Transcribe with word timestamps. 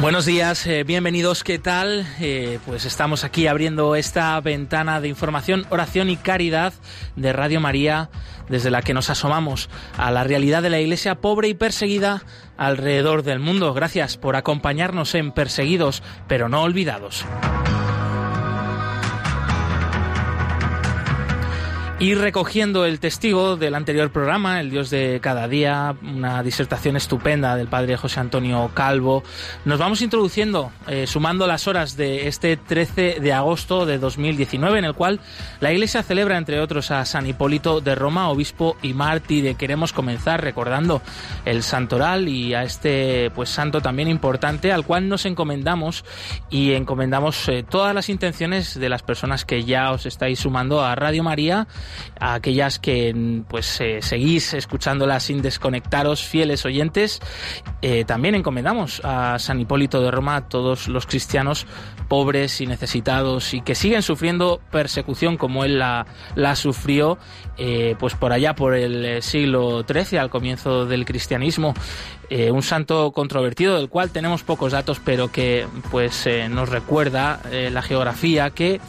Buenos 0.00 0.24
días, 0.24 0.66
eh, 0.66 0.82
bienvenidos, 0.82 1.44
¿qué 1.44 1.58
tal? 1.58 2.06
Eh, 2.20 2.58
pues 2.64 2.86
estamos 2.86 3.22
aquí 3.22 3.46
abriendo 3.46 3.94
esta 3.96 4.40
ventana 4.40 4.98
de 4.98 5.08
información, 5.08 5.66
oración 5.68 6.08
y 6.08 6.16
caridad 6.16 6.72
de 7.16 7.34
Radio 7.34 7.60
María, 7.60 8.08
desde 8.48 8.70
la 8.70 8.80
que 8.80 8.94
nos 8.94 9.10
asomamos 9.10 9.68
a 9.98 10.10
la 10.10 10.24
realidad 10.24 10.62
de 10.62 10.70
la 10.70 10.80
Iglesia 10.80 11.16
pobre 11.16 11.48
y 11.48 11.54
perseguida 11.54 12.22
alrededor 12.56 13.24
del 13.24 13.40
mundo. 13.40 13.74
Gracias 13.74 14.16
por 14.16 14.36
acompañarnos 14.36 15.14
en 15.14 15.32
Perseguidos, 15.32 16.02
pero 16.26 16.48
no 16.48 16.62
olvidados. 16.62 17.26
Y 22.00 22.14
recogiendo 22.14 22.86
el 22.86 22.98
testigo 22.98 23.58
del 23.58 23.74
anterior 23.74 24.10
programa, 24.10 24.58
El 24.62 24.70
Dios 24.70 24.88
de 24.88 25.20
cada 25.20 25.46
día, 25.48 25.94
una 26.02 26.42
disertación 26.42 26.96
estupenda 26.96 27.56
del 27.56 27.68
padre 27.68 27.98
José 27.98 28.20
Antonio 28.20 28.70
Calvo, 28.72 29.22
nos 29.66 29.78
vamos 29.78 30.00
introduciendo, 30.00 30.72
eh, 30.88 31.06
sumando 31.06 31.46
las 31.46 31.68
horas 31.68 31.98
de 31.98 32.26
este 32.26 32.56
13 32.56 33.20
de 33.20 33.32
agosto 33.34 33.84
de 33.84 33.98
2019, 33.98 34.78
en 34.78 34.86
el 34.86 34.94
cual 34.94 35.20
la 35.60 35.74
Iglesia 35.74 36.02
celebra, 36.02 36.38
entre 36.38 36.60
otros, 36.60 36.90
a 36.90 37.04
San 37.04 37.26
Hipólito 37.26 37.82
de 37.82 37.94
Roma, 37.94 38.30
obispo 38.30 38.78
y 38.80 38.94
mártir. 38.94 39.54
Queremos 39.56 39.92
comenzar 39.92 40.42
recordando 40.42 41.02
el 41.44 41.62
santoral 41.62 42.28
y 42.30 42.54
a 42.54 42.62
este 42.62 43.30
pues 43.34 43.50
santo 43.50 43.82
también 43.82 44.08
importante, 44.08 44.72
al 44.72 44.86
cual 44.86 45.06
nos 45.06 45.26
encomendamos 45.26 46.06
y 46.48 46.72
encomendamos 46.72 47.46
eh, 47.50 47.62
todas 47.62 47.94
las 47.94 48.08
intenciones 48.08 48.80
de 48.80 48.88
las 48.88 49.02
personas 49.02 49.44
que 49.44 49.64
ya 49.64 49.92
os 49.92 50.06
estáis 50.06 50.38
sumando 50.38 50.82
a 50.82 50.94
Radio 50.94 51.22
María 51.22 51.68
a 52.18 52.34
aquellas 52.34 52.78
que 52.78 53.42
pues 53.48 53.80
eh, 53.80 54.00
seguís 54.02 54.54
escuchándola 54.54 55.20
sin 55.20 55.42
desconectaros, 55.42 56.22
fieles 56.22 56.64
oyentes. 56.64 57.20
Eh, 57.82 58.04
también 58.04 58.34
encomendamos 58.34 59.00
a 59.04 59.38
San 59.38 59.60
Hipólito 59.60 60.00
de 60.00 60.10
Roma 60.10 60.36
a 60.36 60.48
todos 60.48 60.88
los 60.88 61.06
cristianos 61.06 61.66
pobres 62.08 62.60
y 62.60 62.66
necesitados 62.66 63.54
y 63.54 63.60
que 63.60 63.74
siguen 63.74 64.02
sufriendo 64.02 64.60
persecución 64.70 65.36
como 65.36 65.64
él 65.64 65.78
la, 65.78 66.06
sufrió 66.56 67.18
eh, 67.56 67.94
pues 67.98 68.14
por 68.14 68.32
allá 68.32 68.54
por 68.54 68.74
el 68.74 69.22
siglo 69.22 69.84
XIII, 69.88 70.18
al 70.18 70.30
comienzo 70.30 70.86
del 70.86 71.04
cristianismo. 71.04 71.74
un 72.30 72.62
santo 72.62 73.12
controvertido 73.12 73.76
del 73.76 73.88
cual 73.88 74.10
tenemos 74.10 74.42
pocos 74.42 74.72
datos, 74.72 75.00
pero 75.04 75.32
que 75.32 75.66
pues 75.90 76.28
nos 76.48 76.68
recuerda 76.68 77.40
la 77.70 77.82
geografía 77.82 78.50
que 78.50 78.80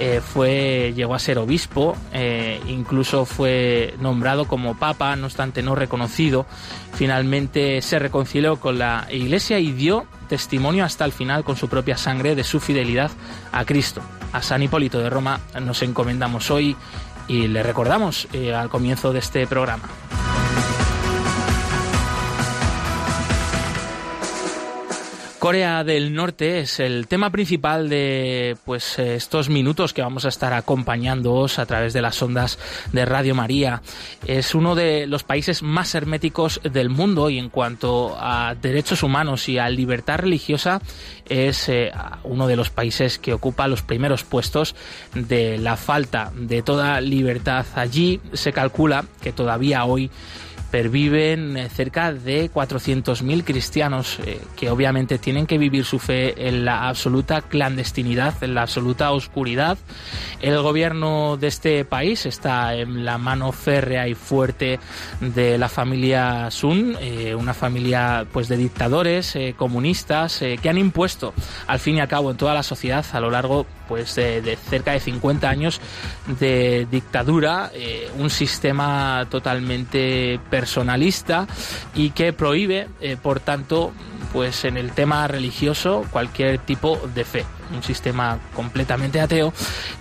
eh, 0.00 0.20
fue, 0.20 0.92
llegó 0.94 1.14
a 1.14 1.18
ser 1.18 1.38
obispo, 1.38 1.96
eh, 2.12 2.60
incluso 2.66 3.24
fue 3.24 3.94
nombrado 4.00 4.46
como 4.46 4.76
papa, 4.76 5.14
no 5.16 5.26
obstante 5.26 5.62
no 5.62 5.74
reconocido. 5.74 6.46
Finalmente 6.94 7.80
se 7.80 7.98
reconcilió 7.98 8.56
con 8.56 8.78
la 8.78 9.06
Iglesia 9.10 9.58
y 9.60 9.72
dio 9.72 10.06
testimonio 10.28 10.84
hasta 10.84 11.04
el 11.04 11.12
final 11.12 11.44
con 11.44 11.56
su 11.56 11.68
propia 11.68 11.96
sangre 11.96 12.34
de 12.34 12.44
su 12.44 12.58
fidelidad 12.58 13.10
a 13.52 13.64
Cristo. 13.64 14.02
A 14.32 14.42
San 14.42 14.62
Hipólito 14.62 14.98
de 14.98 15.10
Roma 15.10 15.40
nos 15.60 15.82
encomendamos 15.82 16.50
hoy 16.50 16.76
y 17.28 17.46
le 17.46 17.62
recordamos 17.62 18.26
eh, 18.32 18.52
al 18.52 18.68
comienzo 18.68 19.12
de 19.12 19.20
este 19.20 19.46
programa. 19.46 19.84
Corea 25.44 25.84
del 25.84 26.14
Norte 26.14 26.60
es 26.60 26.80
el 26.80 27.06
tema 27.06 27.28
principal 27.28 27.90
de 27.90 28.56
pues 28.64 28.98
estos 28.98 29.50
minutos 29.50 29.92
que 29.92 30.00
vamos 30.00 30.24
a 30.24 30.28
estar 30.28 30.54
acompañándoos 30.54 31.58
a 31.58 31.66
través 31.66 31.92
de 31.92 32.00
las 32.00 32.22
ondas 32.22 32.58
de 32.92 33.04
Radio 33.04 33.34
María. 33.34 33.82
Es 34.26 34.54
uno 34.54 34.74
de 34.74 35.06
los 35.06 35.22
países 35.22 35.62
más 35.62 35.94
herméticos 35.94 36.62
del 36.62 36.88
mundo 36.88 37.28
y 37.28 37.38
en 37.38 37.50
cuanto 37.50 38.16
a 38.18 38.54
derechos 38.54 39.02
humanos 39.02 39.46
y 39.50 39.58
a 39.58 39.68
libertad 39.68 40.20
religiosa 40.20 40.80
es 41.28 41.68
eh, 41.68 41.92
uno 42.22 42.46
de 42.46 42.56
los 42.56 42.70
países 42.70 43.18
que 43.18 43.34
ocupa 43.34 43.68
los 43.68 43.82
primeros 43.82 44.24
puestos 44.24 44.74
de 45.14 45.58
la 45.58 45.76
falta 45.76 46.32
de 46.34 46.62
toda 46.62 47.02
libertad. 47.02 47.66
Allí 47.74 48.18
se 48.32 48.54
calcula 48.54 49.04
que 49.20 49.34
todavía 49.34 49.84
hoy 49.84 50.10
perviven 50.74 51.56
eh, 51.56 51.68
cerca 51.68 52.12
de 52.12 52.50
400.000 52.50 53.44
cristianos 53.44 54.18
eh, 54.26 54.40
que 54.56 54.70
obviamente 54.70 55.18
tienen 55.18 55.46
que 55.46 55.56
vivir 55.56 55.84
su 55.84 56.00
fe 56.00 56.48
en 56.48 56.64
la 56.64 56.88
absoluta 56.88 57.42
clandestinidad, 57.42 58.42
en 58.42 58.54
la 58.54 58.62
absoluta 58.62 59.12
oscuridad. 59.12 59.78
El 60.40 60.60
gobierno 60.60 61.36
de 61.36 61.46
este 61.46 61.84
país 61.84 62.26
está 62.26 62.74
en 62.74 63.04
la 63.04 63.18
mano 63.18 63.52
férrea 63.52 64.08
y 64.08 64.14
fuerte 64.14 64.80
de 65.20 65.58
la 65.58 65.68
familia 65.68 66.50
Sun, 66.50 66.96
eh, 67.00 67.36
una 67.36 67.54
familia 67.54 68.26
pues 68.32 68.48
de 68.48 68.56
dictadores 68.56 69.38
comunistas 69.56 70.40
que 70.60 70.68
han 70.68 70.78
impuesto 70.78 71.34
al 71.68 71.78
fin 71.78 71.98
y 71.98 72.00
al 72.00 72.08
cabo 72.08 72.32
en 72.32 72.36
toda 72.36 72.52
la 72.52 72.64
sociedad 72.64 73.06
a 73.12 73.20
lo 73.20 73.30
largo 73.30 73.64
pues 73.88 74.14
de, 74.14 74.58
cerca 74.68 74.92
de 74.92 75.00
50 75.00 75.48
años 75.48 75.80
de 76.40 76.86
dictadura, 76.90 77.70
un 78.18 78.30
sistema 78.30 79.26
totalmente 79.30 80.40
personalista 80.50 81.46
y 81.94 82.10
que 82.10 82.32
prohíbe, 82.32 82.88
eh, 83.00 83.16
por 83.20 83.40
tanto, 83.40 83.92
pues 84.32 84.64
en 84.64 84.76
el 84.76 84.92
tema 84.92 85.28
religioso 85.28 86.04
cualquier 86.10 86.58
tipo 86.58 87.00
de 87.14 87.24
fe. 87.24 87.44
Un 87.72 87.82
sistema 87.82 88.38
completamente 88.54 89.20
ateo 89.20 89.52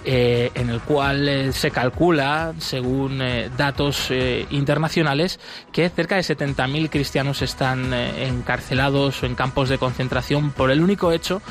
eh, 0.06 0.52
en 0.54 0.70
el 0.70 0.82
cual 0.82 1.28
eh, 1.28 1.54
se 1.54 1.72
calcula, 1.72 2.54
según 2.60 3.22
datos 3.58 4.12
internacionales, 4.50 5.40
que 5.72 5.90
cerca 5.90 6.16
de 6.16 6.22
70.000 6.22 6.90
cristianos 6.90 7.42
están 7.42 7.94
encarcelados 7.94 9.24
o 9.24 9.26
en 9.26 9.36
campos 9.36 9.70
de 9.70 9.78
concentración 9.78 10.52
por 10.52 10.72
el 10.72 10.82
único 10.82 11.12
hecho 11.12 11.42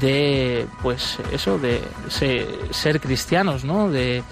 de, 0.00 0.66
pues 0.82 1.18
eso, 1.32 1.58
de 1.58 1.82
ser 2.70 3.00
cristianos, 3.00 3.64
¿no? 3.64 3.90
De 3.90 4.22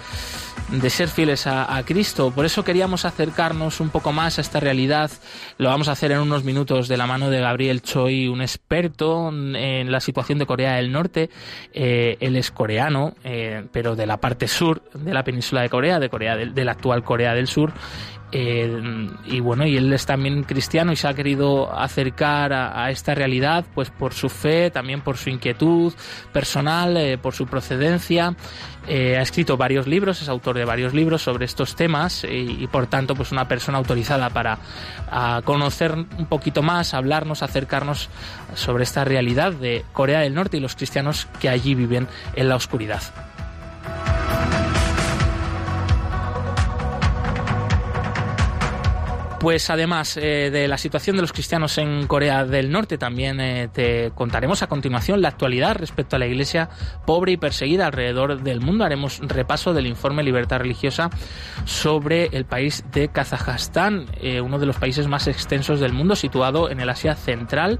de 0.69 0.89
ser 0.89 1.07
fieles 1.07 1.47
a, 1.47 1.81
Cristo. 1.85 2.31
Por 2.31 2.45
eso 2.45 2.63
queríamos 2.63 3.05
acercarnos 3.05 3.79
un 3.79 3.89
poco 3.89 4.11
más 4.11 4.37
a 4.37 4.41
esta 4.41 4.59
realidad. 4.59 5.09
Lo 5.57 5.69
vamos 5.69 5.87
a 5.87 5.93
hacer 5.93 6.11
en 6.11 6.19
unos 6.19 6.43
minutos 6.43 6.87
de 6.87 6.97
la 6.97 7.07
mano 7.07 7.29
de 7.29 7.39
Gabriel 7.39 7.81
Choi, 7.81 8.27
un 8.27 8.41
experto 8.41 9.29
en 9.29 9.91
la 9.91 9.99
situación 9.99 10.39
de 10.39 10.45
Corea 10.45 10.75
del 10.75 10.91
Norte. 10.91 11.29
Eh, 11.73 12.17
él 12.19 12.35
es 12.35 12.51
coreano, 12.51 13.15
eh, 13.23 13.65
pero 13.71 13.95
de 13.95 14.05
la 14.05 14.17
parte 14.17 14.47
sur 14.47 14.81
de 14.93 15.13
la 15.13 15.23
península 15.23 15.61
de 15.61 15.69
Corea, 15.69 15.99
de 15.99 16.09
Corea 16.09 16.35
de 16.35 16.65
la 16.65 16.71
actual 16.71 17.03
Corea 17.03 17.33
del 17.33 17.47
Sur. 17.47 17.73
Eh, 18.31 19.09
y 19.25 19.39
bueno, 19.39 19.65
y 19.65 19.77
él 19.77 19.93
es 19.93 20.05
también 20.05 20.43
cristiano 20.43 20.91
y 20.91 20.97
se 20.97 21.07
ha 21.07 21.13
querido 21.13 21.73
acercar 21.73 22.51
a, 22.51 22.89
esta 22.91 23.15
realidad, 23.15 23.65
pues 23.73 23.89
por 23.89 24.13
su 24.13 24.29
fe, 24.29 24.69
también 24.69 25.01
por 25.01 25.17
su 25.17 25.29
inquietud 25.29 25.93
personal, 26.33 26.97
eh, 26.97 27.17
por 27.17 27.33
su 27.33 27.47
procedencia. 27.47 28.35
Eh, 28.89 29.17
ha 29.17 29.21
escrito 29.21 29.57
varios 29.57 29.85
libros, 29.85 30.21
es 30.21 30.29
autor 30.29 30.57
de 30.57 30.65
varios 30.65 30.93
libros 30.93 31.21
sobre 31.21 31.45
estos 31.45 31.75
temas 31.75 32.25
y, 32.29 32.67
por 32.67 32.87
tanto, 32.87 33.15
pues 33.15 33.33
una 33.33 33.47
persona 33.47 33.77
autorizada 33.77 34.29
para 34.29 34.59
conocer 35.43 35.93
un 35.93 36.25
poquito 36.27 36.61
más, 36.63 36.93
hablarnos, 36.93 37.43
acercarnos 37.43 38.09
sobre 38.55 38.83
esta 38.83 39.03
realidad 39.03 39.51
de 39.51 39.83
Corea 39.91 40.21
del 40.21 40.33
Norte 40.33 40.57
y 40.57 40.59
los 40.61 40.75
cristianos 40.75 41.27
que 41.39 41.49
allí 41.49 41.75
viven 41.75 42.07
en 42.35 42.47
la 42.47 42.55
oscuridad. 42.55 43.01
Pues 49.39 49.69
además 49.69 50.17
eh, 50.17 50.49
de 50.51 50.67
la 50.67 50.79
situación 50.79 51.15
de 51.15 51.21
los 51.21 51.31
cristianos 51.31 51.77
en 51.77 52.07
Corea 52.07 52.43
del 52.43 52.71
Norte, 52.71 52.97
también 52.97 53.39
eh, 53.39 53.69
te 53.71 54.11
contaremos 54.15 54.63
a 54.63 54.67
continuación 54.67 55.21
la 55.21 55.27
actualidad 55.27 55.75
respecto 55.75 56.15
a 56.15 56.19
la 56.19 56.25
iglesia 56.25 56.69
pobre 57.05 57.33
y 57.33 57.37
perseguida 57.37 57.85
alrededor 57.85 58.41
del 58.41 58.61
mundo. 58.61 58.83
Haremos 58.83 59.19
repaso 59.19 59.73
del 59.73 59.85
informe 59.85 60.23
Libertad 60.23 60.57
Religiosa 60.57 61.11
sobre 61.65 62.29
el 62.31 62.45
país 62.45 62.83
de 62.91 63.09
Kazajstán, 63.09 64.07
eh, 64.19 64.41
uno 64.41 64.57
de 64.57 64.65
los 64.65 64.77
países 64.77 65.07
más 65.07 65.27
extensos 65.27 65.79
del 65.79 65.93
mundo, 65.93 66.15
situado 66.15 66.71
en 66.71 66.79
el 66.79 66.89
Asia 66.89 67.13
Central. 67.13 67.79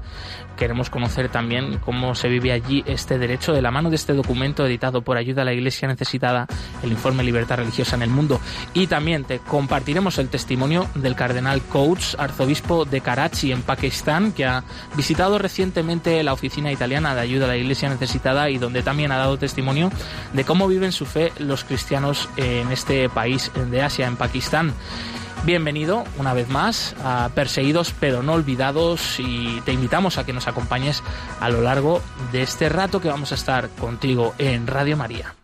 Queremos 0.58 0.90
conocer 0.90 1.28
también 1.28 1.78
cómo 1.78 2.16
se 2.16 2.28
vive 2.28 2.50
allí 2.50 2.82
este 2.84 3.16
derecho 3.16 3.52
de 3.52 3.62
la 3.62 3.70
mano 3.70 3.90
de 3.90 3.96
este 3.96 4.12
documento 4.12 4.66
editado 4.66 5.02
por 5.02 5.16
Ayuda 5.16 5.42
a 5.42 5.44
la 5.44 5.52
Iglesia 5.52 5.86
Necesitada, 5.86 6.48
el 6.82 6.90
informe 6.90 7.22
Libertad 7.22 7.58
Religiosa 7.58 7.94
en 7.94 8.02
el 8.02 8.10
Mundo. 8.10 8.40
Y 8.74 8.88
también 8.88 9.24
compartiremos 9.46 10.18
el 10.18 10.28
testimonio 10.28 10.88
del 10.96 11.14
cardenal 11.14 11.62
Coates, 11.62 12.16
arzobispo 12.18 12.84
de 12.84 13.00
Karachi, 13.00 13.52
en 13.52 13.62
Pakistán, 13.62 14.32
que 14.32 14.46
ha 14.46 14.64
visitado 14.96 15.38
recientemente 15.38 16.22
la 16.24 16.32
oficina 16.32 16.72
italiana 16.72 17.14
de 17.14 17.20
ayuda 17.20 17.44
a 17.44 17.48
la 17.48 17.56
Iglesia 17.56 17.88
necesitada 17.88 18.50
y 18.50 18.58
donde 18.58 18.82
también 18.82 19.12
ha 19.12 19.16
dado 19.16 19.38
testimonio 19.38 19.92
de 20.32 20.44
cómo 20.44 20.66
viven 20.66 20.90
su 20.90 21.06
fe 21.06 21.32
los 21.38 21.62
cristianos 21.62 22.28
en 22.36 22.72
este 22.72 23.08
país 23.08 23.52
de 23.70 23.82
Asia, 23.82 24.08
en 24.08 24.16
Pakistán. 24.16 24.74
Bienvenido 25.44 26.04
una 26.18 26.34
vez 26.34 26.48
más 26.48 26.94
a 27.02 27.30
Perseguidos 27.34 27.94
pero 27.98 28.22
no 28.22 28.34
olvidados 28.34 29.18
y 29.18 29.60
te 29.62 29.72
invitamos 29.72 30.18
a 30.18 30.24
que 30.24 30.32
nos 30.32 30.48
acompañes 30.48 31.02
a 31.40 31.48
lo 31.48 31.60
largo 31.60 32.02
de 32.32 32.42
este 32.42 32.68
rato 32.68 33.00
que 33.00 33.08
vamos 33.08 33.32
a 33.32 33.34
estar 33.34 33.68
contigo 33.70 34.34
en 34.38 34.66
Radio 34.66 34.96
María. 34.96 35.34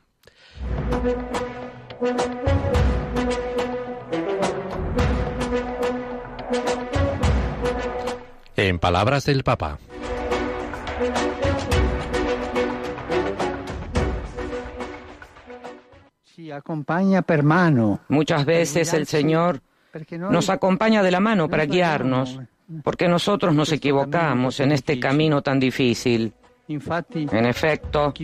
En 8.56 8.78
palabras 8.78 9.24
del 9.24 9.42
Papa. 9.42 9.78
Muchas 18.08 18.44
veces 18.44 18.92
el 18.94 19.06
Señor 19.06 19.60
nos 20.30 20.50
acompaña 20.50 21.02
de 21.02 21.10
la 21.10 21.20
mano 21.20 21.48
para 21.48 21.66
guiarnos, 21.66 22.40
porque 22.82 23.08
nosotros 23.08 23.54
nos 23.54 23.72
equivocamos 23.72 24.60
en 24.60 24.72
este 24.72 24.98
camino 24.98 25.42
tan 25.42 25.60
difícil. 25.60 26.32
En 26.66 27.44
efecto, 27.44 28.14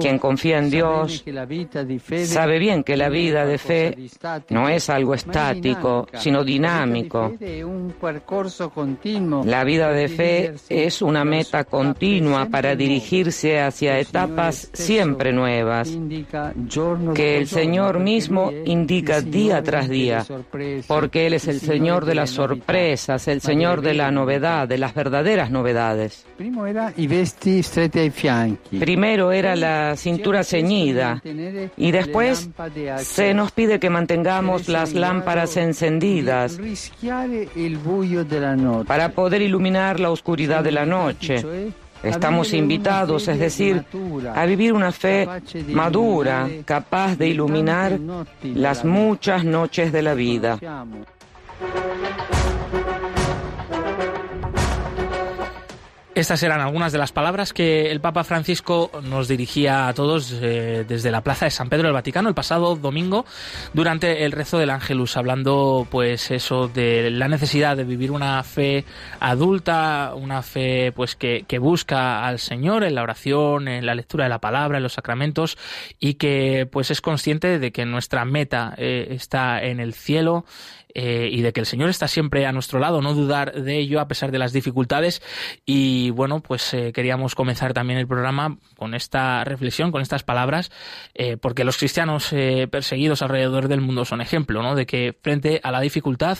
quien 0.00 0.18
confía 0.18 0.58
en 0.58 0.68
Dios 0.68 1.24
sabe 2.24 2.58
bien 2.58 2.82
que 2.82 2.96
la 2.96 3.08
vida 3.08 3.46
de 3.46 3.56
fe 3.56 3.96
no 4.48 4.68
es 4.68 4.90
algo 4.90 5.14
estático, 5.14 6.08
sino 6.14 6.42
dinámico. 6.42 7.32
La 9.44 9.64
vida 9.64 9.92
de 9.92 10.08
fe 10.08 10.54
es 10.68 11.02
una 11.02 11.24
meta 11.24 11.62
continua 11.64 12.46
para 12.46 12.74
dirigirse 12.74 13.60
hacia 13.60 14.00
etapas 14.00 14.68
siempre 14.72 15.32
nuevas, 15.32 15.96
que 17.14 17.38
el 17.38 17.46
Señor 17.46 18.00
mismo 18.00 18.50
indica 18.64 19.20
día 19.20 19.62
tras 19.62 19.88
día, 19.88 20.24
porque 20.88 21.28
Él 21.28 21.34
es 21.34 21.46
el 21.46 21.60
Señor 21.60 22.06
de 22.06 22.16
las 22.16 22.30
sorpresas, 22.30 23.28
el 23.28 23.40
Señor 23.40 23.82
de 23.82 23.94
la 23.94 24.10
novedad, 24.10 24.66
de 24.66 24.78
las 24.78 24.94
verdaderas 24.94 25.52
novedades. 25.52 26.26
Primero 28.78 29.32
era 29.32 29.56
la 29.56 29.96
cintura 29.96 30.44
ceñida 30.44 31.22
y 31.76 31.90
después 31.90 32.50
se 32.98 33.34
nos 33.34 33.52
pide 33.52 33.78
que 33.78 33.90
mantengamos 33.90 34.68
las 34.68 34.94
lámparas 34.94 35.56
encendidas 35.56 36.58
para 38.86 39.08
poder 39.12 39.42
iluminar 39.42 40.00
la 40.00 40.10
oscuridad 40.10 40.64
de 40.64 40.72
la 40.72 40.86
noche. 40.86 41.44
Estamos 42.02 42.54
invitados, 42.54 43.28
es 43.28 43.38
decir, 43.38 43.84
a 44.34 44.46
vivir 44.46 44.72
una 44.72 44.90
fe 44.90 45.28
madura, 45.68 46.48
capaz 46.64 47.16
de 47.16 47.28
iluminar 47.28 47.98
las 48.42 48.84
muchas 48.84 49.44
noches 49.44 49.92
de 49.92 50.02
la 50.02 50.14
vida. 50.14 50.58
Estas 56.20 56.42
eran 56.42 56.60
algunas 56.60 56.92
de 56.92 56.98
las 56.98 57.12
palabras 57.12 57.54
que 57.54 57.90
el 57.90 58.02
Papa 58.02 58.24
Francisco 58.24 58.90
nos 59.04 59.26
dirigía 59.26 59.88
a 59.88 59.94
todos 59.94 60.30
eh, 60.42 60.84
desde 60.86 61.10
la 61.10 61.22
Plaza 61.22 61.46
de 61.46 61.50
San 61.50 61.70
Pedro 61.70 61.84
del 61.84 61.94
Vaticano 61.94 62.28
el 62.28 62.34
pasado 62.34 62.76
domingo 62.76 63.24
durante 63.72 64.26
el 64.26 64.32
rezo 64.32 64.58
del 64.58 64.68
Ángelus, 64.68 65.16
hablando 65.16 65.88
pues 65.90 66.30
eso 66.30 66.68
de 66.68 67.10
la 67.10 67.26
necesidad 67.26 67.74
de 67.74 67.84
vivir 67.84 68.10
una 68.10 68.42
fe 68.42 68.84
adulta, 69.18 70.12
una 70.14 70.42
fe 70.42 70.92
pues 70.92 71.16
que, 71.16 71.46
busca 71.58 72.26
al 72.26 72.38
Señor 72.38 72.84
en 72.84 72.96
la 72.96 73.02
oración, 73.02 73.66
en 73.66 73.86
la 73.86 73.94
lectura 73.94 74.24
de 74.24 74.30
la 74.30 74.40
palabra, 74.40 74.76
en 74.76 74.82
los 74.82 74.92
sacramentos 74.92 75.56
y 75.98 76.14
que 76.14 76.68
pues 76.70 76.90
es 76.90 77.00
consciente 77.00 77.58
de 77.58 77.72
que 77.72 77.86
nuestra 77.86 78.26
meta 78.26 78.74
eh, 78.76 79.08
está 79.12 79.62
en 79.62 79.80
el 79.80 79.94
cielo 79.94 80.44
eh, 80.94 81.28
y 81.30 81.42
de 81.42 81.52
que 81.52 81.60
el 81.60 81.66
Señor 81.66 81.88
está 81.88 82.08
siempre 82.08 82.46
a 82.46 82.52
nuestro 82.52 82.78
lado, 82.78 83.00
no 83.02 83.14
dudar 83.14 83.52
de 83.52 83.78
ello 83.78 84.00
a 84.00 84.08
pesar 84.08 84.30
de 84.30 84.38
las 84.38 84.52
dificultades. 84.52 85.22
Y 85.64 86.10
bueno, 86.10 86.40
pues 86.40 86.72
eh, 86.74 86.92
queríamos 86.92 87.34
comenzar 87.34 87.72
también 87.72 87.98
el 87.98 88.06
programa 88.06 88.58
con 88.76 88.94
esta 88.94 89.44
reflexión, 89.44 89.92
con 89.92 90.02
estas 90.02 90.22
palabras, 90.22 90.70
eh, 91.14 91.36
porque 91.36 91.64
los 91.64 91.78
cristianos 91.78 92.34
perseguidos 92.70 93.22
alrededor 93.22 93.68
del 93.68 93.80
mundo 93.80 94.04
son 94.04 94.20
ejemplo, 94.20 94.62
¿no? 94.62 94.74
De 94.74 94.86
que 94.86 95.16
frente 95.22 95.60
a 95.62 95.70
la 95.70 95.80
dificultad, 95.80 96.38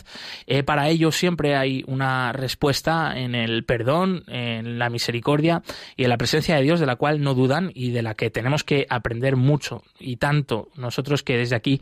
para 0.65 0.89
ellos 0.89 1.17
siempre 1.17 1.57
hay 1.57 1.85
una 1.87 2.33
respuesta 2.33 3.19
en 3.19 3.35
el 3.35 3.65
perdón, 3.65 4.25
en 4.29 4.79
la 4.79 4.91
misericordia 4.91 5.63
y 5.97 6.05
en 6.05 6.11
la 6.11 6.19
presencia 6.19 6.57
de 6.57 6.63
Dios 6.63 6.81
de 6.81 6.87
la 6.87 6.97
cual 6.97 7.21
no 7.23 7.35
dudan 7.35 7.71
y 7.75 7.91
de 7.91 8.03
la 8.03 8.15
que 8.15 8.31
tenemos 8.31 8.65
que 8.65 8.87
aprender 8.89 9.37
mucho 9.37 9.83
y 9.99 10.17
tanto 10.17 10.69
nosotros 10.77 11.23
que 11.23 11.37
desde 11.37 11.57
aquí 11.57 11.81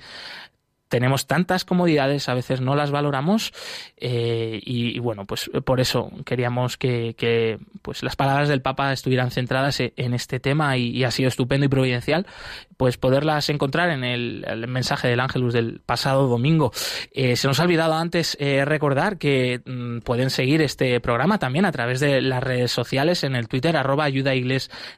tenemos 0.89 1.27
tantas 1.27 1.65
comodidades, 1.65 2.29
a 2.29 2.35
veces 2.35 2.61
no 2.61 2.75
las 2.75 2.91
valoramos 2.91 3.53
eh, 3.97 4.61
y, 4.65 4.99
bueno, 4.99 5.27
pues 5.27 5.51
por 5.65 5.81
eso 5.81 6.11
queríamos 6.25 6.77
que, 6.77 7.59
pues 7.83 8.03
las 8.03 8.17
palabras 8.17 8.49
del 8.49 8.63
Papa 8.63 8.93
estuvieran 8.93 9.31
centradas 9.31 9.81
e, 9.81 9.93
en 9.97 10.15
este 10.15 10.41
tema 10.41 10.77
y, 10.77 11.05
ha 11.05 11.11
sido 11.11 11.29
estupendo 11.29 11.67
y 11.67 11.69
providencial 11.69 12.27
pues 12.79 12.97
poderlas 12.97 13.51
encontrar 13.51 13.91
en 13.91 14.05
el, 14.05 14.67
mensaje 14.69 15.09
del 15.09 15.21
Ángelus 15.21 15.53
del 15.53 15.81
pasado 15.85 16.29
domingo. 16.29 16.73
Eh, 17.13 17.37
se 17.37 17.47
nos 17.47 17.61
ha 17.61 17.65
olvidado 17.65 17.93
antes 17.95 18.39
eh, 18.41 18.65
recordar 18.65 19.19
que 19.19 19.61
mm, 19.67 19.99
pueden 19.99 20.31
seguir 20.31 20.63
este 20.63 20.99
programa 21.01 21.39
también 21.39 21.67
a 21.67 21.73
través 21.73 22.01
de 22.01 22.23
las 22.23 22.43
redes 22.43 22.73
sociales 22.73 23.25
en 23.25 23.35
el 23.37 23.49
Twitter 23.49 23.77
arroba 23.77 24.05
ayuda 24.05 24.33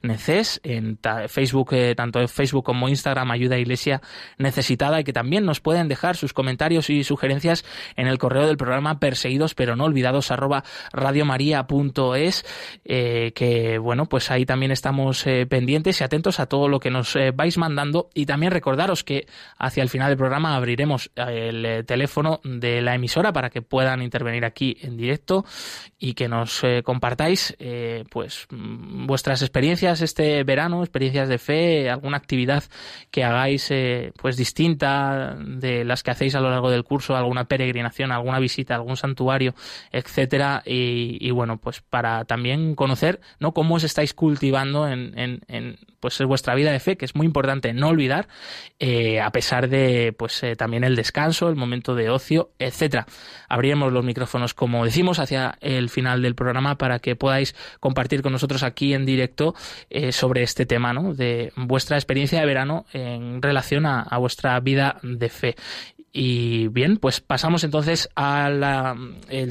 neces, 0.03 0.61
en 0.63 0.99
Facebook, 1.29 1.75
tanto 1.97 2.21
en 2.21 2.29
Facebook 2.29 2.65
como 2.65 2.89
Instagram 2.89 3.31
ayuda 3.31 3.59
iglesia 3.59 4.03
necesitada 4.39 5.01
y 5.01 5.05
que 5.05 5.13
también 5.13 5.45
nos 5.45 5.61
pueden 5.61 5.89
dejar 5.89 6.17
sus 6.17 6.33
comentarios 6.33 6.91
y 6.91 7.05
sugerencias 7.05 7.65
en 7.97 8.07
el 8.07 8.19
correo 8.19 8.47
del 8.47 8.57
programa 8.57 9.01
perseguidos 9.01 9.55
pero 9.55 9.77
no 9.77 9.85
olvidados 9.85 10.31
arroba 10.31 10.65
radiomaria.es 10.93 12.45
eh, 12.85 13.33
que 13.35 13.79
bueno 13.79 14.07
pues 14.07 14.31
ahí 14.31 14.45
también 14.45 14.73
estamos 14.73 15.27
eh, 15.27 15.47
pendientes 15.47 16.01
y 16.01 16.05
atentos 16.05 16.41
a 16.41 16.47
todo 16.47 16.69
lo 16.69 16.81
que 16.81 16.91
nos 16.91 17.17
eh, 17.17 17.31
vais 17.31 17.57
mandando 17.57 17.70
y 18.15 18.27
también 18.27 18.53
recordaros 18.53 19.05
que 19.05 19.27
hacia 19.59 19.83
el 19.83 19.89
final 19.89 20.09
del 20.09 20.19
programa 20.19 20.57
abriremos 20.57 21.11
el 21.17 21.85
teléfono 21.87 22.41
de 22.45 22.83
la 22.83 22.95
emisora 22.95 23.33
para 23.33 23.51
que 23.51 23.63
puedan 23.63 24.03
intervenir 24.03 24.45
aquí 24.45 24.77
en 24.83 24.97
directo 24.97 25.45
y 25.99 26.15
que 26.15 26.29
nos 26.29 26.63
compartáis 26.85 27.57
pues 28.11 28.47
mm, 28.51 29.07
vuestras 29.07 29.43
experiencias 29.43 30.01
este 30.01 30.43
verano 30.45 30.83
experiencias 30.83 31.29
de 31.29 31.39
fe 31.39 31.91
alguna 31.91 32.17
actividad 32.17 32.65
que 33.11 33.25
hagáis 33.25 33.73
pues 34.21 34.37
distinta 34.37 35.37
de 35.39 35.85
las 35.85 36.03
que 36.03 36.11
hacéis 36.11 36.35
a 36.35 36.41
lo 36.41 36.51
largo 36.51 36.71
del 36.71 36.85
curso, 36.85 37.17
alguna 37.17 37.45
peregrinación, 37.45 38.13
alguna 38.13 38.39
visita, 38.39 38.75
algún 38.75 38.97
santuario, 38.97 39.55
etcétera, 39.93 40.63
y, 40.65 41.31
bueno, 41.31 41.59
pues 41.59 41.81
para 41.81 42.25
también 42.25 42.75
conocer, 42.75 43.21
¿no? 43.39 43.53
Cómo 43.53 43.77
os 43.77 43.85
estáis 43.85 44.15
cultivando 44.15 44.89
en, 44.89 45.13
en, 45.17 45.77
pues 46.01 46.19
vuestra 46.23 46.55
vida 46.55 46.73
de 46.73 46.81
fe, 46.81 46.97
que 46.97 47.05
es 47.05 47.15
muy 47.15 47.27
importante 47.27 47.73
no 47.73 47.89
olvidar, 47.89 48.29
eh, 48.79 49.21
a 49.21 49.31
pesar 49.31 49.69
de 49.69 50.15
pues 50.17 50.43
eh, 50.43 50.57
también 50.57 50.85
el 50.85 50.97
descanso, 50.97 51.49
el 51.49 51.57
momento 51.57 51.95
de 51.95 52.11
ocio, 52.11 52.51
etcétera. 52.59 53.07
Abriremos 53.49 53.93
los 53.93 54.05
micrófonos, 54.05 54.55
como 54.55 54.85
decimos, 54.85 55.19
hacia 55.19 55.59
el 55.61 55.91
final 55.91 56.23
del 56.23 56.35
programa 56.35 56.77
para 56.79 56.99
que 56.99 57.17
podáis 57.17 57.55
compartir 57.79 58.23
con 58.23 58.33
nosotros 58.33 58.63
aquí 58.63 58.95
en 58.95 59.05
directo 59.05 59.55
eh, 59.91 60.13
sobre 60.13 60.43
este 60.43 60.67
tema, 60.67 60.93
¿no? 60.93 61.15
De 61.15 61.53
vuestra 61.57 61.97
experiencia 61.97 62.41
de 62.41 62.47
verano 62.47 62.87
en 62.93 63.43
relación 63.43 63.87
a 63.87 64.17
vuestra 64.19 64.59
vida 64.61 64.99
de 65.03 65.29
fe. 65.29 65.57
Y 66.13 66.69
bien, 66.69 66.97
pues 66.97 67.21
pasamos 67.21 67.63
entonces 67.63 68.09
al 68.17 68.61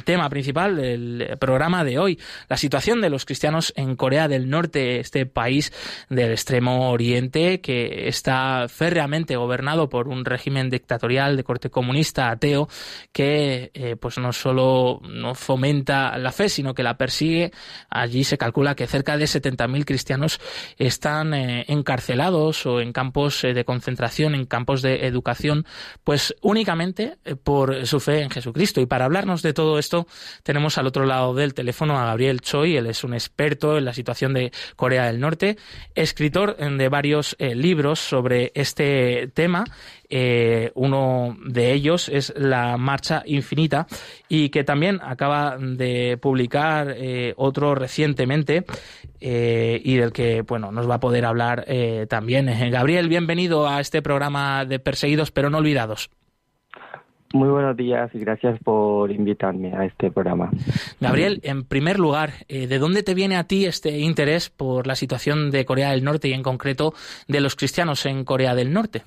tema 0.04 0.30
principal 0.30 0.76
del 0.76 1.38
programa 1.40 1.84
de 1.84 2.00
hoy, 2.00 2.20
la 2.50 2.58
situación 2.58 3.00
de 3.00 3.10
los 3.10 3.26
cristianos 3.26 3.72
en 3.78 3.96
Corea 3.96 4.28
del 4.28 4.50
Norte, 4.50 5.00
este 5.00 5.26
país 5.26 5.72
del 6.10 6.32
extremo 6.32 6.92
oriente 6.92 7.62
que 7.62 8.08
está 8.08 8.68
férreamente 8.68 9.38
gobernado 9.38 9.90
por 9.90 10.08
un 10.10 10.26
régimen 10.26 10.70
dictatorial 10.70 11.38
de 11.38 11.44
corte 11.44 11.70
comunista 11.70 12.30
ateo 12.30 12.68
que 13.12 13.72
eh, 13.74 13.96
pues 13.96 14.18
no 14.18 14.34
solo 14.34 15.02
no 15.08 15.36
fomenta 15.36 16.18
la 16.18 16.32
fe, 16.32 16.50
sino 16.50 16.74
que 16.74 16.84
la 16.84 16.98
persigue. 16.98 17.52
Allí 17.90 18.24
se 18.24 18.38
calcula 18.38 18.76
que 18.76 18.88
cerca 18.88 19.18
de 19.18 19.26
70.000 19.26 19.86
cristianos 19.86 20.40
están 20.78 21.34
eh, 21.34 21.66
encarcelados 21.68 22.66
o 22.66 22.82
en 22.82 22.92
campos 22.92 23.44
eh, 23.44 23.54
de 23.54 23.66
concentración, 23.66 24.36
en 24.36 24.46
campos 24.46 24.82
de 24.82 25.08
educación, 25.08 25.66
pues 26.04 26.36
únicamente 26.50 27.18
eh, 27.24 27.36
por 27.36 27.86
su 27.86 28.00
fe 28.00 28.22
en 28.22 28.30
Jesucristo. 28.30 28.82
Y 28.82 28.86
para 28.86 29.06
hablarnos 29.06 29.42
de 29.42 29.54
todo 29.54 29.78
esto, 29.78 30.08
tenemos 30.44 30.78
al 30.78 30.88
otro 30.88 31.06
lado 31.06 31.34
del 31.34 31.54
teléfono 31.54 31.98
a 31.98 32.06
Gabriel 32.06 32.42
Choi. 32.42 32.76
Él 32.76 32.88
es 32.88 33.04
un 33.04 33.14
experto 33.14 33.78
en 33.78 33.86
la 33.86 33.94
situación 33.94 34.34
de 34.34 34.52
Corea 34.76 35.06
del 35.06 35.20
Norte, 35.20 35.58
escritor 35.96 36.58
de 36.58 36.90
varios 36.90 37.36
eh, 37.40 37.56
libros 37.56 38.00
sobre 38.00 38.52
este 38.56 39.30
tema. 39.34 39.64
Eh, 40.12 40.72
uno 40.74 41.38
de 41.46 41.72
ellos 41.72 42.10
es 42.10 42.34
La 42.36 42.78
Marcha 42.78 43.22
Infinita 43.28 43.86
y 44.28 44.50
que 44.50 44.64
también 44.64 45.00
acaba 45.04 45.56
de 45.60 46.18
publicar 46.20 46.96
otro 47.36 47.76
recientemente 47.76 48.66
y 49.20 49.96
del 49.98 50.12
que 50.12 50.42
bueno 50.42 50.72
nos 50.72 50.90
va 50.90 50.96
a 50.96 51.00
poder 51.00 51.26
hablar 51.26 51.68
también. 52.08 52.50
Gabriel, 52.72 53.08
bienvenido 53.08 53.68
a 53.68 53.82
este 53.82 54.02
programa 54.02 54.66
de 54.66 54.80
Perseguidos 54.80 55.30
pero 55.30 55.52
no 55.52 55.60
olvidados. 55.60 56.10
Muy 57.32 57.50
buenos 57.50 57.78
días 57.78 58.10
y 58.16 58.20
gracias 58.20 58.60
por 58.64 59.12
invitarme 59.12 59.72
a 59.76 59.86
este 59.86 60.10
programa. 60.10 60.50
Gabriel, 61.00 61.40
en 61.44 61.64
primer 61.64 62.00
lugar, 62.00 62.32
eh, 62.48 62.66
¿de 62.66 62.80
dónde 62.80 63.04
te 63.04 63.14
viene 63.14 63.38
a 63.38 63.44
ti 63.44 63.66
este 63.66 64.00
interés 64.00 64.50
por 64.50 64.88
la 64.88 64.96
situación 64.96 65.52
de 65.52 65.64
Corea 65.64 65.92
del 65.92 66.04
Norte 66.04 66.28
y 66.30 66.34
en 66.34 66.42
concreto 66.42 66.94
de 67.28 67.40
los 67.40 67.56
cristianos 67.56 68.08
en 68.08 68.26
Corea 68.26 68.56
del 68.56 68.74
Norte? 68.74 69.04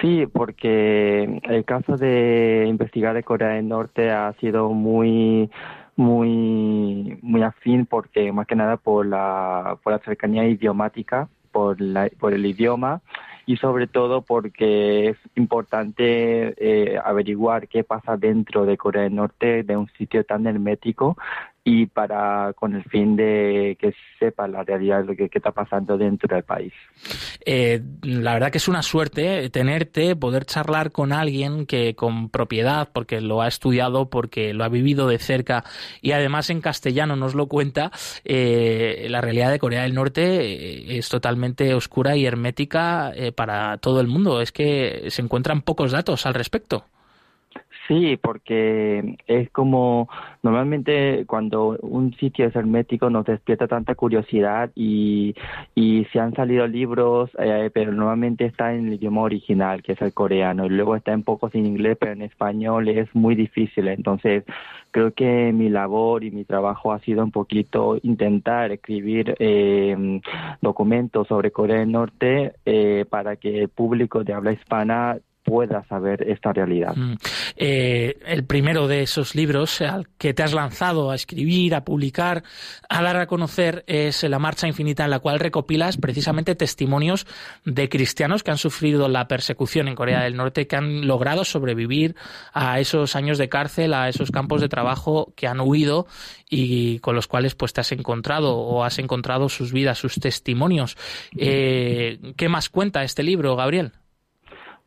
Sí, 0.00 0.26
porque 0.32 1.40
el 1.42 1.64
caso 1.64 1.96
de 1.96 2.66
investigar 2.68 3.14
de 3.14 3.24
Corea 3.24 3.54
del 3.54 3.68
Norte 3.68 4.10
ha 4.10 4.32
sido 4.34 4.70
muy 4.70 5.50
muy 5.96 7.18
muy 7.20 7.42
afín 7.42 7.84
porque 7.84 8.32
más 8.32 8.46
que 8.46 8.56
nada 8.56 8.76
por 8.76 9.06
la 9.06 9.76
por 9.82 9.92
la 9.92 9.98
cercanía 9.98 10.46
idiomática, 10.46 11.28
por 11.50 11.80
la, 11.80 12.08
por 12.18 12.32
el 12.32 12.46
idioma 12.46 13.02
y 13.46 13.56
sobre 13.56 13.86
todo 13.86 14.22
porque 14.22 15.10
es 15.10 15.16
importante 15.34 16.54
eh, 16.56 16.98
averiguar 17.02 17.68
qué 17.68 17.84
pasa 17.84 18.16
dentro 18.16 18.66
de 18.66 18.76
Corea 18.76 19.02
del 19.02 19.14
Norte 19.14 19.62
de 19.62 19.76
un 19.76 19.88
sitio 19.98 20.24
tan 20.24 20.46
hermético 20.46 21.16
y 21.64 21.86
para 21.86 22.52
con 22.54 22.74
el 22.74 22.82
fin 22.84 23.14
de 23.14 23.76
que 23.80 23.94
sepa 24.18 24.48
la 24.48 24.64
realidad 24.64 25.00
de 25.00 25.04
lo 25.04 25.16
que, 25.16 25.30
está 25.32 25.52
pasando 25.52 25.96
dentro 25.96 26.34
del 26.34 26.44
país. 26.44 26.72
Eh, 27.44 27.80
la 28.02 28.34
verdad 28.34 28.50
que 28.50 28.58
es 28.58 28.68
una 28.68 28.82
suerte 28.82 29.48
tenerte, 29.50 30.16
poder 30.16 30.44
charlar 30.44 30.90
con 30.90 31.12
alguien 31.12 31.66
que 31.66 31.94
con 31.94 32.30
propiedad, 32.30 32.88
porque 32.92 33.20
lo 33.20 33.42
ha 33.42 33.48
estudiado, 33.48 34.10
porque 34.10 34.54
lo 34.54 34.64
ha 34.64 34.68
vivido 34.68 35.06
de 35.06 35.18
cerca 35.18 35.64
y 36.00 36.12
además 36.12 36.50
en 36.50 36.60
castellano 36.60 37.14
nos 37.14 37.34
lo 37.34 37.46
cuenta, 37.46 37.92
eh, 38.24 39.06
la 39.08 39.20
realidad 39.20 39.50
de 39.52 39.58
Corea 39.60 39.82
del 39.82 39.94
Norte 39.94 40.22
eh, 40.22 40.98
es 40.98 41.08
totalmente 41.08 41.74
oscura 41.74 42.16
y 42.16 42.26
hermética 42.26 43.12
para 43.36 43.78
todo 43.78 44.00
el 44.00 44.08
mundo. 44.08 44.40
Es 44.40 44.50
que 44.50 45.06
se 45.08 45.22
encuentran 45.22 45.62
pocos 45.62 45.92
datos 45.92 46.26
al 46.26 46.34
respecto. 46.34 46.86
Sí, 47.88 48.16
porque 48.16 49.16
es 49.26 49.50
como 49.50 50.08
normalmente 50.42 51.24
cuando 51.26 51.76
un 51.82 52.14
sitio 52.14 52.46
es 52.46 52.54
hermético 52.54 53.10
nos 53.10 53.26
despierta 53.26 53.66
tanta 53.66 53.94
curiosidad 53.96 54.70
y, 54.76 55.34
y 55.74 56.04
se 56.12 56.20
han 56.20 56.32
salido 56.34 56.66
libros, 56.66 57.30
eh, 57.38 57.70
pero 57.74 57.92
normalmente 57.92 58.44
está 58.44 58.72
en 58.72 58.86
el 58.86 58.94
idioma 58.94 59.22
original, 59.22 59.82
que 59.82 59.92
es 59.92 60.02
el 60.02 60.14
coreano, 60.14 60.66
y 60.66 60.70
luego 60.70 60.94
está 60.94 61.12
en 61.12 61.24
pocos 61.24 61.54
en 61.54 61.66
inglés, 61.66 61.96
pero 61.98 62.12
en 62.12 62.22
español 62.22 62.88
es 62.88 63.12
muy 63.14 63.34
difícil. 63.34 63.88
Entonces, 63.88 64.44
creo 64.92 65.12
que 65.12 65.52
mi 65.52 65.68
labor 65.68 66.22
y 66.24 66.30
mi 66.30 66.44
trabajo 66.44 66.92
ha 66.92 67.00
sido 67.00 67.24
un 67.24 67.32
poquito 67.32 67.98
intentar 68.02 68.70
escribir 68.70 69.34
eh, 69.38 70.20
documentos 70.60 71.26
sobre 71.26 71.50
Corea 71.50 71.80
del 71.80 71.92
Norte 71.92 72.54
eh, 72.64 73.04
para 73.10 73.36
que 73.36 73.62
el 73.62 73.68
público 73.68 74.22
de 74.22 74.32
habla 74.34 74.52
hispana 74.52 75.18
pueda 75.42 75.84
saber 75.88 76.28
esta 76.28 76.52
realidad. 76.52 76.94
Mm. 76.96 77.14
Eh, 77.56 78.18
el 78.26 78.44
primero 78.44 78.86
de 78.86 79.02
esos 79.02 79.34
libros 79.34 79.80
al 79.80 80.08
que 80.18 80.34
te 80.34 80.42
has 80.42 80.52
lanzado 80.52 81.10
a 81.10 81.14
escribir, 81.14 81.74
a 81.74 81.84
publicar, 81.84 82.42
a 82.88 83.02
dar 83.02 83.16
a 83.16 83.26
conocer 83.26 83.84
es 83.86 84.22
La 84.22 84.38
Marcha 84.38 84.68
Infinita, 84.68 85.04
en 85.04 85.10
la 85.10 85.18
cual 85.18 85.40
recopilas 85.40 85.96
precisamente 85.96 86.54
testimonios 86.54 87.26
de 87.64 87.88
cristianos 87.88 88.42
que 88.42 88.50
han 88.50 88.58
sufrido 88.58 89.08
la 89.08 89.28
persecución 89.28 89.88
en 89.88 89.94
Corea 89.94 90.22
del 90.22 90.36
Norte, 90.36 90.66
que 90.66 90.76
han 90.76 91.06
logrado 91.06 91.44
sobrevivir 91.44 92.14
a 92.52 92.78
esos 92.80 93.16
años 93.16 93.38
de 93.38 93.48
cárcel, 93.48 93.94
a 93.94 94.08
esos 94.08 94.30
campos 94.30 94.60
de 94.60 94.68
trabajo 94.68 95.32
que 95.36 95.46
han 95.46 95.60
huido 95.60 96.06
y 96.48 96.98
con 97.00 97.14
los 97.14 97.26
cuales 97.26 97.54
pues 97.54 97.72
te 97.72 97.80
has 97.80 97.92
encontrado 97.92 98.56
o 98.56 98.84
has 98.84 98.98
encontrado 98.98 99.48
sus 99.48 99.72
vidas, 99.72 99.98
sus 99.98 100.16
testimonios. 100.16 100.96
Eh, 101.36 102.34
¿Qué 102.36 102.48
más 102.48 102.68
cuenta 102.68 103.02
este 103.02 103.22
libro, 103.22 103.56
Gabriel? 103.56 103.92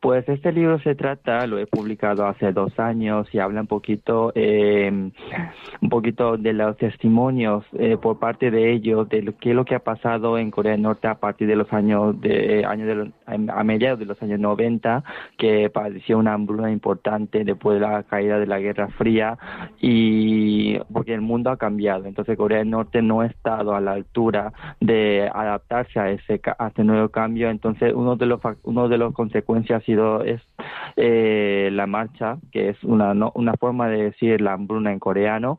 Pues 0.00 0.28
este 0.28 0.52
libro 0.52 0.78
se 0.80 0.94
trata, 0.94 1.46
lo 1.46 1.58
he 1.58 1.66
publicado 1.66 2.26
hace 2.26 2.52
dos 2.52 2.78
años 2.78 3.26
y 3.32 3.38
habla 3.38 3.62
un 3.62 3.66
poquito, 3.66 4.30
eh, 4.34 4.90
un 4.90 5.88
poquito 5.88 6.36
de 6.36 6.52
los 6.52 6.76
testimonios 6.76 7.64
eh, 7.78 7.96
por 7.96 8.18
parte 8.18 8.50
de 8.50 8.72
ellos 8.72 9.08
de 9.08 9.22
lo, 9.22 9.36
qué 9.38 9.50
es 9.50 9.56
lo 9.56 9.64
que 9.64 9.74
ha 9.74 9.80
pasado 9.80 10.36
en 10.36 10.50
Corea 10.50 10.72
del 10.72 10.82
Norte 10.82 11.08
a 11.08 11.14
partir 11.14 11.48
de 11.48 11.56
los 11.56 11.72
años 11.72 12.20
de 12.20 12.64
años 12.66 12.86
de 12.86 13.12
a 13.26 13.64
mediados 13.64 13.98
de 13.98 14.04
los 14.04 14.22
años 14.22 14.38
90, 14.38 15.02
que 15.38 15.70
padeció 15.70 16.18
una 16.18 16.34
hambruna 16.34 16.70
importante 16.70 17.42
después 17.44 17.80
de 17.80 17.86
la 17.86 18.02
caída 18.02 18.38
de 18.38 18.46
la 18.46 18.58
Guerra 18.58 18.88
Fría 18.88 19.38
y 19.80 20.78
porque 20.92 21.14
el 21.14 21.22
mundo 21.22 21.50
ha 21.50 21.56
cambiado, 21.56 22.04
entonces 22.04 22.36
Corea 22.36 22.58
del 22.58 22.70
Norte 22.70 23.00
no 23.00 23.22
ha 23.22 23.26
estado 23.26 23.74
a 23.74 23.80
la 23.80 23.92
altura 23.92 24.52
de 24.78 25.28
adaptarse 25.32 25.98
a 25.98 26.10
ese 26.10 26.40
a 26.58 26.68
este 26.68 26.84
nuevo 26.84 27.08
cambio, 27.08 27.48
entonces 27.48 27.92
uno 27.94 28.16
de 28.16 28.26
los 28.26 28.40
uno 28.62 28.88
de 28.88 28.98
los 28.98 29.14
consecuencias 29.14 29.85
sido 29.86 30.22
es 30.22 30.42
eh, 30.96 31.70
la 31.72 31.86
marcha, 31.86 32.36
que 32.52 32.68
es 32.68 32.84
una, 32.84 33.14
una 33.34 33.54
forma 33.54 33.88
de 33.88 34.04
decir 34.04 34.40
la 34.42 34.52
hambruna 34.52 34.92
en 34.92 34.98
coreano, 34.98 35.58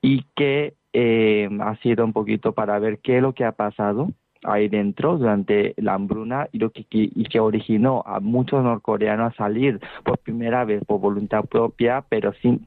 y 0.00 0.24
que 0.36 0.74
eh, 0.92 1.48
ha 1.60 1.74
sido 1.76 2.04
un 2.04 2.12
poquito 2.12 2.52
para 2.52 2.78
ver 2.78 2.98
qué 2.98 3.16
es 3.16 3.22
lo 3.22 3.32
que 3.32 3.44
ha 3.44 3.52
pasado 3.52 4.10
ahí 4.44 4.68
dentro 4.68 5.18
durante 5.18 5.74
la 5.78 5.94
hambruna 5.94 6.48
y 6.52 6.58
lo 6.58 6.70
que, 6.70 6.86
y 6.90 7.24
que 7.24 7.40
originó 7.40 8.02
a 8.06 8.20
muchos 8.20 8.62
norcoreanos 8.62 9.32
a 9.32 9.36
salir 9.36 9.80
por 10.04 10.18
primera 10.18 10.64
vez 10.64 10.84
por 10.84 11.00
voluntad 11.00 11.44
propia, 11.44 12.04
pero 12.08 12.32
sin, 12.34 12.66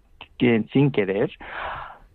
sin 0.73 0.91
querer 0.91 1.31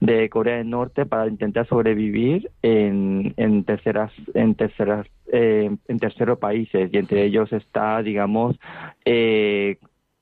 de 0.03 0.29
Corea 0.31 0.57
del 0.57 0.69
Norte 0.69 1.07
para 1.07 1.29
intentar 1.29 1.65
sobrevivir 1.69 2.51
en, 2.63 3.35
en 3.37 3.63
terceras 3.63 4.11
en 4.35 4.57
terceras 4.57 5.07
eh, 5.33 5.71
en 5.87 5.99
terceros 6.01 6.39
países 6.39 6.91
y 6.93 6.99
entre 6.99 7.25
ellos 7.25 7.53
está 7.53 8.03
digamos 8.03 8.57
eh, 9.05 9.79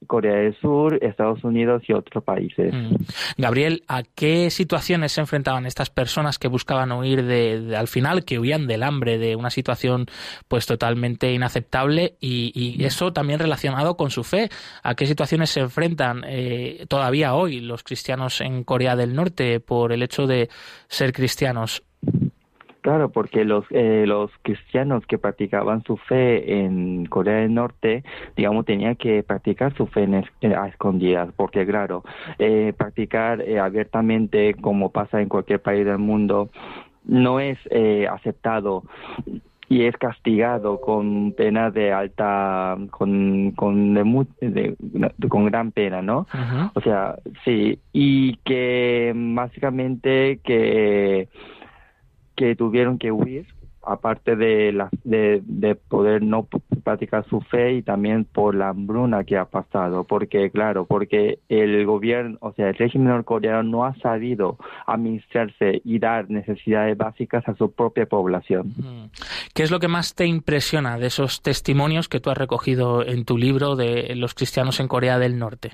Corea 0.07 0.35
del 0.37 0.59
Sur, 0.61 0.99
Estados 1.03 1.45
Unidos 1.45 1.83
y 1.87 1.93
otros 1.93 2.25
países. 2.25 2.73
Mm. 2.73 2.97
Gabriel, 3.37 3.83
¿a 3.87 4.03
qué 4.03 4.51
situaciones 4.51 5.13
se 5.13 5.21
enfrentaban 5.21 5.67
estas 5.67 5.91
personas 5.91 6.39
que 6.39 6.49
buscaban 6.49 6.93
huir 6.93 7.25
de, 7.25 7.77
al 7.77 7.89
final, 7.89 8.25
que 8.25 8.39
huían 8.39 8.67
del 8.67 8.83
hambre, 8.83 9.19
de 9.19 9.37
una 9.37 9.51
situación 9.51 10.07
pues 10.49 10.67
totalmente 10.67 11.33
inaceptable 11.33 12.17
y, 12.21 12.51
eso 12.81 13.13
también 13.13 13.39
relacionado 13.39 13.97
con 13.97 14.11
su 14.11 14.25
fe? 14.25 14.49
¿A 14.83 14.95
qué 14.95 15.07
situaciones 15.07 15.51
se 15.51 15.61
enfrentan 15.61 16.25
eh, 16.27 16.87
todavía 16.89 17.35
hoy 17.35 17.61
los 17.61 17.83
cristianos 17.83 18.41
en 18.41 18.65
Corea 18.65 18.97
del 18.97 19.15
Norte 19.15 19.61
por 19.61 19.93
el 19.93 20.03
hecho 20.03 20.27
de 20.27 20.49
ser 20.89 21.13
cristianos? 21.13 21.83
Claro, 22.81 23.11
porque 23.11 23.45
los, 23.45 23.65
eh, 23.71 24.05
los 24.07 24.31
cristianos 24.43 25.05
que 25.07 25.19
practicaban 25.19 25.83
su 25.85 25.97
fe 25.99 26.61
en 26.61 27.05
Corea 27.07 27.41
del 27.41 27.53
Norte, 27.53 28.05
digamos, 28.37 28.65
tenían 28.65 28.97
que 28.97 29.23
practicar 29.23 29.75
su 29.77 29.87
fe 29.87 30.05
en 30.05 30.55
a 30.55 30.67
escondidas, 30.67 31.29
porque 31.37 31.67
claro, 31.67 32.05
eh, 32.39 32.73
practicar 32.77 33.43
eh, 33.43 33.61
abiertamente, 33.61 34.55
como 34.55 34.91
pasa 34.91 35.21
en 35.21 35.29
cualquier 35.29 35.61
país 35.61 35.85
del 35.85 35.99
mundo, 35.99 36.49
no 37.05 37.39
es 37.39 37.59
eh, 37.71 38.07
aceptado 38.11 38.85
y 39.69 39.85
es 39.85 39.97
castigado 39.97 40.81
con 40.81 41.33
pena 41.33 41.71
de 41.71 41.93
alta 41.93 42.77
con 42.91 43.53
con 43.53 43.95
de, 44.41 44.77
con 45.29 45.47
gran 45.47 45.71
pena 45.71 46.03
no 46.03 46.27
o 46.75 46.81
sea 46.81 47.17
sí 47.45 47.79
y 47.93 48.37
que 48.39 49.13
básicamente 49.15 50.41
que 50.43 51.29
que 52.41 52.57
tuvieron 52.57 52.97
que 52.97 53.13
huir, 53.13 53.45
aparte 53.83 54.35
de, 54.35 54.73
la, 54.73 54.89
de, 55.05 55.43
de, 55.45 55.75
poder 55.75 56.23
no 56.23 56.49
practicar 56.83 57.29
su 57.29 57.43
fe 57.43 57.75
y 57.75 57.83
también 57.83 58.25
por 58.25 58.55
la 58.55 58.71
hambruna 58.71 59.25
que 59.25 59.37
ha 59.37 59.45
pasado, 59.45 60.05
porque 60.05 60.51
claro, 60.51 60.87
porque 60.87 61.41
el 61.51 61.85
gobierno, 61.85 62.39
o 62.41 62.55
sea, 62.55 62.71
el 62.71 62.77
régimen 62.77 63.09
norcoreano 63.09 63.63
no 63.63 63.85
ha 63.85 63.95
sabido 63.97 64.57
administrarse 64.87 65.83
y 65.85 65.99
dar 65.99 66.31
necesidades 66.31 66.97
básicas 66.97 67.47
a 67.47 67.55
su 67.57 67.71
propia 67.73 68.07
población. 68.07 68.73
¿Qué 69.53 69.63
es 69.63 69.71
lo 69.71 69.79
que 69.79 69.89
más 69.89 70.15
te 70.15 70.25
impresiona 70.25 70.97
de 70.97 71.09
esos 71.09 71.43
testimonios 71.43 72.09
que 72.09 72.21
tú 72.21 72.31
has 72.31 72.39
recogido 72.39 73.05
en 73.05 73.27
tu 73.27 73.37
libro 73.37 73.77
de 73.77 74.15
los 74.17 74.33
cristianos 74.33 74.81
en 74.81 74.89
Corea 74.89 75.19
del 75.19 75.39
Norte? 75.39 75.73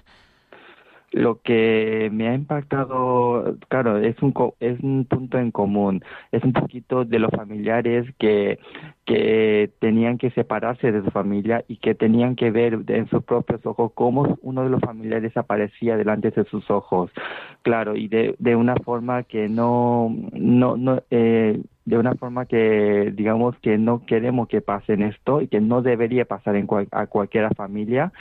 Lo 1.13 1.41
que 1.41 2.11
me 2.13 2.29
ha 2.29 2.35
impactado, 2.35 3.57
claro, 3.69 3.99
es 3.99 4.21
un, 4.23 4.35
es 4.61 4.79
un 4.81 5.05
punto 5.05 5.39
en 5.39 5.51
común, 5.51 6.03
es 6.33 6.43
un 6.45 6.53
poquito 6.53 7.05
de 7.05 7.19
los 7.19 7.31
familiares 7.31 8.07
que, 8.19 8.59
que 9.05 9.71
tenían 9.79 10.19
que 10.19 10.31
separarse 10.31 10.93
de 10.93 11.03
su 11.03 11.11
familia 11.11 11.65
y 11.69 11.77
que 11.77 11.95
tenían 11.95 12.37
que 12.37 12.51
ver 12.51 12.81
en 12.89 13.09
sus 13.09 13.23
propios 13.25 13.65
ojos 13.65 13.93
cómo 13.95 14.39
uno 14.43 14.65
de 14.65 14.71
los 14.71 14.81
familiares 14.81 15.37
aparecía 15.37 15.97
delante 15.97 16.31
de 16.31 16.45
sus 16.45 16.71
ojos, 16.71 17.11
claro, 17.63 17.97
y 17.97 18.09
de, 18.09 18.35
de 18.39 18.57
una 18.57 18.75
forma 18.77 19.23
que 19.23 19.49
no, 19.49 20.15
no, 20.33 20.77
no 20.77 21.03
eh, 21.11 21.63
de 21.85 21.99
una 21.99 22.15
forma 22.17 22.47
que 22.47 23.13
digamos 23.15 23.57
que 23.61 23.79
no 23.79 24.05
queremos 24.05 24.49
que 24.49 24.61
pase 24.61 24.95
en 24.95 25.03
esto 25.03 25.41
y 25.41 25.47
que 25.47 25.61
no 25.61 25.83
debería 25.83 26.25
pasar 26.25 26.57
en 26.57 26.67
a 26.91 27.07
cualquier 27.07 27.55
familia 27.55 28.13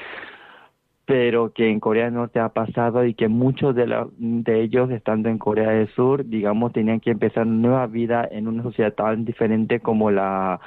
pero 1.05 1.53
que 1.53 1.69
en 1.69 1.79
Corea 1.79 2.05
del 2.05 2.15
Norte 2.15 2.39
ha 2.39 2.49
pasado 2.49 3.05
y 3.05 3.13
que 3.13 3.27
muchos 3.27 3.75
de, 3.75 3.85
de 4.17 4.61
ellos, 4.61 4.89
estando 4.91 5.29
en 5.29 5.37
Corea 5.37 5.69
del 5.69 5.87
Sur, 5.93 6.25
digamos, 6.25 6.73
tenían 6.73 6.99
que 6.99 7.11
empezar 7.11 7.45
una 7.45 7.67
nueva 7.67 7.87
vida 7.87 8.27
en 8.29 8.47
una 8.47 8.63
sociedad 8.63 8.93
tan 8.93 9.23
diferente 9.23 9.79
como 9.79 10.09
la, 10.09 10.59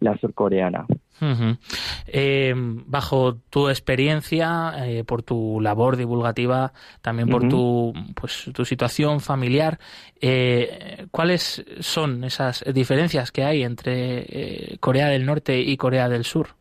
la 0.00 0.16
surcoreana. 0.18 0.86
Eh, 2.06 2.54
bajo 2.56 3.36
tu 3.50 3.68
experiencia, 3.68 4.72
eh, 4.86 5.04
por 5.04 5.22
tu 5.22 5.60
labor 5.60 5.96
divulgativa, 5.96 6.72
también 7.00 7.28
por 7.28 7.48
tu, 7.48 7.92
pues, 8.14 8.50
tu 8.54 8.64
situación 8.64 9.20
familiar, 9.20 9.78
eh, 10.20 11.06
¿cuáles 11.10 11.64
son 11.80 12.24
esas 12.24 12.64
diferencias 12.72 13.32
que 13.32 13.44
hay 13.44 13.62
entre 13.62 14.76
Corea 14.80 15.08
del 15.08 15.26
Norte 15.26 15.60
y 15.60 15.76
Corea 15.76 16.08
del 16.08 16.24
Sur? 16.24 16.58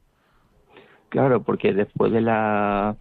Claro, 1.10 1.42
porque 1.44 1.74
después 1.74 2.12
de 2.12 2.22
la 2.22 2.98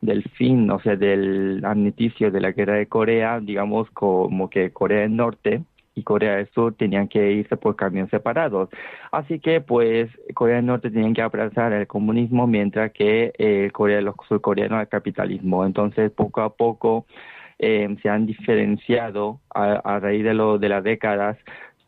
del 0.00 0.22
fin, 0.30 0.70
o 0.70 0.80
sea, 0.80 0.96
del 0.96 1.62
amnisticio 1.64 2.30
de 2.30 2.40
la 2.40 2.52
guerra 2.52 2.74
de 2.74 2.86
Corea, 2.86 3.40
digamos 3.40 3.90
como 3.90 4.48
que 4.48 4.72
Corea 4.72 5.00
del 5.00 5.16
Norte 5.16 5.62
y 5.94 6.02
Corea 6.02 6.36
del 6.36 6.48
Sur 6.50 6.74
tenían 6.74 7.08
que 7.08 7.32
irse 7.32 7.56
por 7.56 7.76
caminos 7.76 8.10
separados. 8.10 8.70
Así 9.12 9.40
que, 9.40 9.60
pues, 9.60 10.10
Corea 10.34 10.56
del 10.56 10.66
Norte 10.66 10.90
tenían 10.90 11.14
que 11.14 11.22
abrazar 11.22 11.72
el 11.72 11.86
comunismo, 11.86 12.46
mientras 12.46 12.92
que 12.92 13.32
eh, 13.38 13.70
Corea, 13.72 14.00
los 14.00 14.14
surcoreanos 14.28 14.80
el 14.80 14.88
capitalismo. 14.88 15.66
Entonces, 15.66 16.10
poco 16.12 16.40
a 16.42 16.54
poco 16.54 17.06
eh, 17.58 17.94
se 18.02 18.08
han 18.08 18.26
diferenciado 18.26 19.40
a, 19.54 19.98
raíz 20.00 20.24
de, 20.24 20.34
lo, 20.34 20.58
de 20.58 20.68
las 20.70 20.82
décadas 20.84 21.36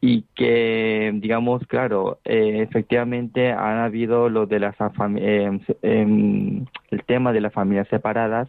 y 0.04 0.22
que, 0.34 1.12
digamos, 1.14 1.64
claro, 1.68 2.18
eh, 2.24 2.60
efectivamente 2.60 3.52
han 3.52 3.78
habido 3.78 4.28
lo 4.28 4.46
de 4.46 4.58
las 4.58 4.74
eh, 5.16 5.60
el 6.90 7.04
tema 7.06 7.32
de 7.32 7.40
las 7.40 7.52
familias 7.52 7.86
separadas 7.86 8.48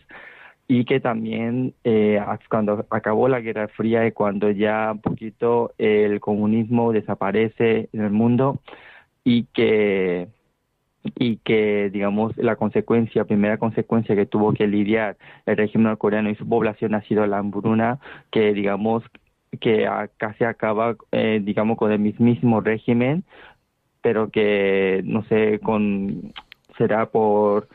y 0.68 0.84
que 0.86 1.00
también 1.00 1.76
eh, 1.84 2.20
cuando 2.50 2.88
acabó 2.90 3.28
la 3.28 3.40
Guerra 3.40 3.68
Fría 3.68 4.08
y 4.08 4.12
cuando 4.12 4.50
ya 4.50 4.94
un 4.94 5.02
poquito 5.02 5.74
el 5.78 6.20
comunismo 6.20 6.92
desaparece 6.92 7.88
en 7.94 8.02
el 8.02 8.12
mundo 8.12 8.60
y 9.24 9.44
que 9.54 10.30
y 11.20 11.38
que 11.38 11.90
digamos 11.92 12.36
la 12.38 12.56
consecuencia 12.56 13.26
primera 13.26 13.58
consecuencia 13.58 14.16
que 14.16 14.26
tuvo 14.26 14.54
que 14.54 14.68
lidiar 14.68 15.18
el 15.46 15.58
régimen 15.58 15.88
norcoreano 15.90 16.30
y 16.30 16.36
su 16.36 16.48
población 16.48 16.96
ha 16.96 17.02
sido 17.04 17.28
la 17.28 17.40
hambruna 17.40 18.00
que 18.32 18.54
digamos 18.54 19.04
que 19.60 19.88
casi 20.18 20.44
acaba 20.44 20.96
eh, 21.12 21.40
digamos 21.44 21.78
con 21.78 21.92
el 21.92 22.00
mismísimo 22.00 22.62
régimen 22.62 23.24
pero 24.02 24.30
que 24.30 25.02
no 25.06 25.24
sé 25.26 25.60
con 25.60 26.34
será 26.78 27.06
por 27.08 27.68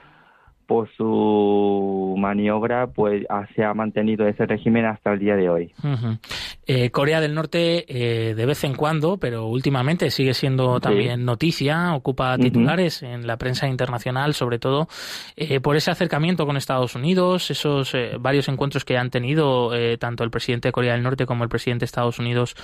por 0.69 0.87
su 0.95 2.15
maniobra, 2.19 2.89
pues 2.89 3.27
se 3.57 3.65
ha 3.65 3.73
mantenido 3.73 4.29
ese 4.29 4.45
régimen 4.45 4.85
hasta 4.85 5.15
el 5.15 5.19
día 5.19 5.35
de 5.35 5.49
hoy. 5.49 5.73
Eh, 6.69 6.91
Corea 6.91 7.21
del 7.21 7.35
Norte, 7.35 7.85
eh, 7.89 8.35
de 8.35 8.47
vez 8.47 8.63
en 8.63 8.75
cuando, 8.75 9.17
pero 9.17 9.47
últimamente 9.47 10.11
sigue 10.11 10.35
siendo 10.35 10.79
también 10.79 11.25
noticia, 11.25 11.95
ocupa 11.95 12.39
titulares 12.39 13.03
en 13.03 13.27
la 13.27 13.37
prensa 13.37 13.67
internacional, 13.67 14.35
sobre 14.35 14.59
todo 14.59 14.89
eh, 15.35 15.59
por 15.59 15.77
ese 15.77 15.91
acercamiento 15.91 16.47
con 16.47 16.57
Estados 16.57 16.95
Unidos, 16.95 17.51
esos 17.51 17.93
varios 18.21 18.49
encuentros 18.49 18.85
que 18.85 18.97
han 18.97 19.11
tenido 19.11 19.73
tanto 19.99 20.23
el 20.25 20.31
presidente 20.31 20.69
de 20.69 20.73
Corea 20.73 20.93
del 20.93 21.03
Norte 21.03 21.27
como 21.27 21.43
el 21.43 21.51
presidente 21.51 21.81
de 21.81 21.87
Estados 21.87 22.19
Unidos, 22.19 22.55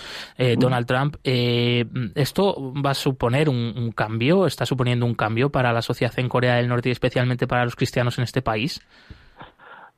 Donald 0.59 0.87
Trump. 0.87 1.17
¿Esto 1.25 2.73
va 2.75 2.91
a 2.91 2.95
suponer 2.95 3.49
un, 3.49 3.75
un, 3.77 3.93
cambio? 3.93 4.47
¿Está 4.47 4.67
suponiendo 4.67 5.07
un 5.07 5.15
cambio 5.15 5.51
para 5.51 5.73
la 5.73 5.83
sociedad 5.83 6.13
en 6.19 6.29
Corea 6.29 6.57
del 6.57 6.69
Norte 6.69 6.91
y 6.91 6.93
especialmente 6.93 7.47
para 7.47 7.65
los 7.65 7.75
cristianos? 7.75 8.05
en 8.19 8.25
este 8.25 8.43
país? 8.43 8.81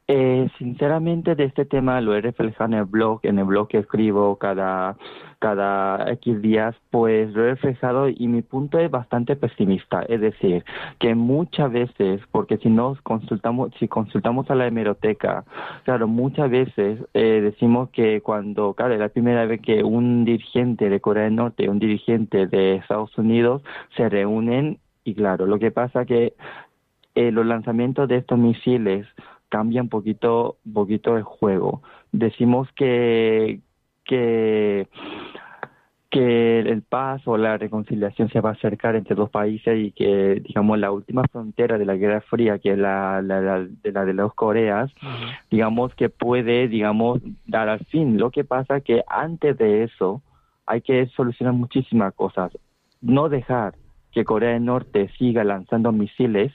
Eh, 0.09 0.49
sinceramente 0.59 1.35
de 1.35 1.43
este 1.43 1.65
tema 1.65 2.01
lo 2.01 2.15
he 2.15 2.21
reflejado 2.21 2.73
en 2.73 2.79
el 2.79 2.85
blog, 2.85 3.19
en 3.25 3.41
el 3.41 3.45
blog 3.45 3.67
que 3.67 3.79
escribo 3.79 4.37
cada, 4.37 4.97
cada 5.41 6.13
X 6.13 6.41
días, 6.41 6.77
pues 6.91 7.33
lo 7.33 7.43
he 7.45 7.51
reflejado 7.51 8.09
y 8.09 8.29
mi 8.29 8.43
punto 8.43 8.79
es 8.79 8.89
bastante 8.89 9.35
pesimista, 9.35 10.03
es 10.03 10.21
decir, 10.21 10.65
que 11.01 11.17
muchas 11.17 11.73
veces, 11.73 12.21
porque 12.31 12.57
si 12.59 12.69
nos 12.69 13.01
consultamos, 13.03 13.73
si 13.81 13.89
consultamos 13.89 14.49
a 14.49 14.55
la 14.55 14.69
hemeroteca, 14.69 15.45
claro, 15.83 16.07
muchas 16.07 16.51
veces 16.51 17.01
eh, 17.13 17.41
decimos 17.43 17.91
que 17.91 18.21
cuando, 18.21 18.75
claro, 18.75 18.95
es 18.95 19.01
la 19.01 19.09
primera 19.09 19.45
vez 19.45 19.61
que 19.61 19.83
un 19.83 20.25
dirigente 20.25 20.89
de 20.89 21.01
Corea 21.01 21.25
del 21.25 21.35
Norte 21.35 21.69
un 21.69 21.81
dirigente 21.81 22.47
de 22.47 22.77
Estados 22.77 23.19
Unidos 23.19 23.63
se 23.97 24.09
reúnen 24.09 24.79
y 25.03 25.15
claro, 25.17 25.47
lo 25.47 25.59
que 25.59 25.73
pasa 25.73 26.05
que 26.05 26.35
eh, 27.17 27.33
los 27.33 27.45
lanzamientos 27.45 28.09
de 28.09 28.19
estos 28.19 28.39
misiles 28.39 29.07
cambian 29.49 29.85
un 29.85 29.89
poquito, 29.89 30.57
poquito 30.73 31.17
el 31.17 31.23
juego. 31.23 31.83
Decimos 32.13 32.69
que, 32.75 33.61
que, 34.05 34.89
que 36.11 36.61
el 36.61 36.83
paz 36.83 37.23
o 37.27 37.37
la 37.37 37.57
reconciliación 37.59 38.29
se 38.31 38.41
va 38.41 38.51
a 38.51 38.53
acercar 38.53 38.97
entre 38.97 39.15
dos 39.15 39.31
países 39.31 39.79
y 39.79 39.93
que, 39.93 40.43
digamos, 40.47 40.79
la 40.79 40.91
última 40.91 41.23
frontera 41.31 41.79
de 41.79 41.85
la 41.85 41.97
Guerra 41.97 42.21
Fría, 42.23 42.59
que 42.59 42.73
es 42.73 42.79
la, 42.79 43.23
la, 43.23 43.61
de 43.65 43.93
la 43.93 44.05
de 44.05 44.15
las 44.15 44.33
Coreas, 44.35 44.91
digamos 45.51 45.95
que 45.95 46.09
puede, 46.09 46.69
digamos, 46.69 47.21
dar 47.47 47.69
al 47.69 47.85
fin. 47.87 48.19
Lo 48.19 48.31
que 48.31 48.45
pasa 48.45 48.81
que 48.81 49.03
antes 49.09 49.57
de 49.59 49.85
eso 49.85 50.23
hay 50.67 50.81
que 50.81 51.07
solucionar 51.09 51.55
muchísimas 51.55 52.13
cosas. 52.15 52.57
No 53.01 53.29
dejar 53.29 53.75
que 54.17 54.25
Corea 54.25 54.55
del 54.55 54.65
Norte 54.65 55.11
siga 55.19 55.45
lanzando 55.45 55.93
misiles 55.93 56.51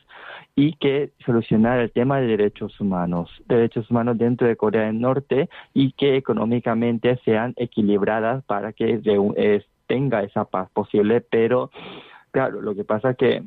y 0.55 0.73
que 0.77 1.11
solucionar 1.23 1.77
el 1.77 1.91
tema 1.91 2.19
de 2.19 2.25
derechos 2.25 2.81
humanos, 2.81 3.29
derechos 3.47 3.87
humanos 3.91 4.17
dentro 4.17 4.47
de 4.47 4.55
Corea 4.55 4.87
del 4.87 4.99
Norte 4.99 5.47
y 5.71 5.91
que 5.91 6.15
económicamente 6.15 7.19
sean 7.23 7.53
equilibradas 7.57 8.43
para 8.45 8.73
que 8.73 8.99
tenga 9.85 10.23
esa 10.23 10.45
paz 10.45 10.71
posible, 10.71 11.21
pero 11.21 11.69
claro, 12.31 12.61
lo 12.61 12.73
que 12.73 12.83
pasa 12.83 13.11
es 13.11 13.17
que 13.17 13.43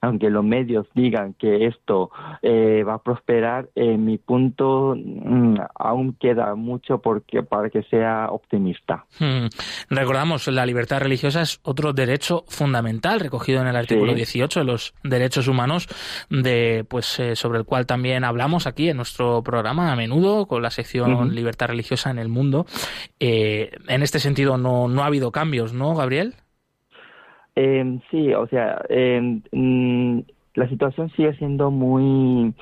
aunque 0.00 0.30
los 0.30 0.44
medios 0.44 0.86
digan 0.94 1.34
que 1.34 1.66
esto 1.66 2.10
eh, 2.42 2.84
va 2.86 2.94
a 2.94 3.02
prosperar, 3.02 3.68
en 3.74 4.04
mi 4.04 4.18
punto 4.18 4.94
mm, 4.96 5.56
aún 5.74 6.14
queda 6.14 6.54
mucho 6.54 6.98
porque, 7.00 7.42
para 7.42 7.70
que 7.70 7.82
sea 7.84 8.28
optimista. 8.30 9.04
Hmm. 9.18 9.46
Recordamos, 9.90 10.46
la 10.48 10.66
libertad 10.66 11.00
religiosa 11.00 11.42
es 11.42 11.60
otro 11.62 11.92
derecho 11.92 12.44
fundamental 12.48 13.20
recogido 13.20 13.60
en 13.60 13.68
el 13.68 13.76
artículo 13.76 14.14
18 14.14 14.60
de 14.60 14.66
los 14.66 14.94
derechos 15.02 15.48
humanos, 15.48 15.88
de, 16.30 16.84
pues, 16.88 17.18
eh, 17.18 17.34
sobre 17.34 17.58
el 17.58 17.64
cual 17.64 17.86
también 17.86 18.24
hablamos 18.24 18.66
aquí 18.66 18.88
en 18.88 18.96
nuestro 18.96 19.42
programa 19.42 19.92
a 19.92 19.96
menudo 19.96 20.46
con 20.46 20.62
la 20.62 20.70
sección 20.70 21.34
Libertad 21.34 21.68
religiosa 21.68 22.10
en 22.10 22.18
el 22.18 22.28
mundo. 22.28 22.66
Eh, 23.20 23.70
en 23.88 24.02
este 24.02 24.20
sentido 24.20 24.58
no, 24.58 24.88
no 24.88 25.02
ha 25.02 25.06
habido 25.06 25.32
cambios, 25.32 25.72
¿no, 25.72 25.94
Gabriel? 25.94 26.34
Eh, 27.60 27.98
sí, 28.12 28.32
o 28.34 28.46
sea, 28.46 28.80
eh, 28.88 29.40
la 30.54 30.68
situación 30.68 31.10
sigue 31.16 31.34
siendo 31.34 31.72
muy 31.72 32.54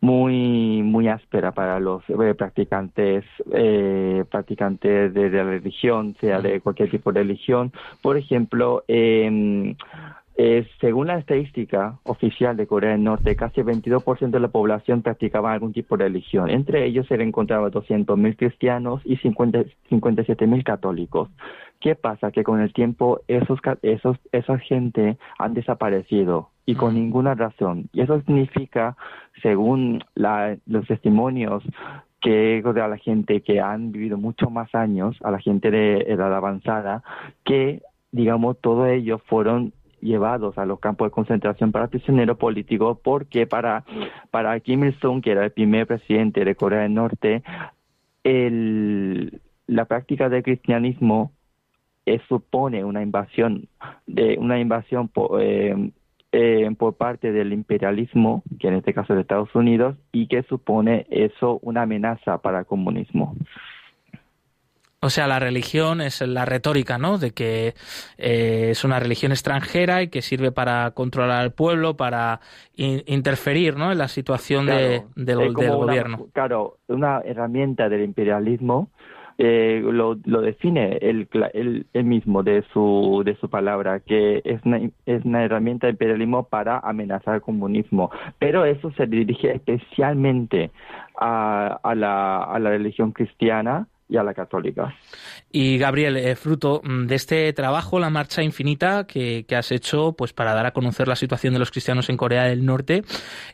muy 0.00 0.82
muy 0.82 1.08
áspera 1.08 1.52
para 1.52 1.78
los 1.78 2.02
eh, 2.08 2.34
practicantes 2.34 3.22
eh, 3.52 4.24
practicantes 4.30 5.12
de, 5.12 5.28
la 5.28 5.44
religión 5.44 6.16
sea 6.20 6.40
de 6.40 6.62
cualquier 6.62 6.90
tipo 6.90 7.12
de 7.12 7.20
religión. 7.20 7.70
Por 8.00 8.16
ejemplo 8.16 8.82
eh, 8.88 9.76
eh, 10.36 10.66
según 10.80 11.08
la 11.08 11.18
estadística 11.18 11.98
oficial 12.04 12.56
de 12.56 12.66
Corea 12.66 12.92
del 12.92 13.04
Norte, 13.04 13.36
casi 13.36 13.60
el 13.60 13.66
22% 13.66 14.30
de 14.30 14.40
la 14.40 14.48
población 14.48 15.02
practicaba 15.02 15.52
algún 15.52 15.72
tipo 15.72 15.96
de 15.96 16.04
religión. 16.04 16.48
Entre 16.48 16.86
ellos 16.86 17.06
se 17.08 17.14
encontraban 17.14 17.70
200.000 17.70 18.36
cristianos 18.36 19.02
y 19.04 19.16
50, 19.16 19.64
57.000 19.90 20.64
católicos. 20.64 21.28
¿Qué 21.80 21.94
pasa? 21.94 22.30
Que 22.30 22.44
con 22.44 22.60
el 22.60 22.72
tiempo 22.72 23.20
esos, 23.26 23.58
esos, 23.82 24.16
esa 24.32 24.58
gente 24.58 25.18
han 25.38 25.54
desaparecido 25.54 26.50
y 26.66 26.74
con 26.74 26.94
ninguna 26.94 27.34
razón. 27.34 27.88
Y 27.92 28.02
eso 28.02 28.20
significa, 28.20 28.96
según 29.42 30.04
la, 30.14 30.56
los 30.66 30.86
testimonios 30.86 31.64
que 32.20 32.62
de 32.62 32.88
la 32.88 32.98
gente 32.98 33.40
que 33.40 33.60
han 33.60 33.92
vivido 33.92 34.18
mucho 34.18 34.50
más 34.50 34.74
años, 34.74 35.16
a 35.22 35.30
la 35.30 35.38
gente 35.38 35.70
de 35.70 36.02
edad 36.02 36.34
avanzada, 36.34 37.02
que 37.44 37.82
digamos 38.12 38.60
todos 38.60 38.88
ellos 38.88 39.22
fueron 39.26 39.72
llevados 40.00 40.58
a 40.58 40.66
los 40.66 40.80
campos 40.80 41.06
de 41.06 41.12
concentración 41.12 41.72
para 41.72 41.88
prisioneros 41.88 42.36
políticos 42.36 42.98
porque 43.02 43.46
para, 43.46 43.84
para 44.30 44.58
Kim 44.60 44.84
Il-sung, 44.84 45.22
que 45.22 45.32
era 45.32 45.44
el 45.44 45.52
primer 45.52 45.86
presidente 45.86 46.44
de 46.44 46.54
Corea 46.54 46.82
del 46.82 46.94
Norte, 46.94 47.42
la 49.66 49.84
práctica 49.84 50.28
del 50.28 50.42
cristianismo 50.42 51.32
eh, 52.06 52.20
supone 52.28 52.84
una 52.84 53.02
invasión 53.02 53.68
de 54.06 54.36
una 54.38 54.58
invasión 54.58 55.08
por, 55.08 55.40
eh, 55.40 55.92
eh, 56.32 56.70
por 56.78 56.94
parte 56.94 57.32
del 57.32 57.52
imperialismo, 57.52 58.42
que 58.58 58.68
en 58.68 58.74
este 58.74 58.94
caso 58.94 59.12
es 59.12 59.16
de 59.16 59.22
Estados 59.22 59.54
Unidos, 59.54 59.96
y 60.12 60.26
que 60.26 60.42
supone 60.44 61.06
eso 61.10 61.58
una 61.62 61.82
amenaza 61.82 62.38
para 62.38 62.60
el 62.60 62.66
comunismo. 62.66 63.36
O 65.02 65.08
sea, 65.08 65.26
la 65.26 65.38
religión 65.38 66.02
es 66.02 66.20
la 66.20 66.44
retórica, 66.44 66.98
¿no? 66.98 67.16
De 67.16 67.30
que 67.30 67.74
eh, 68.18 68.68
es 68.70 68.84
una 68.84 69.00
religión 69.00 69.32
extranjera 69.32 70.02
y 70.02 70.08
que 70.08 70.20
sirve 70.20 70.52
para 70.52 70.90
controlar 70.90 71.40
al 71.40 71.52
pueblo, 71.52 71.96
para 71.96 72.40
interferir, 72.76 73.76
¿no? 73.76 73.92
En 73.92 73.98
la 73.98 74.08
situación 74.08 74.66
del, 74.66 75.52
gobierno. 75.54 76.26
claro, 76.32 76.78
una 76.88 77.20
herramienta 77.20 77.88
del 77.88 78.04
imperialismo 78.04 78.90
eh, 79.42 79.80
lo, 79.82 80.18
lo, 80.26 80.42
define 80.42 80.98
él, 81.00 81.26
él, 81.54 82.04
mismo 82.04 82.42
de 82.42 82.62
su, 82.74 83.22
de 83.24 83.36
su 83.36 83.48
palabra, 83.48 84.00
que 84.00 84.42
es 84.44 84.60
una, 84.66 84.80
es 85.06 85.24
una 85.24 85.42
herramienta 85.42 85.86
de 85.86 85.92
imperialismo 85.92 86.44
para 86.44 86.78
amenazar 86.80 87.36
el 87.36 87.40
comunismo. 87.40 88.10
Pero 88.38 88.66
eso 88.66 88.92
se 88.98 89.06
dirige 89.06 89.50
especialmente 89.54 90.70
a, 91.18 91.80
a, 91.82 91.94
la, 91.94 92.42
a 92.42 92.58
la 92.58 92.68
religión 92.68 93.12
cristiana 93.12 93.86
y 94.10 94.16
a 94.16 94.22
la 94.24 94.34
católica. 94.34 94.94
Y 95.52 95.78
Gabriel, 95.78 96.16
eh, 96.16 96.34
fruto 96.34 96.82
mm, 96.82 97.06
de 97.06 97.14
este 97.14 97.52
trabajo, 97.52 98.00
la 98.00 98.10
marcha 98.10 98.42
infinita 98.42 99.06
que, 99.06 99.46
has 99.56 99.72
hecho, 99.72 100.12
pues 100.12 100.32
para 100.32 100.52
dar 100.52 100.66
a 100.66 100.72
conocer 100.72 101.06
la 101.06 101.16
situación 101.16 101.52
de 101.52 101.60
los 101.60 101.70
cristianos 101.70 102.10
en 102.10 102.16
Corea 102.16 102.44
del 102.44 102.66
Norte, 102.66 103.02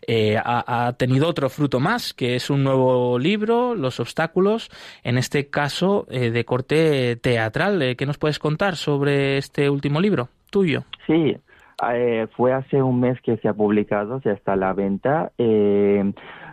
eh, 0.07 0.37
ha, 0.43 0.95
tenido 0.99 1.29
otro 1.29 1.51
fruto 1.51 1.79
más, 1.79 2.15
que 2.15 2.35
es 2.35 2.49
un 2.49 2.65
nuevo 2.65 3.19
libro, 3.19 3.75
Los 3.75 4.01
obstáculos, 4.01 4.71
en 5.05 5.19
este 5.19 5.49
caso 5.49 6.07
eh, 6.11 6.31
de 6.31 6.45
corte 6.45 7.17
teatral. 7.17 7.95
¿Qué 7.97 8.07
nos 8.07 8.19
puedes 8.19 8.39
contar 8.39 8.77
sobre 8.77 9.37
este 9.37 9.69
último 9.69 10.01
libro 10.01 10.29
tuyo? 10.51 10.85
Sí, 11.07 11.37
fue 12.37 12.53
hace 12.55 12.83
un 12.83 13.01
mes 13.01 13.21
que 13.21 13.37
se 13.37 13.49
ha 13.49 13.53
publicado, 13.53 14.21
ya 14.25 14.33
está 14.33 14.55
a 14.55 14.57
la 14.57 14.73
venta 14.73 15.33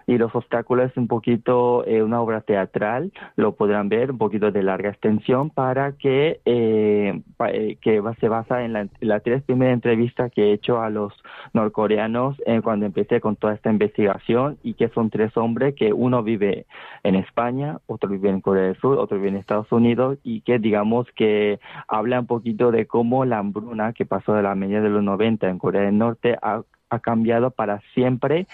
y 0.08 0.18
los 0.18 0.34
obstáculos 0.36 0.92
es 0.92 0.98
un 0.98 1.08
poquito 1.08 1.86
eh, 1.86 2.04
una 2.04 2.22
obra 2.22 2.42
teatral, 2.42 3.12
lo 3.36 3.56
podrán 3.56 3.90
ver, 3.90 4.12
un 4.12 4.18
poquito 4.18 4.52
de 4.52 4.64
larga 4.64 4.90
extensión 4.90 5.50
para 5.50 5.94
que, 5.94 6.42
eh, 6.46 7.22
eh, 7.48 7.78
que 7.82 8.02
se 8.20 8.28
basa 8.28 8.64
en 8.64 8.74
la, 8.74 9.20
tres 9.20 9.44
primera 9.44 9.72
entrevista 9.72 10.30
que 10.30 10.50
he 10.50 10.54
hecho 10.54 10.82
a 10.82 10.90
los 10.90 11.14
norcoreanos 11.54 12.38
cuando 12.64 12.86
empecé 12.86 13.22
con 13.22 13.36
toda 13.36 13.54
esta 13.54 13.72
investigación 13.72 14.58
y 14.64 14.74
que 14.74 14.90
son 14.90 15.10
tres 15.10 15.36
hombres 15.38 15.76
que 15.76 15.94
uno 15.94 16.24
vive 16.24 16.66
en 17.04 17.16
España, 17.16 17.80
otro 17.88 18.10
vive 18.10 18.30
en 18.30 18.42
Corea 18.42 18.64
del 18.64 18.78
Sur, 18.78 18.98
otro 18.98 19.18
vive 19.18 19.30
en 19.30 19.38
Estados 19.38 19.72
Unidos 19.72 20.18
y 20.24 20.42
que 20.42 20.60
digamos 20.60 21.08
que 21.16 21.60
habla 21.88 22.20
un 22.20 22.28
poquito 22.28 22.72
de 22.72 22.86
cómo 22.86 23.26
la 23.26 23.40
hambruna 23.40 23.94
que 23.94 24.06
pasó 24.06 24.34
de 24.34 24.44
la 24.44 24.56
media 24.56 24.82
de 24.82 24.90
los 24.90 25.04
90 25.04 25.50
en 25.50 25.58
Corea 25.58 25.84
del 25.84 25.98
Norte 25.98 26.38
ha, 26.42 26.64
ha 26.90 27.00
cambiado 27.00 27.52
para 27.52 27.82
siempre 27.94 28.48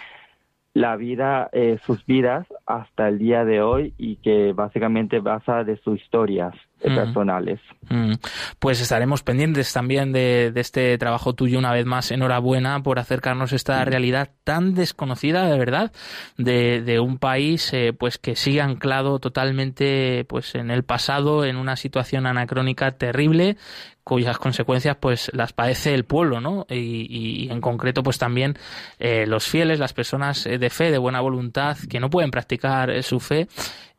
la 0.79 0.95
vida, 0.95 1.49
eh, 1.51 1.77
sus 1.85 2.05
vidas 2.05 2.47
hasta 2.65 3.09
el 3.09 3.19
día 3.19 3.43
de 3.43 3.61
hoy 3.61 3.93
y 3.97 4.15
que 4.15 4.53
básicamente 4.53 5.19
basa 5.19 5.65
de 5.65 5.75
sus 5.75 6.01
historias 6.01 6.55
eh, 6.81 6.95
personales. 6.95 7.59
Pues 8.59 8.79
estaremos 8.81 9.23
pendientes 9.23 9.73
también 9.73 10.11
de, 10.13 10.51
este 10.55 10.97
trabajo 10.97 11.33
tuyo 11.33 11.59
una 11.59 11.73
vez 11.73 11.85
más. 11.85 12.11
Enhorabuena 12.11 12.81
por 12.83 12.99
acercarnos 12.99 13.51
a 13.51 13.55
esta 13.55 13.83
realidad 13.85 14.29
tan 14.43 14.75
desconocida, 14.75 15.45
de 15.45 15.57
verdad, 15.57 15.91
de, 16.37 16.99
un 16.99 17.17
país 17.17 17.71
eh, 17.73 17.93
pues 17.97 18.17
que 18.17 18.35
sigue 18.35 18.61
anclado 18.61 19.19
totalmente 19.19 20.25
pues 20.27 20.55
en 20.55 20.71
el 20.71 20.83
pasado, 20.83 21.45
en 21.45 21.57
una 21.57 21.75
situación 21.75 22.25
anacrónica 22.25 22.91
terrible 22.91 23.57
cuyas 24.03 24.39
consecuencias 24.39 24.97
pues 24.99 25.29
las 25.33 25.53
padece 25.53 25.93
el 25.93 26.03
pueblo, 26.03 26.41
¿no? 26.41 26.65
Y, 26.67 27.47
en 27.51 27.61
concreto 27.61 28.01
pues 28.01 28.17
también 28.17 28.57
eh, 28.97 29.27
los 29.27 29.45
fieles, 29.45 29.77
las 29.77 29.93
personas 29.93 30.45
de 30.45 30.69
fe, 30.71 30.89
de 30.89 30.97
buena 30.97 31.21
voluntad, 31.21 31.77
que 31.87 31.99
no 31.99 32.09
pueden 32.09 32.31
practicar 32.31 33.03
su 33.03 33.19
fe 33.19 33.47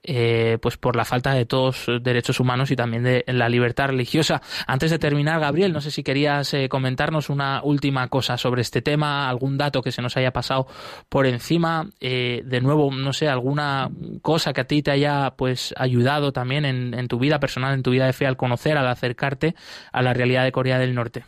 eh, 0.02 0.58
pues 0.62 0.76
por 0.76 0.96
la 0.96 1.04
falta 1.04 1.34
de 1.34 1.44
todos 1.44 1.86
derechos 2.00 2.40
humanos 2.40 2.70
y 2.70 2.76
también 2.76 3.02
de 3.02 3.24
la 3.26 3.48
libertad 3.48 3.88
religiosa. 3.88 4.40
Antes 4.66 4.90
de 4.90 4.98
terminar, 4.98 5.40
Gabriel, 5.40 5.72
no 5.72 5.80
sé 5.80 5.90
si 5.90 6.02
querías 6.02 6.54
eh, 6.54 6.68
comentarnos 6.68 7.28
una 7.28 7.60
última 7.62 8.08
cosa 8.08 8.38
sobre 8.38 8.62
este 8.62 8.82
tema, 8.82 9.28
algún 9.28 9.58
dato 9.58 9.82
que 9.82 9.92
se 9.92 10.02
nos 10.02 10.16
haya 10.16 10.32
pasado 10.32 10.66
por 11.08 11.26
encima, 11.26 11.86
eh, 12.00 12.42
de 12.44 12.60
nuevo, 12.60 12.90
no 12.90 13.12
sé, 13.12 13.28
alguna 13.28 13.90
cosa 14.22 14.52
que 14.52 14.62
a 14.62 14.66
ti 14.66 14.82
te 14.82 14.90
haya 14.90 15.34
pues 15.36 15.74
ayudado 15.76 16.32
también 16.32 16.64
en, 16.64 16.94
en 16.94 17.08
tu 17.08 17.18
vida 17.18 17.38
personal, 17.38 17.74
en 17.74 17.82
tu 17.82 17.90
vida 17.90 18.06
de 18.06 18.12
fe 18.12 18.26
al 18.26 18.36
conocer, 18.36 18.78
al 18.78 18.88
acercarte 18.88 19.54
a 19.92 20.02
la 20.02 20.14
realidad 20.14 20.44
de 20.44 20.52
Corea 20.52 20.78
del 20.78 20.94
Norte 20.94 21.24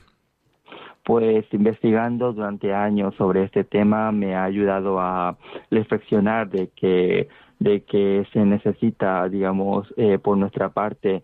pues 1.05 1.45
investigando 1.53 2.33
durante 2.33 2.73
años 2.73 3.15
sobre 3.17 3.43
este 3.45 3.65
tema 3.65 4.13
me 4.13 4.37
ha 4.37 4.45
ayudado 4.45 5.01
a 5.01 5.37
reflexionar 5.71 6.49
de 6.49 6.71
que 6.77 7.29
de 7.63 7.83
que 7.83 8.27
se 8.33 8.45
necesita, 8.45 9.29
digamos, 9.29 9.93
eh, 9.97 10.19
por 10.19 10.37
nuestra 10.37 10.71
parte, 10.71 11.23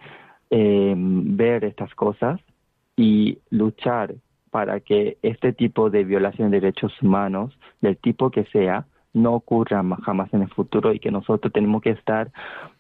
eh, 0.51 0.95
ver 0.97 1.65
estas 1.65 1.95
cosas 1.95 2.41
y 2.97 3.39
luchar 3.51 4.15
para 4.51 4.81
que 4.81 5.19
este 5.23 5.53
tipo 5.53 5.91
de 5.91 6.05
violación 6.05 6.51
de 6.51 6.61
derechos 6.61 6.93
humanos, 7.03 7.59
del 7.81 7.97
tipo 7.97 8.31
que 8.31 8.45
sea, 8.47 8.87
no 9.13 9.35
ocurra 9.35 9.83
jamás 10.03 10.33
en 10.33 10.43
el 10.43 10.49
futuro 10.49 10.93
y 10.93 11.01
que 11.01 11.11
nosotros 11.11 11.53
tenemos 11.53 11.83
que 11.83 11.91
estar 11.91 12.31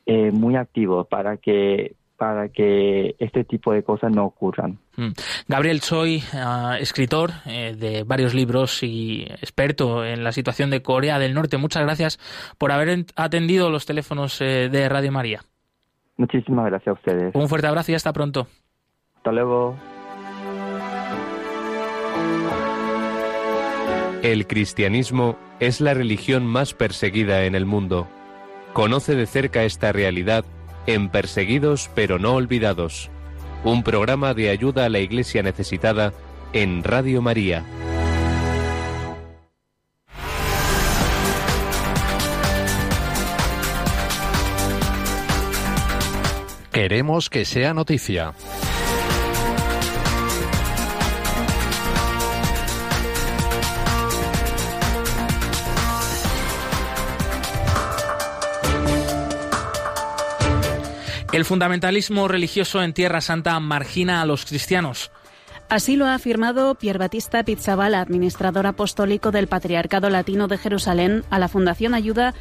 eh, 0.06 0.30
muy 0.30 0.56
activos 0.56 1.06
para 1.08 1.36
que 1.36 1.94
para 2.18 2.48
que 2.48 3.14
este 3.20 3.44
tipo 3.44 3.72
de 3.72 3.84
cosas 3.84 4.10
no 4.10 4.24
ocurran. 4.26 4.78
Mm. 4.96 5.10
Gabriel, 5.46 5.80
soy 5.80 6.22
ah, 6.34 6.76
escritor 6.80 7.30
eh, 7.46 7.76
de 7.78 8.02
varios 8.02 8.34
libros 8.34 8.82
y 8.82 9.22
experto 9.22 10.04
en 10.04 10.24
la 10.24 10.32
situación 10.32 10.68
de 10.68 10.82
Corea 10.82 11.20
del 11.20 11.32
Norte. 11.32 11.56
Muchas 11.56 11.84
gracias 11.84 12.18
por 12.58 12.72
haber 12.72 13.06
atendido 13.14 13.70
los 13.70 13.86
teléfonos 13.86 14.40
eh, 14.40 14.68
de 14.70 14.88
Radio 14.88 15.12
María. 15.12 15.42
Muchísimas 16.16 16.66
gracias 16.66 16.88
a 16.88 16.92
ustedes. 16.98 17.34
Un 17.34 17.48
fuerte 17.48 17.68
abrazo 17.68 17.92
y 17.92 17.94
hasta 17.94 18.12
pronto. 18.12 18.48
Hasta 19.16 19.30
luego. 19.30 19.76
El 24.24 24.48
cristianismo 24.48 25.36
es 25.60 25.80
la 25.80 25.94
religión 25.94 26.44
más 26.44 26.74
perseguida 26.74 27.44
en 27.44 27.54
el 27.54 27.64
mundo. 27.64 28.08
Conoce 28.72 29.14
de 29.14 29.26
cerca 29.26 29.62
esta 29.62 29.92
realidad 29.92 30.44
en 30.88 31.10
Perseguidos 31.10 31.90
pero 31.94 32.18
no 32.18 32.32
olvidados, 32.34 33.10
un 33.62 33.82
programa 33.82 34.32
de 34.32 34.48
ayuda 34.48 34.86
a 34.86 34.88
la 34.88 35.00
Iglesia 35.00 35.42
necesitada 35.42 36.14
en 36.54 36.82
Radio 36.82 37.20
María. 37.20 37.62
Queremos 46.72 47.28
que 47.28 47.44
sea 47.44 47.74
noticia. 47.74 48.32
El 61.32 61.44
fundamentalismo 61.44 62.26
religioso 62.26 62.82
en 62.82 62.94
Tierra 62.94 63.20
Santa 63.20 63.60
margina 63.60 64.22
a 64.22 64.26
los 64.26 64.46
cristianos. 64.46 65.10
Así 65.68 65.96
lo 65.96 66.06
ha 66.06 66.14
afirmado 66.14 66.74
Pier 66.76 66.96
Battista 66.96 67.44
Pizzabal, 67.44 67.94
administrador 67.94 68.66
apostólico 68.66 69.30
del 69.30 69.48
Patriarcado 69.48 70.08
Latino 70.08 70.48
de 70.48 70.56
Jerusalén, 70.56 71.24
a 71.28 71.38
la 71.38 71.48
Fundación 71.48 71.92
Ayuda 71.92 72.32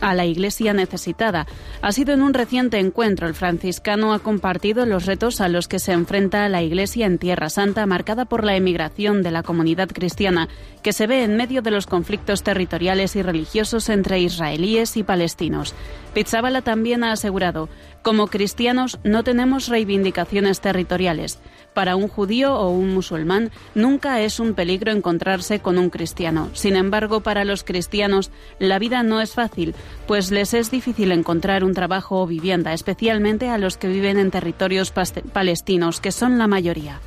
a 0.00 0.14
la 0.14 0.24
Iglesia 0.24 0.72
necesitada. 0.72 1.46
Ha 1.82 1.92
sido 1.92 2.14
en 2.14 2.22
un 2.22 2.34
reciente 2.34 2.78
encuentro. 2.78 3.26
El 3.26 3.34
franciscano 3.34 4.12
ha 4.12 4.18
compartido 4.18 4.86
los 4.86 5.06
retos 5.06 5.40
a 5.40 5.48
los 5.48 5.68
que 5.68 5.78
se 5.78 5.92
enfrenta 5.92 6.48
la 6.48 6.62
Iglesia 6.62 7.06
en 7.06 7.18
Tierra 7.18 7.48
Santa, 7.50 7.86
marcada 7.86 8.24
por 8.24 8.44
la 8.44 8.56
emigración 8.56 9.22
de 9.22 9.30
la 9.30 9.42
comunidad 9.42 9.88
cristiana, 9.88 10.48
que 10.82 10.92
se 10.92 11.06
ve 11.06 11.24
en 11.24 11.36
medio 11.36 11.62
de 11.62 11.70
los 11.70 11.86
conflictos 11.86 12.42
territoriales 12.42 13.16
y 13.16 13.22
religiosos 13.22 13.88
entre 13.88 14.20
israelíes 14.20 14.96
y 14.96 15.02
palestinos. 15.02 15.74
Pizzabala 16.14 16.62
también 16.62 17.04
ha 17.04 17.12
asegurado, 17.12 17.68
como 18.02 18.28
cristianos 18.28 18.98
no 19.02 19.24
tenemos 19.24 19.68
reivindicaciones 19.68 20.60
territoriales. 20.60 21.40
Para 21.74 21.96
un 21.96 22.08
judío 22.08 22.54
o 22.54 22.70
un 22.70 22.94
musulmán 22.94 23.50
nunca 23.74 24.22
es 24.22 24.40
un 24.40 24.54
peligro 24.54 24.92
encontrarse 24.92 25.58
con 25.58 25.76
un 25.76 25.90
cristiano. 25.90 26.48
Sin 26.54 26.76
embargo, 26.76 27.20
para 27.20 27.44
los 27.44 27.64
cristianos 27.64 28.30
la 28.58 28.78
vida 28.78 29.02
no 29.02 29.20
es 29.20 29.34
fácil, 29.34 29.74
pues 30.06 30.30
les 30.30 30.54
es 30.54 30.70
difícil 30.70 31.12
encontrar 31.12 31.64
un 31.64 31.74
trabajo 31.74 32.22
o 32.22 32.26
vivienda, 32.26 32.72
especialmente 32.72 33.48
a 33.48 33.58
los 33.58 33.76
que 33.76 33.88
viven 33.88 34.18
en 34.18 34.30
territorios 34.30 34.92
palestinos, 35.32 36.00
que 36.00 36.12
son 36.12 36.38
la 36.38 36.46
mayoría. 36.46 37.00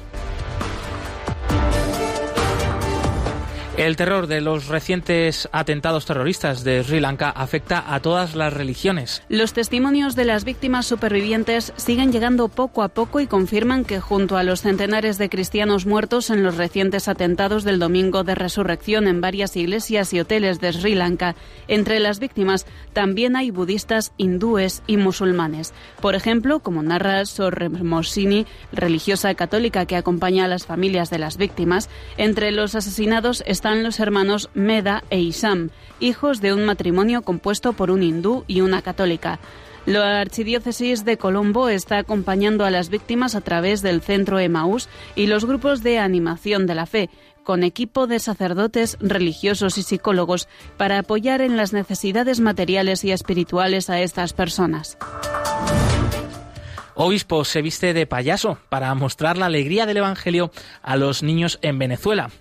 El 3.79 3.95
terror 3.95 4.27
de 4.27 4.41
los 4.41 4.67
recientes 4.67 5.47
atentados 5.53 6.05
terroristas 6.05 6.65
de 6.65 6.83
Sri 6.83 6.99
Lanka 6.99 7.29
afecta 7.29 7.95
a 7.95 8.01
todas 8.01 8.35
las 8.35 8.51
religiones. 8.51 9.23
Los 9.29 9.53
testimonios 9.53 10.17
de 10.17 10.25
las 10.25 10.43
víctimas 10.43 10.85
supervivientes 10.85 11.71
siguen 11.77 12.11
llegando 12.11 12.49
poco 12.49 12.83
a 12.83 12.89
poco 12.89 13.21
y 13.21 13.27
confirman 13.27 13.85
que 13.85 14.01
junto 14.01 14.35
a 14.35 14.43
los 14.43 14.63
centenares 14.63 15.17
de 15.17 15.29
cristianos 15.29 15.85
muertos 15.85 16.29
en 16.29 16.43
los 16.43 16.57
recientes 16.57 17.07
atentados 17.07 17.63
del 17.63 17.79
domingo 17.79 18.25
de 18.25 18.35
resurrección 18.35 19.07
en 19.07 19.21
varias 19.21 19.55
iglesias 19.55 20.13
y 20.13 20.19
hoteles 20.19 20.59
de 20.59 20.73
Sri 20.73 20.93
Lanka, 20.93 21.37
entre 21.69 22.01
las 22.01 22.19
víctimas 22.19 22.65
también 22.91 23.37
hay 23.37 23.49
budistas, 23.49 24.11
hindúes 24.17 24.83
y 24.87 24.97
musulmanes. 24.97 25.73
Por 26.01 26.15
ejemplo, 26.15 26.59
como 26.59 26.83
narra 26.83 27.25
Sorremosini, 27.25 28.45
religiosa 28.73 29.33
católica 29.35 29.85
que 29.85 29.95
acompaña 29.95 30.43
a 30.43 30.49
las 30.49 30.65
familias 30.65 31.09
de 31.09 31.19
las 31.19 31.37
víctimas, 31.37 31.89
entre 32.17 32.51
los 32.51 32.75
asesinados 32.75 33.41
están 33.69 33.84
los 33.84 33.99
hermanos 33.99 34.49
Meda 34.55 35.03
e 35.12 35.19
Isam, 35.19 35.69
hijos 35.99 36.41
de 36.41 36.55
un 36.55 36.65
matrimonio 36.65 37.21
compuesto 37.21 37.73
por 37.73 37.91
un 37.91 38.01
hindú 38.01 38.43
y 38.47 38.62
una 38.62 38.82
católica. 38.82 39.39
La 39.86 40.21
Archidiócesis 40.21 41.05
de 41.05 41.17
Colombo 41.17 41.69
está 41.69 41.99
acompañando 41.99 42.65
a 42.65 42.71
las 42.71 42.89
víctimas 42.89 43.36
a 43.36 43.41
través 43.41 43.84
del 43.84 44.01
Centro 44.01 44.39
Emaús 44.39 44.89
y 45.15 45.27
los 45.27 45.45
grupos 45.45 45.84
de 45.84 45.99
animación 45.99 46.65
de 46.65 46.73
la 46.73 46.88
fe 46.88 47.12
con 47.43 47.62
equipo 47.62 48.08
de 48.08 48.17
sacerdotes, 48.17 48.97
religiosos 48.99 49.77
y 49.77 49.84
psicólogos 49.84 50.47
para 50.77 50.97
apoyar 50.97 51.41
en 51.41 51.55
las 51.55 51.71
necesidades 51.71 52.39
materiales 52.39 53.03
y 53.03 53.12
espirituales 53.12 53.91
a 53.91 54.01
estas 54.01 54.34
personas. 54.34 54.97
Obispo 56.95 57.45
se 57.45 57.62
viste 57.62 57.93
de 57.93 58.08
payaso 58.08 58.58
para 58.69 58.95
mostrar 58.95 59.38
la 59.38 59.45
alegría 59.45 59.86
del 59.86 59.97
Evangelio 59.97 60.49
a 60.82 60.97
los 60.97 61.21
niños 61.21 61.60
en 61.62 61.77
Venezuela. 61.77 62.32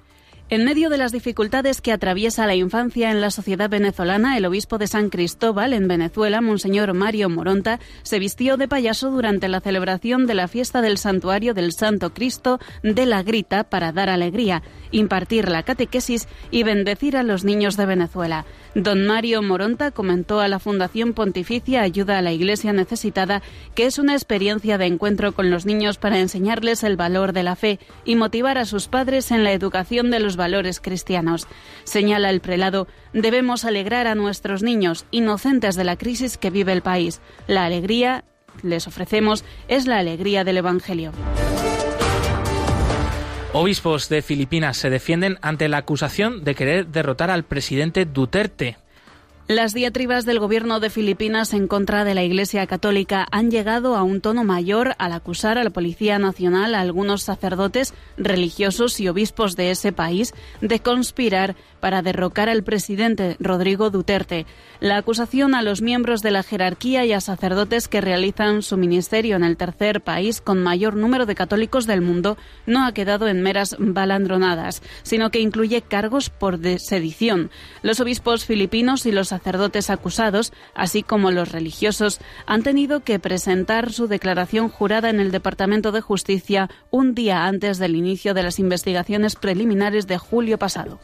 En 0.50 0.64
medio 0.64 0.88
de 0.88 0.96
las 0.96 1.12
dificultades 1.12 1.82
que 1.82 1.92
atraviesa 1.92 2.46
la 2.46 2.54
infancia 2.54 3.10
en 3.10 3.20
la 3.20 3.30
sociedad 3.30 3.68
venezolana, 3.68 4.38
el 4.38 4.46
obispo 4.46 4.78
de 4.78 4.86
San 4.86 5.10
Cristóbal, 5.10 5.74
en 5.74 5.88
Venezuela, 5.88 6.40
Monseñor 6.40 6.94
Mario 6.94 7.28
Moronta, 7.28 7.80
se 8.02 8.18
vistió 8.18 8.56
de 8.56 8.66
payaso 8.66 9.10
durante 9.10 9.48
la 9.48 9.60
celebración 9.60 10.26
de 10.26 10.32
la 10.32 10.48
fiesta 10.48 10.80
del 10.80 10.96
Santuario 10.96 11.52
del 11.52 11.72
Santo 11.72 12.14
Cristo 12.14 12.60
de 12.82 13.04
la 13.04 13.22
Grita 13.22 13.64
para 13.64 13.92
dar 13.92 14.08
alegría, 14.08 14.62
impartir 14.90 15.50
la 15.50 15.64
catequesis 15.64 16.26
y 16.50 16.62
bendecir 16.62 17.18
a 17.18 17.22
los 17.24 17.44
niños 17.44 17.76
de 17.76 17.84
Venezuela. 17.84 18.46
Don 18.74 19.04
Mario 19.06 19.42
Moronta 19.42 19.90
comentó 19.90 20.40
a 20.40 20.48
la 20.48 20.58
Fundación 20.58 21.12
Pontificia 21.12 21.82
Ayuda 21.82 22.16
a 22.16 22.22
la 22.22 22.32
Iglesia 22.32 22.72
Necesitada 22.72 23.42
que 23.74 23.84
es 23.84 23.98
una 23.98 24.14
experiencia 24.14 24.78
de 24.78 24.86
encuentro 24.86 25.32
con 25.32 25.50
los 25.50 25.66
niños 25.66 25.98
para 25.98 26.20
enseñarles 26.20 26.84
el 26.84 26.96
valor 26.96 27.34
de 27.34 27.42
la 27.42 27.54
fe 27.54 27.78
y 28.06 28.16
motivar 28.16 28.56
a 28.56 28.64
sus 28.64 28.88
padres 28.88 29.30
en 29.30 29.44
la 29.44 29.52
educación 29.52 30.10
de 30.10 30.20
los 30.20 30.37
valores 30.38 30.80
cristianos. 30.80 31.46
Señala 31.84 32.30
el 32.30 32.40
prelado, 32.40 32.88
debemos 33.12 33.66
alegrar 33.66 34.06
a 34.06 34.14
nuestros 34.14 34.62
niños, 34.62 35.04
inocentes 35.10 35.76
de 35.76 35.84
la 35.84 35.98
crisis 35.98 36.38
que 36.38 36.48
vive 36.48 36.72
el 36.72 36.80
país. 36.80 37.20
La 37.46 37.66
alegría, 37.66 38.24
les 38.62 38.86
ofrecemos, 38.86 39.44
es 39.68 39.86
la 39.86 39.98
alegría 39.98 40.44
del 40.44 40.56
Evangelio. 40.56 41.12
Obispos 43.52 44.08
de 44.08 44.20
Filipinas 44.22 44.76
se 44.76 44.90
defienden 44.90 45.38
ante 45.40 45.68
la 45.68 45.78
acusación 45.78 46.44
de 46.44 46.54
querer 46.54 46.86
derrotar 46.88 47.30
al 47.30 47.44
presidente 47.44 48.04
Duterte. 48.04 48.76
Las 49.48 49.72
diatribas 49.72 50.26
del 50.26 50.40
gobierno 50.40 50.78
de 50.78 50.90
Filipinas 50.90 51.54
en 51.54 51.68
contra 51.68 52.04
de 52.04 52.14
la 52.14 52.22
Iglesia 52.22 52.66
Católica 52.66 53.26
han 53.30 53.50
llegado 53.50 53.96
a 53.96 54.02
un 54.02 54.20
tono 54.20 54.44
mayor 54.44 54.94
al 54.98 55.14
acusar 55.14 55.56
a 55.56 55.64
la 55.64 55.70
Policía 55.70 56.18
Nacional, 56.18 56.74
a 56.74 56.82
algunos 56.82 57.22
sacerdotes, 57.22 57.94
religiosos 58.18 59.00
y 59.00 59.08
obispos 59.08 59.56
de 59.56 59.70
ese 59.70 59.90
país 59.90 60.34
de 60.60 60.80
conspirar 60.80 61.56
para 61.80 62.02
derrocar 62.02 62.50
al 62.50 62.62
presidente 62.62 63.38
Rodrigo 63.40 63.88
Duterte. 63.88 64.44
La 64.80 64.98
acusación 64.98 65.54
a 65.54 65.62
los 65.62 65.80
miembros 65.80 66.20
de 66.20 66.30
la 66.30 66.42
jerarquía 66.42 67.06
y 67.06 67.14
a 67.14 67.22
sacerdotes 67.22 67.88
que 67.88 68.02
realizan 68.02 68.60
su 68.60 68.76
ministerio 68.76 69.36
en 69.36 69.44
el 69.44 69.56
tercer 69.56 70.02
país 70.02 70.42
con 70.42 70.62
mayor 70.62 70.94
número 70.94 71.24
de 71.24 71.34
católicos 71.34 71.86
del 71.86 72.02
mundo 72.02 72.36
no 72.66 72.84
ha 72.84 72.92
quedado 72.92 73.28
en 73.28 73.40
meras 73.40 73.76
balandronadas, 73.78 74.82
sino 75.04 75.30
que 75.30 75.40
incluye 75.40 75.80
cargos 75.80 76.28
por 76.28 76.58
sedición. 76.78 77.50
Los 77.80 78.00
obispos 78.00 78.44
filipinos 78.44 79.06
y 79.06 79.12
los 79.12 79.32
sacerdotes 79.38 79.88
acusados, 79.88 80.52
así 80.74 81.02
como 81.02 81.30
los 81.30 81.52
religiosos, 81.52 82.20
han 82.46 82.62
tenido 82.64 83.00
que 83.00 83.20
presentar 83.20 83.92
su 83.92 84.08
declaración 84.08 84.68
jurada 84.68 85.10
en 85.10 85.20
el 85.20 85.30
Departamento 85.30 85.92
de 85.92 86.00
Justicia 86.00 86.68
un 86.90 87.14
día 87.14 87.46
antes 87.46 87.78
del 87.78 87.94
inicio 87.94 88.34
de 88.34 88.42
las 88.42 88.58
investigaciones 88.58 89.36
preliminares 89.36 90.08
de 90.08 90.18
julio 90.18 90.58
pasado. 90.58 90.98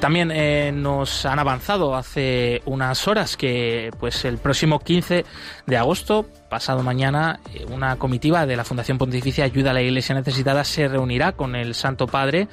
También 0.00 0.30
eh, 0.32 0.72
nos 0.72 1.26
han 1.26 1.38
avanzado 1.38 1.94
hace 1.94 2.62
unas 2.64 3.06
horas 3.06 3.36
que 3.36 3.90
pues 4.00 4.24
el 4.24 4.38
próximo 4.38 4.78
15 4.78 5.26
de 5.66 5.76
agosto 5.76 6.26
pasado 6.50 6.82
mañana 6.82 7.40
eh, 7.54 7.64
una 7.70 7.96
comitiva 7.96 8.44
de 8.44 8.56
la 8.56 8.64
Fundación 8.64 8.98
Pontificia 8.98 9.44
Ayuda 9.44 9.70
a 9.70 9.74
la 9.74 9.80
Iglesia 9.80 10.14
Necesitada 10.14 10.64
se 10.64 10.88
reunirá 10.88 11.32
con 11.32 11.54
el 11.54 11.74
Santo 11.74 12.06
Padre 12.08 12.48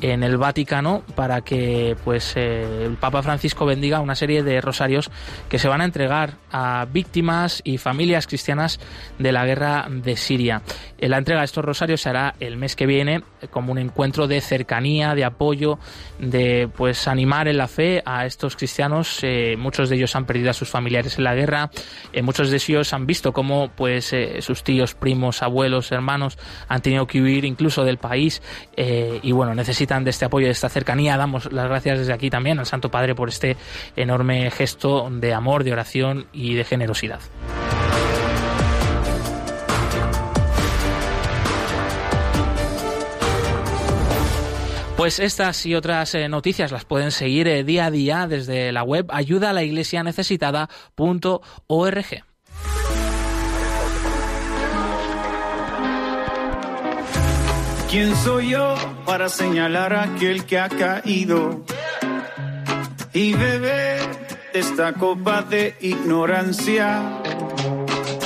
en 0.00 0.24
el 0.24 0.38
Vaticano 0.38 1.04
para 1.14 1.42
que 1.42 1.94
pues 2.02 2.32
eh, 2.34 2.86
el 2.86 2.96
Papa 2.96 3.22
Francisco 3.22 3.66
bendiga 3.66 4.00
una 4.00 4.16
serie 4.16 4.42
de 4.42 4.60
rosarios 4.60 5.10
que 5.48 5.58
se 5.58 5.68
van 5.68 5.82
a 5.82 5.84
entregar 5.84 6.38
a 6.50 6.86
víctimas 6.90 7.60
y 7.62 7.78
familias 7.78 8.26
cristianas 8.26 8.80
de 9.18 9.30
la 9.30 9.44
guerra 9.44 9.86
de 9.88 10.16
Siria. 10.16 10.62
Eh, 10.98 11.08
la 11.08 11.18
entrega 11.18 11.42
de 11.42 11.44
estos 11.44 11.64
rosarios 11.64 12.00
se 12.00 12.08
hará 12.08 12.34
el 12.40 12.56
mes 12.56 12.74
que 12.74 12.86
viene 12.86 13.22
como 13.50 13.70
un 13.70 13.78
encuentro 13.78 14.26
de 14.26 14.40
cercanía, 14.40 15.14
de 15.14 15.24
apoyo, 15.24 15.78
de 16.18 16.70
pues 16.74 17.06
animar 17.06 17.48
en 17.48 17.58
la 17.58 17.68
fe 17.68 18.02
a 18.06 18.24
estos 18.24 18.56
cristianos. 18.56 19.20
muchos 19.58 19.90
de 19.90 19.96
ellos 19.96 20.16
han 20.16 20.24
perdido 20.24 20.50
a 20.50 20.54
sus 20.54 20.70
familiares 20.70 21.18
en 21.18 21.24
la 21.24 21.34
guerra, 21.34 21.70
muchos 22.22 22.50
de 22.50 22.56
ellos 22.56 22.92
han 22.94 23.06
visto 23.06 23.32
cómo 23.32 23.41
como 23.42 23.72
pues 23.74 24.12
eh, 24.12 24.40
sus 24.40 24.62
tíos, 24.62 24.94
primos, 24.94 25.42
abuelos, 25.42 25.90
hermanos 25.90 26.38
han 26.68 26.80
tenido 26.80 27.08
que 27.08 27.20
huir 27.20 27.44
incluso 27.44 27.84
del 27.84 27.98
país 27.98 28.40
eh, 28.76 29.18
y 29.20 29.32
bueno, 29.32 29.52
necesitan 29.52 30.04
de 30.04 30.10
este 30.10 30.26
apoyo, 30.26 30.46
de 30.46 30.52
esta 30.52 30.68
cercanía. 30.68 31.16
Damos 31.16 31.52
las 31.52 31.66
gracias 31.66 31.98
desde 31.98 32.12
aquí 32.12 32.30
también 32.30 32.60
al 32.60 32.66
Santo 32.66 32.88
Padre 32.88 33.16
por 33.16 33.28
este 33.28 33.56
enorme 33.96 34.48
gesto 34.52 35.10
de 35.10 35.34
amor, 35.34 35.64
de 35.64 35.72
oración 35.72 36.28
y 36.32 36.54
de 36.54 36.62
generosidad. 36.62 37.18
Pues 44.96 45.18
estas 45.18 45.66
y 45.66 45.74
otras 45.74 46.14
eh, 46.14 46.28
noticias 46.28 46.70
las 46.70 46.84
pueden 46.84 47.10
seguir 47.10 47.64
día 47.64 47.86
a 47.86 47.90
día 47.90 48.28
desde 48.28 48.70
la 48.70 48.84
web 48.84 49.06
ayuda 49.08 49.50
a 49.50 49.52
la 49.52 49.64
iglesia 49.64 50.04
necesitada.org. 50.04 52.22
¿Quién 57.92 58.16
soy 58.16 58.48
yo 58.48 58.74
para 59.04 59.28
señalar 59.28 59.92
a 59.92 60.04
aquel 60.04 60.46
que 60.46 60.58
ha 60.58 60.70
caído 60.70 61.62
y 63.12 63.34
beber 63.34 64.00
esta 64.54 64.94
copa 64.94 65.42
de 65.42 65.76
ignorancia? 65.78 67.20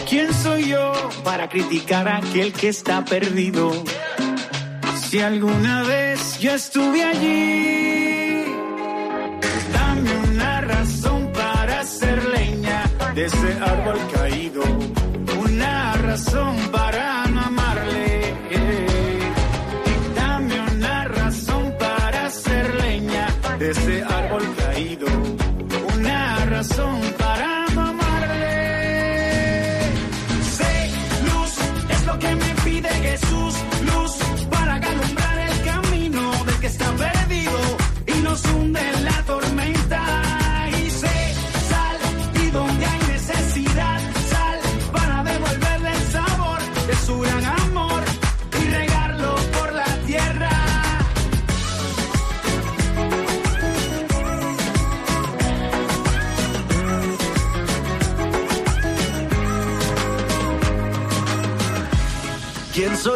¿Quién 0.08 0.32
soy 0.32 0.68
yo 0.68 0.92
para 1.24 1.48
criticar 1.48 2.06
a 2.06 2.18
aquel 2.18 2.52
que 2.52 2.68
está 2.68 3.04
perdido? 3.04 3.72
Si 5.08 5.18
alguna 5.18 5.82
vez 5.82 6.38
yo 6.38 6.52
estuve 6.52 7.02
allí, 7.02 8.44
dame 9.72 10.16
una 10.30 10.60
razón 10.60 11.32
para 11.32 11.80
hacer 11.80 12.24
leña 12.26 12.84
de 13.16 13.24
ese 13.24 13.52
árbol 13.60 13.98
caído, 14.14 14.62
una 15.40 15.94
razón 15.94 16.56
para 16.70 17.25
de 23.58 23.70
ese 23.70 24.02
árbol 24.02 24.42
caído. 24.56 25.06
Una 25.94 26.44
razón 26.46 27.00
para 27.18 27.25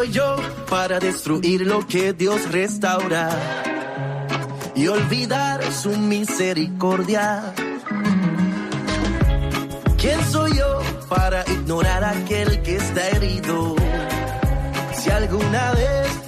soy 0.01 0.11
yo 0.13 0.35
para 0.67 0.99
destruir 0.99 1.61
lo 1.61 1.85
que 1.85 2.11
Dios 2.13 2.51
restaura 2.51 3.29
y 4.75 4.87
olvidar 4.87 5.61
su 5.71 5.89
misericordia? 5.95 7.53
¿Quién 9.99 10.19
soy 10.31 10.57
yo 10.57 10.79
para 11.07 11.43
ignorar 11.47 12.03
aquel 12.03 12.63
que 12.63 12.77
está 12.77 13.09
herido? 13.09 13.75
Si 14.95 15.11
alguna 15.11 15.71
vez 15.73 16.20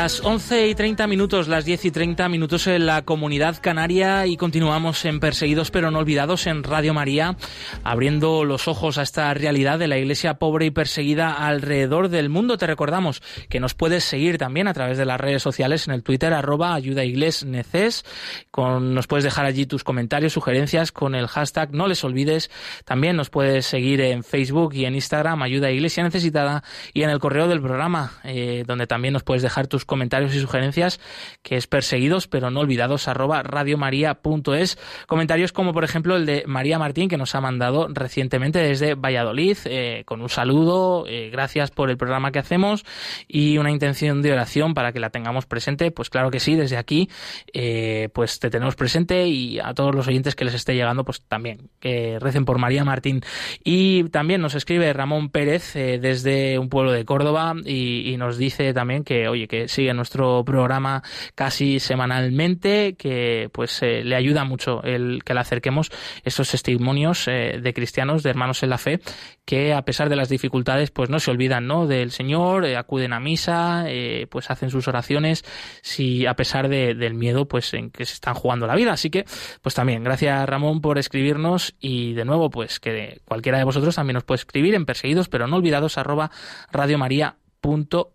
Las 0.00 0.20
11 0.20 0.68
y 0.68 0.76
30 0.76 1.08
minutos, 1.08 1.48
las 1.48 1.64
10 1.64 1.86
y 1.86 1.90
30 1.90 2.28
minutos 2.28 2.68
en 2.68 2.86
la 2.86 3.02
comunidad 3.02 3.56
canaria 3.60 4.26
y 4.26 4.36
continuamos 4.36 5.04
en 5.04 5.18
Perseguidos 5.18 5.72
pero 5.72 5.90
no 5.90 5.98
olvidados 5.98 6.46
en 6.46 6.62
Radio 6.62 6.94
María, 6.94 7.36
abriendo 7.82 8.44
los 8.44 8.68
ojos 8.68 8.96
a 8.96 9.02
esta 9.02 9.34
realidad 9.34 9.76
de 9.76 9.88
la 9.88 9.98
iglesia 9.98 10.34
pobre 10.34 10.66
y 10.66 10.70
perseguida 10.70 11.32
alrededor 11.32 12.10
del 12.10 12.28
mundo. 12.28 12.58
Te 12.58 12.68
recordamos 12.68 13.22
que 13.48 13.58
nos 13.58 13.74
puedes 13.74 14.04
seguir 14.04 14.38
también 14.38 14.68
a 14.68 14.72
través 14.72 14.98
de 14.98 15.04
las 15.04 15.20
redes 15.20 15.42
sociales 15.42 15.88
en 15.88 15.94
el 15.94 16.04
Twitter 16.04 16.32
arroba 16.32 16.74
ayuda 16.74 17.02
neces, 17.02 18.04
con, 18.52 18.94
nos 18.94 19.08
puedes 19.08 19.24
dejar 19.24 19.46
allí 19.46 19.66
tus 19.66 19.82
comentarios, 19.82 20.32
sugerencias 20.32 20.92
con 20.92 21.16
el 21.16 21.26
hashtag 21.26 21.74
no 21.74 21.88
les 21.88 22.04
olvides. 22.04 22.52
También 22.84 23.16
nos 23.16 23.30
puedes 23.30 23.66
seguir 23.66 24.00
en 24.00 24.22
Facebook 24.22 24.74
y 24.74 24.84
en 24.84 24.94
Instagram 24.94 25.42
ayuda 25.42 25.72
iglesia 25.72 26.04
necesitada 26.04 26.62
y 26.94 27.02
en 27.02 27.10
el 27.10 27.18
correo 27.18 27.48
del 27.48 27.60
programa, 27.60 28.12
eh, 28.22 28.62
donde 28.64 28.86
también 28.86 29.12
nos 29.12 29.24
puedes 29.24 29.42
dejar 29.42 29.66
tus 29.66 29.87
comentarios 29.88 30.32
y 30.36 30.40
sugerencias, 30.40 31.00
que 31.42 31.56
es 31.56 31.66
perseguidos 31.66 32.28
pero 32.28 32.50
no 32.52 32.60
olvidados 32.60 33.08
arroba 33.08 33.42
radiomaria.es. 33.42 34.78
Comentarios 35.08 35.52
como 35.52 35.72
por 35.72 35.82
ejemplo 35.82 36.14
el 36.14 36.26
de 36.26 36.44
María 36.46 36.78
Martín 36.78 37.08
que 37.08 37.16
nos 37.16 37.34
ha 37.34 37.40
mandado 37.40 37.88
recientemente 37.88 38.60
desde 38.60 38.94
Valladolid 38.94 39.56
eh, 39.64 40.02
con 40.04 40.20
un 40.20 40.28
saludo, 40.28 41.06
eh, 41.08 41.30
gracias 41.32 41.70
por 41.70 41.90
el 41.90 41.96
programa 41.96 42.30
que 42.30 42.38
hacemos 42.38 42.84
y 43.26 43.58
una 43.58 43.70
intención 43.70 44.22
de 44.22 44.32
oración 44.32 44.74
para 44.74 44.92
que 44.92 45.00
la 45.00 45.10
tengamos 45.10 45.46
presente. 45.46 45.90
Pues 45.90 46.10
claro 46.10 46.30
que 46.30 46.38
sí, 46.38 46.54
desde 46.54 46.76
aquí 46.76 47.08
eh, 47.52 48.10
pues 48.12 48.38
te 48.38 48.50
tenemos 48.50 48.76
presente 48.76 49.26
y 49.26 49.58
a 49.58 49.74
todos 49.74 49.94
los 49.94 50.06
oyentes 50.06 50.36
que 50.36 50.44
les 50.44 50.54
esté 50.54 50.74
llegando 50.74 51.04
pues 51.04 51.22
también 51.22 51.70
que 51.80 52.18
recen 52.20 52.44
por 52.44 52.58
María 52.58 52.84
Martín. 52.84 53.22
Y 53.64 54.04
también 54.10 54.42
nos 54.42 54.54
escribe 54.54 54.92
Ramón 54.92 55.30
Pérez 55.30 55.72
desde 55.74 56.58
un 56.58 56.68
pueblo 56.68 56.92
de 56.92 57.04
Córdoba 57.04 57.54
y, 57.64 58.12
y 58.12 58.16
nos 58.18 58.36
dice 58.36 58.74
también 58.74 59.02
que 59.02 59.28
oye 59.28 59.48
que 59.48 59.68
sigue 59.78 59.94
nuestro 59.94 60.44
programa 60.44 61.04
casi 61.36 61.78
semanalmente, 61.78 62.96
que 62.96 63.48
pues 63.52 63.80
eh, 63.84 64.02
le 64.02 64.16
ayuda 64.16 64.42
mucho 64.42 64.82
el 64.82 65.22
que 65.22 65.34
le 65.34 65.40
acerquemos 65.40 65.92
estos 66.24 66.50
testimonios 66.50 67.28
eh, 67.28 67.60
de 67.62 67.72
cristianos, 67.72 68.24
de 68.24 68.30
hermanos 68.30 68.64
en 68.64 68.70
la 68.70 68.78
fe, 68.78 68.98
que 69.44 69.72
a 69.72 69.82
pesar 69.82 70.08
de 70.08 70.16
las 70.16 70.28
dificultades, 70.28 70.90
pues 70.90 71.10
no 71.10 71.20
se 71.20 71.30
olvidan 71.30 71.68
¿no? 71.68 71.86
del 71.86 72.10
Señor, 72.10 72.64
eh, 72.64 72.76
acuden 72.76 73.12
a 73.12 73.20
misa, 73.20 73.86
pues 74.28 74.50
hacen 74.50 74.70
sus 74.70 74.88
oraciones, 74.88 75.44
si 75.80 76.26
a 76.26 76.34
pesar 76.34 76.68
del 76.68 77.14
miedo, 77.14 77.46
pues 77.46 77.72
en 77.74 77.90
que 77.90 78.04
se 78.04 78.14
están 78.14 78.34
jugando 78.34 78.66
la 78.66 78.74
vida. 78.74 78.92
Así 78.92 79.10
que, 79.10 79.26
pues 79.62 79.76
también, 79.76 80.02
gracias 80.02 80.48
Ramón 80.48 80.80
por 80.80 80.98
escribirnos 80.98 81.76
y 81.78 82.14
de 82.14 82.24
nuevo, 82.24 82.50
pues 82.50 82.80
que 82.80 83.20
cualquiera 83.24 83.58
de 83.58 83.64
vosotros 83.64 83.94
también 83.94 84.14
nos 84.14 84.24
puede 84.24 84.40
escribir 84.40 84.74
en 84.74 84.86
perseguidos, 84.86 85.28
pero 85.28 85.46
no 85.46 85.56
olvidados 85.56 85.98
arroba 85.98 86.32
Radio 86.72 86.98
María 86.98 87.36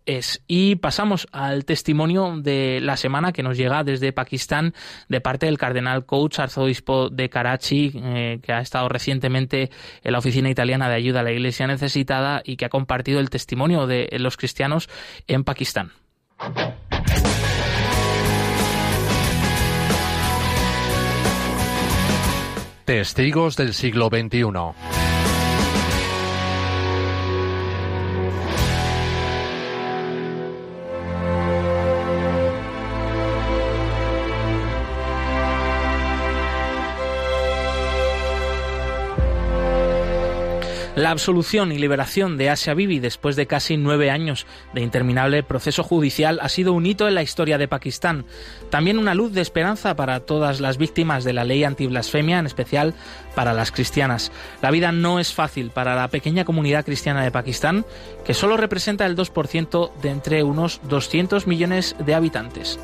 es. 0.05 0.43
Y 0.47 0.75
pasamos 0.75 1.27
al 1.31 1.65
testimonio 1.65 2.35
de 2.37 2.79
la 2.81 2.97
semana 2.97 3.31
que 3.31 3.43
nos 3.43 3.57
llega 3.57 3.83
desde 3.83 4.11
Pakistán 4.11 4.73
de 5.09 5.21
parte 5.21 5.45
del 5.45 5.57
cardenal 5.57 6.05
Coach, 6.05 6.39
arzobispo 6.39 7.09
de 7.09 7.29
Karachi, 7.29 7.91
eh, 7.95 8.39
que 8.41 8.53
ha 8.53 8.59
estado 8.59 8.89
recientemente 8.89 9.69
en 10.03 10.11
la 10.11 10.19
oficina 10.19 10.49
italiana 10.49 10.89
de 10.89 10.95
ayuda 10.95 11.19
a 11.19 11.23
la 11.23 11.31
iglesia 11.31 11.67
necesitada 11.67 12.41
y 12.43 12.55
que 12.55 12.65
ha 12.65 12.69
compartido 12.69 13.19
el 13.19 13.29
testimonio 13.29 13.85
de 13.87 14.09
los 14.19 14.37
cristianos 14.37 14.89
en 15.27 15.43
Pakistán. 15.43 15.91
Testigos 22.85 23.55
del 23.55 23.73
siglo 23.73 24.09
XXI. 24.09 25.02
La 40.95 41.09
absolución 41.09 41.71
y 41.71 41.79
liberación 41.79 42.37
de 42.37 42.51
Asia 42.51 42.75
Bibi 42.75 42.99
después 42.99 43.35
de 43.35 43.47
casi 43.47 43.77
nueve 43.77 44.11
años 44.11 44.45
de 44.75 44.81
interminable 44.81 45.41
proceso 45.41 45.81
judicial 45.81 46.37
ha 46.39 46.49
sido 46.49 46.73
un 46.73 46.85
hito 46.85 47.07
en 47.07 47.15
la 47.15 47.23
historia 47.23 47.57
de 47.57 47.67
Pakistán. 47.67 48.25
También 48.69 48.99
una 48.99 49.15
luz 49.15 49.33
de 49.33 49.41
esperanza 49.41 49.95
para 49.95 50.19
todas 50.19 50.59
las 50.59 50.77
víctimas 50.77 51.23
de 51.23 51.33
la 51.33 51.45
ley 51.45 51.63
antiblasfemia, 51.63 52.37
en 52.37 52.45
especial 52.45 52.93
para 53.33 53.53
las 53.53 53.71
cristianas. 53.71 54.31
La 54.61 54.69
vida 54.69 54.91
no 54.91 55.19
es 55.19 55.33
fácil 55.33 55.71
para 55.71 55.95
la 55.95 56.09
pequeña 56.09 56.45
comunidad 56.45 56.85
cristiana 56.85 57.23
de 57.23 57.31
Pakistán, 57.31 57.85
que 58.23 58.35
solo 58.35 58.55
representa 58.55 59.07
el 59.07 59.15
2% 59.15 59.93
de 59.99 60.09
entre 60.11 60.43
unos 60.43 60.79
200 60.83 61.47
millones 61.47 61.95
de 62.05 62.13
habitantes. 62.13 62.79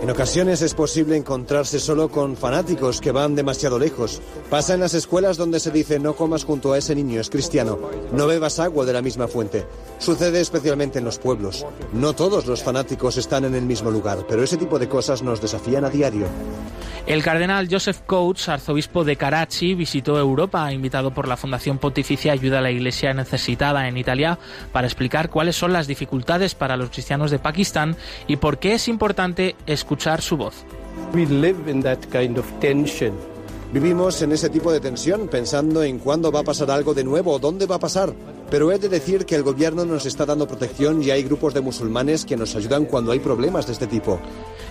En 0.00 0.10
ocasiones 0.10 0.62
es 0.62 0.72
posible 0.72 1.16
encontrarse 1.16 1.78
solo 1.78 2.08
con 2.08 2.34
fanáticos 2.34 2.98
que 2.98 3.12
van 3.12 3.34
demasiado 3.34 3.78
lejos. 3.78 4.22
Pasa 4.48 4.72
en 4.72 4.80
las 4.80 4.94
escuelas 4.94 5.36
donde 5.36 5.60
se 5.60 5.70
dice 5.70 5.98
no 5.98 6.16
comas 6.16 6.44
junto 6.44 6.72
a 6.72 6.78
ese 6.78 6.94
niño, 6.94 7.20
es 7.20 7.28
cristiano. 7.28 7.78
No 8.12 8.26
bebas 8.26 8.58
agua 8.58 8.86
de 8.86 8.94
la 8.94 9.02
misma 9.02 9.28
fuente. 9.28 9.66
Sucede 9.98 10.40
especialmente 10.40 10.98
en 10.98 11.04
los 11.04 11.18
pueblos. 11.18 11.66
No 11.92 12.14
todos 12.14 12.46
los 12.46 12.62
fanáticos 12.62 13.18
están 13.18 13.44
en 13.44 13.54
el 13.54 13.66
mismo 13.66 13.90
lugar, 13.90 14.24
pero 14.26 14.42
ese 14.42 14.56
tipo 14.56 14.78
de 14.78 14.88
cosas 14.88 15.22
nos 15.22 15.42
desafían 15.42 15.84
a 15.84 15.90
diario. 15.90 16.26
El 17.06 17.22
cardenal 17.22 17.68
Joseph 17.70 18.00
Coates, 18.06 18.48
arzobispo 18.48 19.02
de 19.02 19.16
Karachi, 19.16 19.74
visitó 19.74 20.18
Europa, 20.18 20.70
invitado 20.72 21.12
por 21.12 21.26
la 21.26 21.38
Fundación 21.38 21.78
Pontificia 21.78 22.32
Ayuda 22.32 22.58
a 22.58 22.62
la 22.62 22.70
Iglesia 22.70 23.14
Necesitada 23.14 23.88
en 23.88 23.96
Italia, 23.96 24.38
para 24.72 24.86
explicar 24.86 25.30
cuáles 25.30 25.56
son 25.56 25.72
las 25.72 25.86
dificultades 25.86 26.54
para 26.54 26.76
los 26.76 26.90
cristianos 26.90 27.30
de 27.30 27.38
Pakistán 27.38 27.57
y 28.26 28.36
por 28.36 28.58
qué 28.58 28.74
es 28.74 28.88
importante 28.88 29.56
escuchar 29.66 30.22
su 30.22 30.36
voz. 30.36 30.64
Vivimos 33.70 34.22
en 34.22 34.32
ese 34.32 34.48
tipo 34.48 34.72
de 34.72 34.80
tensión, 34.80 35.28
pensando 35.28 35.82
en 35.82 35.98
cuándo 35.98 36.32
va 36.32 36.40
a 36.40 36.44
pasar 36.44 36.70
algo 36.70 36.94
de 36.94 37.04
nuevo 37.04 37.38
dónde 37.38 37.66
va 37.66 37.76
a 37.76 37.78
pasar. 37.78 38.14
Pero 38.50 38.72
he 38.72 38.78
de 38.78 38.88
decir 38.88 39.26
que 39.26 39.34
el 39.34 39.42
gobierno 39.42 39.84
nos 39.84 40.06
está 40.06 40.24
dando 40.24 40.48
protección 40.48 41.02
y 41.02 41.10
hay 41.10 41.22
grupos 41.22 41.52
de 41.52 41.60
musulmanes 41.60 42.24
que 42.24 42.38
nos 42.38 42.56
ayudan 42.56 42.86
cuando 42.86 43.12
hay 43.12 43.18
problemas 43.18 43.66
de 43.66 43.74
este 43.74 43.86
tipo. 43.86 44.20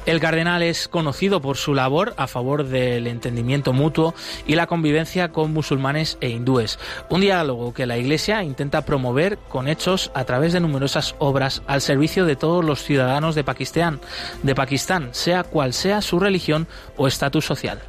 El 0.08 0.20
cardenal 0.20 0.64
es 0.64 0.88
conocido 0.88 1.42
por 1.42 1.58
su 1.58 1.76
labor 1.76 2.16
a 2.18 2.26
favor 2.26 2.66
del 2.66 3.06
entendimiento 3.06 3.72
mutuo 3.72 4.16
y 4.48 4.56
la 4.56 4.66
convivencia 4.66 5.32
con 5.32 5.54
musulmanes 5.54 6.18
e 6.20 6.30
hindúes, 6.30 6.80
un 7.12 7.22
diálogo 7.22 7.76
que 7.76 7.86
la 7.86 8.00
Iglesia 8.00 8.42
intenta 8.42 8.84
promover 8.84 9.38
con 9.38 9.68
hechos 9.68 10.10
a 10.16 10.24
través 10.24 10.54
de 10.54 10.60
numerosas 10.60 11.14
obras 11.20 11.62
al 11.68 11.82
servicio 11.82 12.26
de 12.26 12.36
todos 12.36 12.66
los 12.66 12.82
ciudadanos 12.82 13.36
de 13.36 13.44
Pakistán, 13.44 14.00
de 14.42 14.56
Pakistán, 14.56 15.10
sea 15.12 15.44
cual 15.44 15.74
sea 15.74 16.02
su 16.02 16.20
religión 16.20 16.68
o 16.96 17.08
estatus 17.08 17.46
social. 17.46 17.80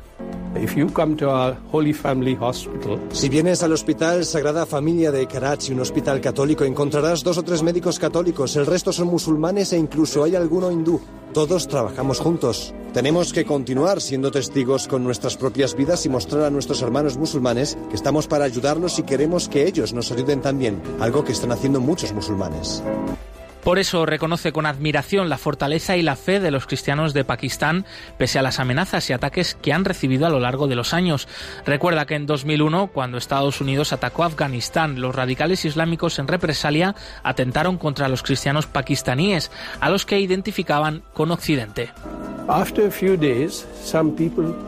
Si 3.13 3.29
vienes 3.29 3.63
al 3.63 3.73
Hospital 3.73 4.25
Sagrada 4.25 4.67
Familia 4.67 5.13
de 5.13 5.27
Karachi, 5.27 5.73
un 5.73 5.81
hospital 5.81 6.21
católico, 6.21 6.65
encontrarás 6.65 7.23
dos 7.23 7.39
o 7.39 7.43
tres 7.43 7.63
médicos 7.63 7.99
católicos, 7.99 8.57
el 8.57 8.67
resto 8.67 8.93
son 8.93 9.09
musulmanes 9.09 9.73
e 9.73 9.79
incluso 9.79 10.25
hay 10.25 10.35
alguno 10.35 10.73
hindú. 10.73 11.01
Todos 11.33 11.69
trabajamos 11.69 12.19
juntos. 12.19 12.75
Tenemos 12.93 13.33
que 13.33 13.45
continuar 13.45 14.01
siendo 14.01 14.31
testigos 14.31 14.89
con 14.89 15.05
nuestras 15.05 15.37
propias 15.37 15.77
vidas 15.77 16.05
y 16.07 16.09
mostrar 16.09 16.45
a 16.45 16.51
nuestros 16.51 16.83
hermanos 16.83 17.17
musulmanes 17.17 17.79
que 17.91 17.97
estamos 17.97 18.27
para 18.27 18.45
ayudarlos 18.45 18.99
y 18.99 19.03
queremos 19.03 19.49
que 19.49 19.67
ellos 19.67 19.93
nos 19.93 20.11
ayuden 20.11 20.41
también, 20.41 20.83
algo 20.99 21.25
que 21.25 21.33
están 21.33 21.53
haciendo 21.53 21.81
muchos 21.81 22.13
musulmanes. 22.13 22.83
Por 23.63 23.79
eso 23.79 24.07
reconoce 24.07 24.53
con 24.53 24.67
admiración 24.67 25.29
la 25.29 25.39
fortaleza 25.39 25.97
y 25.97 26.03
la 26.03 26.17
fe 26.17 26.41
de 26.41 26.51
los 26.51 26.67
cristianos 26.67 27.13
de 27.13 27.25
Pakistán, 27.25 27.85
pese 28.17 28.39
a 28.39 28.43
las 28.43 28.61
amenazas 28.61 29.09
y 29.11 29.13
ataques 29.13 29.57
que 29.61 29.73
han 29.73 29.85
recibido 29.85 30.27
a 30.27 30.31
lo 30.31 30.41
largo 30.41 30.69
de 30.69 30.77
los 30.77 30.95
años. 30.95 31.29
Recuerda 31.67 32.07
que 32.07 32.15
en 32.15 32.27
2001, 32.27 32.89
cuando 32.89 33.19
Estados 33.19 33.61
Unidos 33.61 33.93
atacó 33.93 34.23
a 34.23 34.27
Afganistán, 34.27 35.01
los 35.01 35.15
radicales 35.15 35.65
islámicos 35.65 36.19
en 36.19 36.29
represalia 36.29 36.95
atentaron 37.23 37.79
contra 37.79 38.09
los 38.09 38.23
cristianos 38.23 38.67
pakistaníes, 38.67 39.51
a 39.81 39.91
los 39.91 40.07
que 40.07 40.21
identificaban 40.21 41.03
con 41.13 41.31
Occidente. 41.31 41.91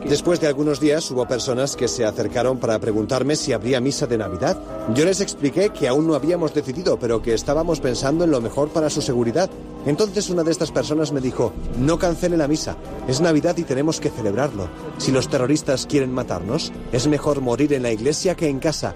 Después 0.07 0.39
de 0.39 0.47
algunos 0.47 0.79
días 0.79 1.09
hubo 1.09 1.27
personas 1.27 1.75
que 1.75 1.87
se 1.87 2.05
acercaron 2.05 2.59
para 2.59 2.77
preguntarme 2.77 3.35
si 3.35 3.53
habría 3.53 3.81
misa 3.81 4.05
de 4.05 4.19
Navidad. 4.19 4.55
Yo 4.93 5.03
les 5.03 5.19
expliqué 5.19 5.69
que 5.69 5.87
aún 5.87 6.05
no 6.05 6.13
habíamos 6.13 6.53
decidido, 6.53 6.99
pero 6.99 7.23
que 7.23 7.33
estábamos 7.33 7.79
pensando 7.79 8.23
en 8.23 8.29
lo 8.29 8.39
mejor 8.39 8.69
para 8.69 8.80
su 8.89 9.01
seguridad. 9.01 9.49
Entonces 9.85 10.29
una 10.29 10.43
de 10.43 10.51
estas 10.51 10.71
personas 10.71 11.11
me 11.11 11.21
dijo, 11.21 11.53
no 11.77 11.97
cancele 11.99 12.37
la 12.37 12.47
misa, 12.47 12.77
es 13.07 13.21
Navidad 13.21 13.57
y 13.57 13.63
tenemos 13.63 13.99
que 13.99 14.09
celebrarlo. 14.09 14.67
Si 14.97 15.11
los 15.11 15.29
terroristas 15.29 15.85
quieren 15.85 16.13
matarnos, 16.13 16.71
es 16.91 17.07
mejor 17.07 17.41
morir 17.41 17.73
en 17.73 17.83
la 17.83 17.91
iglesia 17.91 18.35
que 18.35 18.47
en 18.47 18.59
casa. 18.59 18.93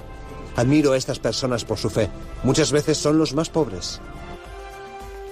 Admiro 0.56 0.94
a 0.94 0.98
estas 0.98 1.20
personas 1.20 1.66
por 1.66 1.78
su 1.78 1.90
fe. 1.90 2.10
Muchas 2.44 2.72
veces 2.72 2.98
son 2.98 3.18
los 3.18 3.34
más 3.34 3.50
pobres. 3.50 4.00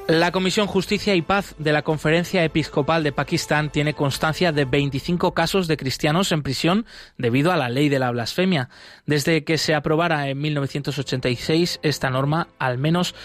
La 0.08 0.34
Comisión 0.34 0.68
Justicia 0.68 1.16
y 1.16 1.22
Paz 1.22 1.56
de 1.60 1.72
la 1.72 1.82
Conferencia 1.82 2.44
Episcopal 2.44 3.04
de 3.04 3.14
Pakistán 3.14 3.72
tiene 3.72 3.94
constancia 3.94 4.52
de 4.52 4.66
25 4.66 5.34
casos 5.34 5.66
de 5.70 5.78
cristianos 5.78 6.34
en 6.34 6.44
prisión 6.44 6.86
debido 7.18 7.54
a 7.54 7.56
la 7.56 7.70
ley 7.70 7.88
de 7.88 8.00
la 8.00 8.12
blasfemia. 8.12 8.68
Desde 9.06 9.46
que 9.46 9.58
se 9.58 9.74
aprobara 9.74 10.28
en 10.28 10.42
1986 10.42 11.80
esta 11.84 12.10
norma, 12.10 12.50
al 12.60 12.80
menos 12.80 13.16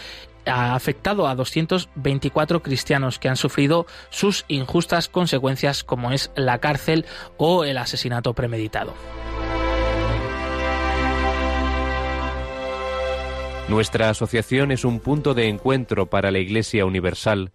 ha 0.47 0.75
afectado 0.75 1.27
a 1.27 1.35
224 1.35 2.63
cristianos 2.63 3.19
que 3.19 3.29
han 3.29 3.37
sufrido 3.37 3.87
sus 4.11 4.45
injustas 4.49 5.09
consecuencias 5.09 5.85
como 5.85 6.13
es 6.13 6.31
la 6.37 6.59
cárcel 6.59 7.07
o 7.37 7.65
el 7.65 7.79
asesinato 7.79 8.35
premeditado. 8.35 8.95
Nuestra 13.69 14.09
asociación 14.09 14.73
es 14.73 14.87
un 14.87 14.99
punto 14.99 15.35
de 15.35 15.49
encuentro 15.49 16.07
para 16.07 16.31
la 16.31 16.39
Iglesia 16.39 16.87
Universal, 16.87 17.53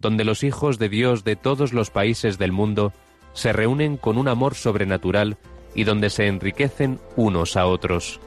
donde 0.00 0.24
los 0.24 0.42
hijos 0.42 0.78
de 0.80 0.88
Dios 0.88 1.22
de 1.22 1.36
todos 1.36 1.72
los 1.72 1.90
países 1.90 2.36
del 2.36 2.50
mundo 2.50 2.92
se 3.32 3.52
reúnen 3.52 3.96
con 3.96 4.18
un 4.18 4.26
amor 4.26 4.56
sobrenatural 4.56 5.36
y 5.74 5.84
donde 5.84 6.10
se 6.10 6.26
enriquecen 6.26 6.98
unos 7.14 7.56
a 7.56 7.66
otros. 7.66 8.18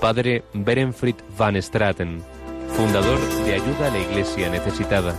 Padre 0.00 0.44
Berenfried 0.52 1.16
van 1.36 1.60
Straten, 1.60 2.22
fundador 2.76 3.18
de 3.44 3.54
Ayuda 3.54 3.86
a 3.86 3.90
la 3.90 3.98
Iglesia 3.98 4.50
Necesitada. 4.50 5.14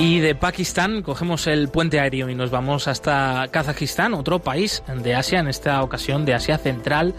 Y 0.00 0.20
de 0.20 0.36
Pakistán 0.36 1.02
cogemos 1.02 1.48
el 1.48 1.70
puente 1.70 1.98
aéreo 1.98 2.28
y 2.28 2.34
nos 2.36 2.52
vamos 2.52 2.86
hasta 2.86 3.48
Kazajistán, 3.50 4.14
otro 4.14 4.38
país 4.38 4.84
de 5.02 5.16
Asia, 5.16 5.40
en 5.40 5.48
esta 5.48 5.82
ocasión 5.82 6.24
de 6.24 6.34
Asia 6.34 6.56
Central, 6.56 7.14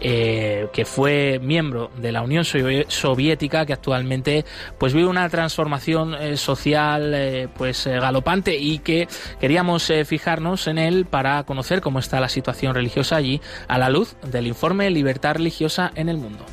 eh, 0.00 0.68
que 0.72 0.84
fue 0.84 1.40
miembro 1.42 1.90
de 1.96 2.12
la 2.12 2.22
Unión 2.22 2.44
Soviética, 2.44 3.66
que 3.66 3.72
actualmente 3.72 4.44
pues 4.78 4.94
vive 4.94 5.08
una 5.08 5.28
transformación 5.28 6.14
eh, 6.14 6.36
social 6.36 7.12
eh, 7.14 7.48
pues 7.58 7.88
galopante 7.88 8.56
y 8.56 8.78
que 8.78 9.08
queríamos 9.40 9.92
fijarnos 10.06 10.68
en 10.68 10.78
él 10.78 11.06
para 11.06 11.42
conocer 11.42 11.80
cómo 11.80 11.98
está 11.98 12.20
la 12.20 12.28
situación 12.28 12.76
religiosa 12.76 13.16
allí 13.16 13.40
a 13.66 13.76
la 13.76 13.90
luz 13.90 14.14
del 14.30 14.46
informe 14.46 14.88
Libertad 14.90 15.34
Religiosa 15.34 15.90
en 15.96 16.08
el 16.08 16.18
Mundo. 16.18 16.46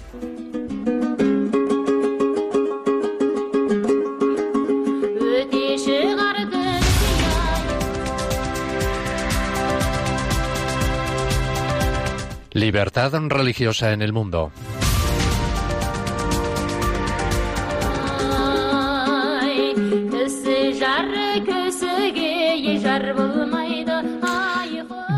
Libertad 12.58 13.14
religiosa 13.30 13.94
en 13.94 14.02
el 14.02 14.14
mundo. 14.14 14.52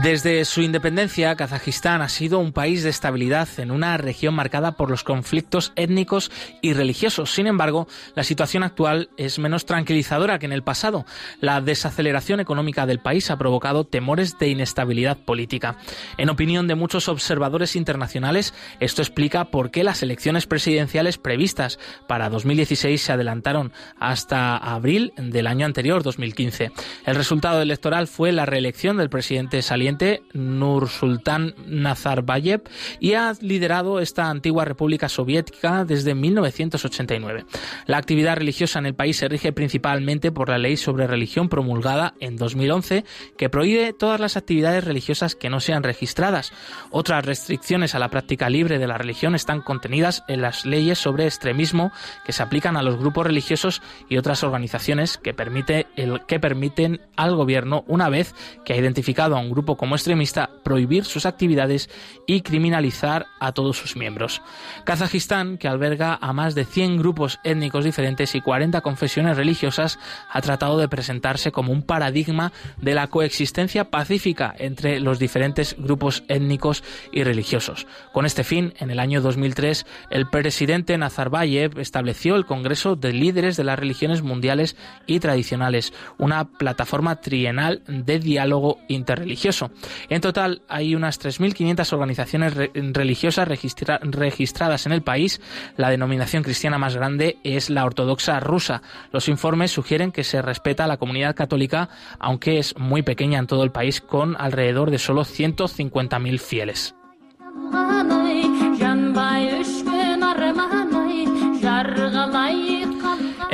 Desde 0.02 0.45
su 0.45 0.62
independencia, 0.62 1.36
Kazajistán 1.36 2.02
ha 2.02 2.08
sido 2.08 2.39
un 2.39 2.54
país 2.54 2.84
de 2.84 2.89
estabilidad 2.89 3.50
en 3.58 3.70
una 3.70 3.97
región 3.97 4.34
marcada 4.34 4.78
por 4.78 4.89
los 4.89 5.04
conflictos 5.04 5.74
étnicos 5.76 6.32
y 6.62 6.72
religiosos. 6.72 7.34
Sin 7.34 7.47
embargo, 7.47 7.86
la 8.16 8.24
situación 8.24 8.64
actual 8.64 9.10
es 9.18 9.39
menos 9.39 9.66
tranquilizadora 9.66 10.39
que 10.39 10.45
en 10.45 10.54
el 10.54 10.64
pasado. 10.64 11.06
La 11.41 11.60
desaceleración 11.60 12.39
económica 12.39 12.86
del 12.86 13.00
país 13.00 13.30
ha 13.30 13.38
provocado 13.38 13.84
temores 13.84 14.39
de 14.39 14.47
inestabilidad 14.47 15.18
política. 15.18 15.76
En 16.18 16.30
opinión 16.30 16.68
de 16.68 16.76
muchos 16.76 17.10
observadores 17.10 17.76
internacionales, 17.76 18.54
esto 18.80 19.02
explica 19.02 19.52
por 19.52 19.70
qué 19.70 19.84
las 19.84 20.02
elecciones 20.02 20.47
presidenciales 20.47 21.18
previstas 21.18 21.78
para 22.08 22.30
2016 22.30 23.02
se 23.02 23.12
adelantaron 23.12 23.74
hasta 24.00 24.56
abril 24.56 25.12
del 25.18 25.47
año 25.47 25.66
anterior, 25.66 26.04
2015. 26.04 26.72
El 27.06 27.16
resultado 27.16 27.62
electoral 27.62 28.08
fue 28.08 28.32
la 28.32 28.45
reelección 28.45 28.95
del 28.95 29.10
presidente 29.10 29.62
saliente 29.62 29.89
Nursultán 30.34 31.56
Nazarbayev 31.66 32.64
y 33.00 33.14
ha 33.14 33.34
liderado 33.42 34.00
esta 34.00 34.30
antigua 34.30 34.66
república 34.66 35.10
soviética 35.10 35.86
desde 35.86 36.16
1989. 36.16 37.46
La 37.86 37.98
actividad 37.98 38.38
religiosa 38.38 38.80
en 38.80 38.86
el 38.86 38.96
país 38.96 39.18
se 39.18 39.28
rige 39.28 39.52
principalmente 39.54 40.32
por 40.32 40.50
la 40.50 40.58
ley 40.58 40.78
sobre 40.78 41.08
religión 41.08 41.50
promulgada 41.50 42.14
en 42.20 42.36
2011 42.36 43.06
que 43.38 43.50
prohíbe 43.50 43.94
todas 43.94 44.20
las 44.20 44.38
actividades 44.38 44.84
religiosas 44.84 45.36
que 45.36 45.50
no 45.50 45.60
sean 45.60 45.84
registradas. 45.84 46.52
Otras 46.92 47.26
restricciones 47.26 47.96
a 47.96 48.00
la 48.00 48.10
práctica 48.10 48.50
libre 48.50 48.80
de 48.80 48.88
la 48.88 48.98
religión 48.98 49.36
están 49.36 49.62
contenidas 49.62 50.24
en 50.28 50.42
las 50.42 50.66
leyes 50.66 51.00
sobre 51.00 51.26
extremismo 51.26 51.92
que 52.26 52.34
se 52.34 52.44
aplican 52.44 52.78
a 52.78 52.84
los 52.84 52.98
grupos 52.98 53.26
religiosos 53.26 53.82
y 54.08 54.18
otras 54.18 54.44
organizaciones 54.44 55.18
que, 55.18 55.34
permite 55.34 55.88
el, 55.96 56.26
que 56.26 56.40
permiten 56.40 57.02
al 57.16 57.36
gobierno, 57.36 57.84
una 57.88 58.10
vez 58.10 58.36
que 58.66 58.74
ha 58.74 58.78
identificado 58.78 59.36
a 59.36 59.40
un 59.40 59.50
grupo 59.50 59.78
como 59.80 59.95
extremista 59.95 60.49
prohibir 60.65 61.05
sus 61.05 61.25
actividades 61.25 61.89
y 62.27 62.41
criminalizar 62.41 63.27
a 63.39 63.53
todos 63.53 63.77
sus 63.77 63.95
miembros. 63.95 64.41
Kazajistán, 64.84 65.57
que 65.57 65.69
alberga 65.69 66.19
a 66.19 66.34
más 66.34 66.53
de 66.53 66.65
100 66.65 66.97
grupos 66.97 67.39
étnicos 67.45 67.86
diferentes 67.86 68.36
y 68.36 68.41
40 68.41 68.82
confesiones 68.82 69.38
religiosas, 69.38 69.97
ha 70.30 70.41
tratado 70.41 70.77
de 70.80 70.89
presentarse 70.89 71.53
como 71.53 71.71
un 71.71 71.84
paradigma 71.84 72.51
de 72.75 72.93
la 72.93 73.07
coexistencia 73.07 73.89
pacífica 73.89 74.53
entre 74.57 74.99
los 74.99 75.17
diferentes 75.17 75.77
grupos 75.77 76.25
étnicos 76.27 76.84
y 77.13 77.23
religiosos. 77.23 77.88
Con 78.11 78.25
este 78.25 78.43
fin, 78.43 78.73
en 78.80 78.91
el 78.91 78.99
año 78.99 79.21
2003, 79.21 79.86
el 80.09 80.30
presidente 80.30 80.97
Nazarbayev 80.97 81.80
estableció 81.80 82.36
el 82.36 82.45
Congreso 82.45 82.97
de 82.97 83.13
Líderes 83.13 83.55
de 83.55 83.63
las 83.63 83.80
Religiones 83.80 84.23
Mundiales 84.23 84.75
y 85.07 85.21
Tradicionales, 85.21 85.93
una 86.17 86.49
plataforma 86.49 87.21
trienal 87.21 87.82
de 87.88 88.19
diálogo 88.19 88.77
interreligioso. 88.89 89.68
En 90.09 90.22
total 90.22 90.61
hay 90.67 90.95
unas 90.95 91.20
3.500 91.20 91.93
organizaciones 91.93 92.53
religiosas 92.55 93.47
registradas 93.47 94.86
en 94.86 94.91
el 94.91 95.01
país. 95.01 95.41
La 95.78 95.89
denominación 95.89 96.43
cristiana 96.43 96.78
más 96.78 96.95
grande 96.95 97.38
es 97.43 97.70
la 97.70 97.86
ortodoxa 97.86 98.39
rusa. 98.39 98.82
Los 99.11 99.28
informes 99.28 99.72
sugieren 99.72 100.11
que 100.11 100.24
se 100.24 100.41
respeta 100.41 100.86
a 100.86 100.88
la 100.88 100.97
comunidad 100.97 101.36
católica, 101.36 101.89
aunque 102.20 102.59
es 102.59 102.78
muy 102.78 103.01
pequeña 103.01 103.39
en 103.39 103.47
todo 103.47 103.63
el 103.63 103.72
país, 103.72 104.01
con 104.01 104.36
alrededor 104.39 104.91
de 104.91 104.99
solo 104.99 105.24
150.000 105.24 106.39
fieles. 106.39 106.95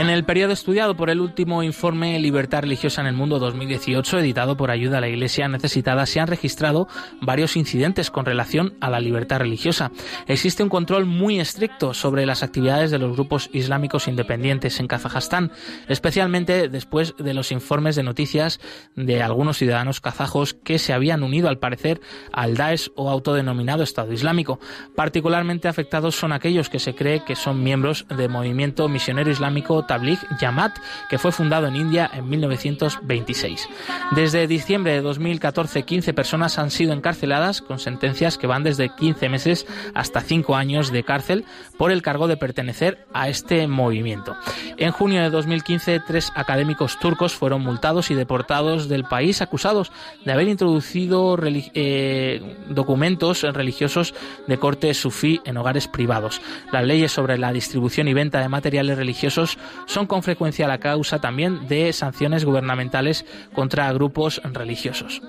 En 0.06 0.12
el 0.12 0.24
periodo 0.24 0.54
estudiado 0.54 0.96
por 0.96 1.10
el 1.10 1.20
último 1.20 1.64
informe 1.64 2.20
Libertad 2.20 2.62
Religiosa 2.62 3.02
en 3.02 3.08
el 3.08 3.16
Mundo 3.16 3.40
2018, 3.40 4.20
editado 4.20 4.56
por 4.56 4.70
Ayuda 4.70 5.00
a 5.00 5.02
la 5.02 5.08
Iglesia 5.08 5.48
Necesitada, 5.48 6.06
se 6.06 6.20
han 6.20 6.28
registrado 6.28 6.88
varios 7.22 7.58
incidentes 7.58 8.12
con 8.12 8.24
relación 8.24 8.76
a 8.82 8.92
la 8.92 9.00
libertad 9.00 9.40
religiosa. 9.40 9.92
Existe 10.28 10.62
un 10.62 10.70
control 10.70 11.08
muy 11.08 11.40
estricto 11.40 11.96
sobre 11.96 12.28
las 12.28 12.44
actividades 12.44 12.92
de 12.92 13.00
los 13.00 13.14
grupos 13.14 13.50
islámicos 13.52 14.08
independientes 14.08 14.80
en 14.80 14.86
Kazajstán, 14.86 15.52
especialmente 15.88 16.70
después 16.70 17.16
de 17.18 17.34
los 17.34 17.52
informes 17.52 17.96
de 17.96 18.04
noticias 18.04 18.60
de 18.96 19.24
algunos 19.24 19.58
ciudadanos 19.58 20.02
kazajos 20.02 20.54
que 20.54 20.78
se 20.78 20.94
habían 20.94 21.24
unido 21.24 21.50
al 21.50 21.58
parecer 21.58 22.00
al 22.32 22.56
Daesh 22.56 22.92
o 22.96 23.10
autodenominado 23.10 23.82
Estado 23.82 24.14
Islámico. 24.14 24.60
Particularmente 24.96 25.68
afectados 25.68 26.16
son 26.16 26.32
aquellos 26.32 26.70
que 26.70 26.78
se 26.78 26.94
cree 26.94 27.24
que 27.24 27.36
son 27.36 27.64
miembros 27.64 28.06
del 28.16 28.30
movimiento 28.30 28.88
misionero 28.88 29.32
islámico 29.32 29.84
Tabligh 29.96 30.20
Jamaat, 30.38 30.78
que 31.10 31.18
fue 31.18 31.32
fundado 31.32 31.68
en 31.68 31.78
India 31.78 32.10
en 32.14 32.28
1926. 32.28 33.70
Desde 34.12 34.46
diciembre 34.46 34.92
de 34.92 35.02
2014, 35.02 35.84
15 35.84 36.14
personas 36.14 36.60
han 36.60 36.70
sido 36.70 36.92
encarceladas 36.92 37.62
con 37.62 37.80
sentencias 37.80 38.38
que 38.38 38.46
van 38.46 38.64
desde 38.64 38.90
15 38.90 39.30
meses 39.30 39.66
hasta 39.94 40.20
5 40.20 40.56
años 40.56 40.92
de 40.92 41.04
cárcel 41.04 41.46
por 41.78 41.92
el 41.92 42.02
cargo 42.02 42.28
de 42.28 42.36
pertenecer 42.36 43.06
a 43.14 43.30
este 43.30 43.68
movimiento. 43.68 44.36
En 44.76 44.92
junio 44.92 45.22
de 45.22 45.30
2015, 45.30 46.02
tres 46.06 46.32
académicos 46.36 47.00
turcos 47.00 47.34
fueron 47.34 47.62
multados 47.62 48.12
y 48.12 48.16
deportados 48.16 48.90
del 48.90 49.06
país 49.06 49.42
acusados 49.42 49.94
de 50.26 50.34
haber 50.34 50.50
introducido 50.50 51.38
eh, 51.42 52.58
documentos 52.68 53.44
religiosos 53.44 54.14
de 54.48 54.58
corte 54.58 54.94
sufí 54.94 55.40
en 55.46 55.56
hogares 55.56 55.88
privados. 55.88 56.42
Las 56.74 56.84
leyes 56.84 57.14
sobre 57.14 57.38
la 57.38 57.54
distribución 57.54 58.10
y 58.10 58.14
venta 58.14 58.42
de 58.42 58.50
materiales 58.50 58.98
religiosos 58.98 59.58
son 59.86 60.08
con 60.08 60.24
frecuencia 60.24 60.68
la 60.68 60.80
causa 60.80 61.20
también 61.20 61.68
de 61.68 61.94
sanciones 61.94 62.46
gubernamentales 62.46 63.26
contra 63.54 63.92
grupos 63.94 64.42
religiosos. 64.44 65.22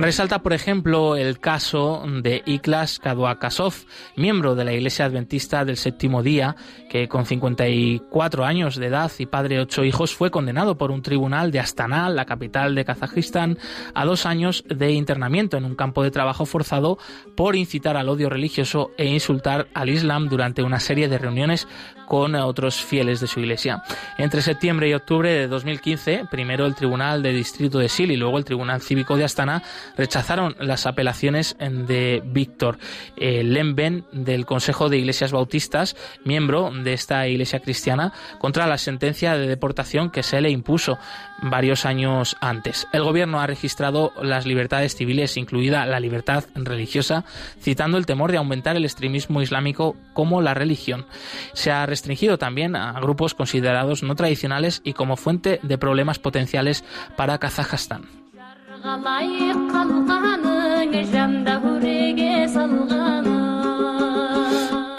Resalta, 0.00 0.42
por 0.42 0.54
ejemplo, 0.54 1.14
el 1.14 1.40
caso 1.40 2.02
de 2.22 2.42
Iklas 2.46 2.98
Kaduakasov, 3.00 3.74
miembro 4.16 4.54
de 4.54 4.64
la 4.64 4.72
Iglesia 4.72 5.04
Adventista 5.04 5.66
del 5.66 5.76
Séptimo 5.76 6.22
Día, 6.22 6.56
que 6.88 7.06
con 7.06 7.26
54 7.26 8.46
años 8.46 8.76
de 8.76 8.86
edad 8.86 9.12
y 9.18 9.26
padre 9.26 9.56
de 9.56 9.62
ocho 9.62 9.84
hijos 9.84 10.14
fue 10.14 10.30
condenado 10.30 10.78
por 10.78 10.90
un 10.90 11.02
tribunal 11.02 11.50
de 11.50 11.60
Astana, 11.60 12.08
la 12.08 12.24
capital 12.24 12.74
de 12.74 12.86
Kazajistán, 12.86 13.58
a 13.94 14.06
dos 14.06 14.24
años 14.24 14.64
de 14.68 14.92
internamiento 14.92 15.58
en 15.58 15.66
un 15.66 15.76
campo 15.76 16.02
de 16.02 16.10
trabajo 16.10 16.46
forzado 16.46 16.96
por 17.36 17.54
incitar 17.54 17.98
al 17.98 18.08
odio 18.08 18.30
religioso 18.30 18.92
e 18.96 19.04
insultar 19.04 19.68
al 19.74 19.90
Islam 19.90 20.30
durante 20.30 20.62
una 20.62 20.80
serie 20.80 21.08
de 21.08 21.18
reuniones 21.18 21.68
con 22.10 22.34
otros 22.34 22.82
fieles 22.82 23.20
de 23.20 23.28
su 23.28 23.38
iglesia. 23.38 23.84
Entre 24.18 24.42
septiembre 24.42 24.88
y 24.88 24.94
octubre 24.94 25.32
de 25.32 25.46
2015, 25.46 26.24
primero 26.28 26.66
el 26.66 26.74
Tribunal 26.74 27.22
de 27.22 27.32
Distrito 27.32 27.78
de 27.78 27.88
Sil 27.88 28.10
y 28.10 28.16
luego 28.16 28.36
el 28.36 28.44
Tribunal 28.44 28.82
Cívico 28.82 29.16
de 29.16 29.22
Astana 29.22 29.62
rechazaron 29.96 30.56
las 30.58 30.86
apelaciones 30.86 31.56
de 31.60 32.20
Víctor 32.26 32.78
Lemben 33.16 34.06
del 34.10 34.44
Consejo 34.44 34.88
de 34.88 34.98
Iglesias 34.98 35.30
Bautistas, 35.30 35.94
miembro 36.24 36.72
de 36.72 36.94
esta 36.94 37.28
iglesia 37.28 37.60
cristiana, 37.60 38.12
contra 38.40 38.66
la 38.66 38.76
sentencia 38.76 39.36
de 39.36 39.46
deportación 39.46 40.10
que 40.10 40.24
se 40.24 40.40
le 40.40 40.50
impuso 40.50 40.98
varios 41.42 41.86
años 41.86 42.36
antes. 42.40 42.88
El 42.92 43.04
gobierno 43.04 43.38
ha 43.38 43.46
registrado 43.46 44.12
las 44.20 44.46
libertades 44.46 44.96
civiles, 44.96 45.36
incluida 45.36 45.86
la 45.86 46.00
libertad 46.00 46.42
religiosa, 46.56 47.24
citando 47.60 47.98
el 47.98 48.06
temor 48.06 48.32
de 48.32 48.38
aumentar 48.38 48.74
el 48.74 48.84
extremismo 48.84 49.42
islámico 49.42 49.94
como 50.12 50.42
la 50.42 50.54
religión. 50.54 51.06
Se 51.52 51.70
ha 51.70 51.86
restringido 52.00 52.38
también 52.38 52.76
a 52.76 52.98
grupos 52.98 53.34
considerados 53.34 54.02
no 54.02 54.14
tradicionales 54.14 54.80
y 54.84 54.94
como 54.94 55.16
fuente 55.16 55.60
de 55.62 55.76
problemas 55.76 56.18
potenciales 56.18 56.82
para 57.14 57.36
Kazajstán. 57.36 58.08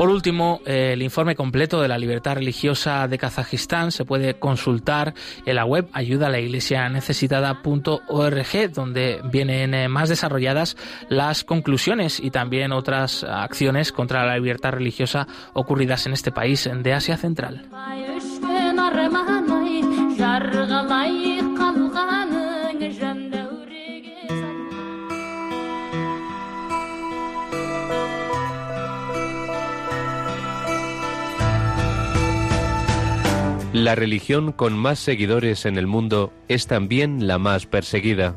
Por 0.01 0.09
último, 0.09 0.61
el 0.65 1.03
informe 1.03 1.35
completo 1.35 1.79
de 1.79 1.87
la 1.87 1.99
libertad 1.99 2.33
religiosa 2.33 3.07
de 3.07 3.19
Kazajistán 3.19 3.91
se 3.91 4.03
puede 4.03 4.33
consultar 4.33 5.13
en 5.45 5.55
la 5.55 5.63
web 5.63 5.89
ayuda 5.93 6.27
la 6.27 6.39
iglesia 6.39 6.89
necesitada.org, 6.89 8.71
donde 8.73 9.21
vienen 9.31 9.75
eh, 9.75 9.87
más 9.89 10.09
desarrolladas 10.09 10.75
las 11.09 11.43
conclusiones 11.43 12.19
y 12.19 12.31
también 12.31 12.71
otras 12.71 13.23
acciones 13.23 13.91
contra 13.91 14.25
la 14.25 14.37
libertad 14.37 14.71
religiosa 14.71 15.27
ocurridas 15.53 16.07
en 16.07 16.13
este 16.13 16.31
país 16.31 16.67
de 16.73 16.93
Asia 16.93 17.15
Central. 17.15 17.69
La 33.73 33.95
religión 33.95 34.51
con 34.51 34.73
más 34.73 34.99
seguidores 34.99 35.65
en 35.65 35.77
el 35.77 35.87
mundo 35.87 36.33
es 36.49 36.67
también 36.67 37.25
la 37.25 37.37
más 37.37 37.65
perseguida. 37.65 38.35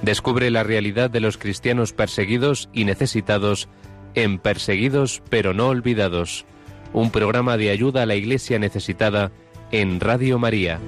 Descubre 0.00 0.50
la 0.50 0.62
realidad 0.62 1.10
de 1.10 1.20
los 1.20 1.36
cristianos 1.36 1.92
perseguidos 1.92 2.70
y 2.72 2.86
necesitados 2.86 3.68
en 4.14 4.38
Perseguidos 4.38 5.22
pero 5.28 5.52
no 5.52 5.68
olvidados, 5.68 6.46
un 6.94 7.10
programa 7.10 7.58
de 7.58 7.70
ayuda 7.70 8.04
a 8.04 8.06
la 8.06 8.14
Iglesia 8.14 8.58
necesitada 8.58 9.32
en 9.70 10.00
Radio 10.00 10.38
María. 10.38 10.80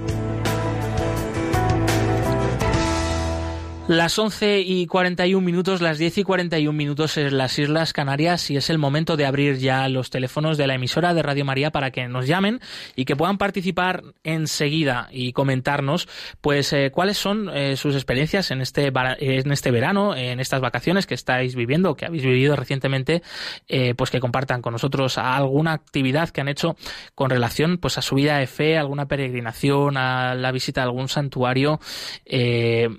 Las 3.89 4.19
11 4.19 4.63
y 4.63 4.89
41 4.89 5.47
minutos, 5.47 5.81
las 5.81 5.99
10 5.99 6.19
y 6.19 6.23
41 6.25 6.77
minutos 6.77 7.17
en 7.19 7.39
las 7.39 7.57
Islas 7.57 7.93
Canarias 7.93 8.51
y 8.51 8.57
es 8.57 8.69
el 8.69 8.79
momento 8.79 9.17
de 9.17 9.27
abrir 9.27 9.59
ya 9.59 9.89
los 9.89 10.11
teléfonos 10.11 10.59
de 10.59 10.67
la 10.67 10.75
emisora 10.75 11.15
de 11.15 11.23
Radio 11.23 11.45
María 11.45 11.71
para 11.71 11.93
que 11.93 12.09
nos 12.09 12.27
llamen 12.27 12.59
y 12.97 13.05
que 13.05 13.15
puedan 13.15 13.39
participar 13.39 14.03
enseguida 14.25 15.07
y 15.13 15.33
comentarnos 15.33 16.09
pues 16.41 16.73
eh, 16.73 16.91
cuáles 16.93 17.17
son 17.17 17.49
eh, 17.57 17.77
sus 17.77 17.95
experiencias 17.95 18.51
en 18.51 18.61
este 18.61 18.91
en 19.21 19.53
este 19.53 19.71
verano, 19.71 20.17
en 20.17 20.41
estas 20.41 20.61
vacaciones 20.61 21.07
que 21.07 21.15
estáis 21.15 21.55
viviendo, 21.55 21.95
que 21.95 22.07
habéis 22.07 22.25
vivido 22.25 22.57
recientemente, 22.57 23.23
eh, 23.69 23.95
pues 23.95 24.11
que 24.11 24.19
compartan 24.19 24.63
con 24.63 24.73
nosotros 24.73 25.17
alguna 25.17 25.75
actividad 25.75 26.31
que 26.31 26.41
han 26.41 26.49
hecho 26.49 26.75
con 27.15 27.31
relación 27.31 27.79
pues 27.79 27.99
a 27.99 28.03
su 28.03 28.17
vida 28.17 28.39
de 28.39 28.49
fe, 28.49 28.79
alguna 28.79 29.07
peregrinación, 29.07 29.97
a 29.97 30.35
la 30.35 30.51
visita 30.51 30.81
a 30.81 30.85
algún 30.85 31.07
santuario, 31.07 31.79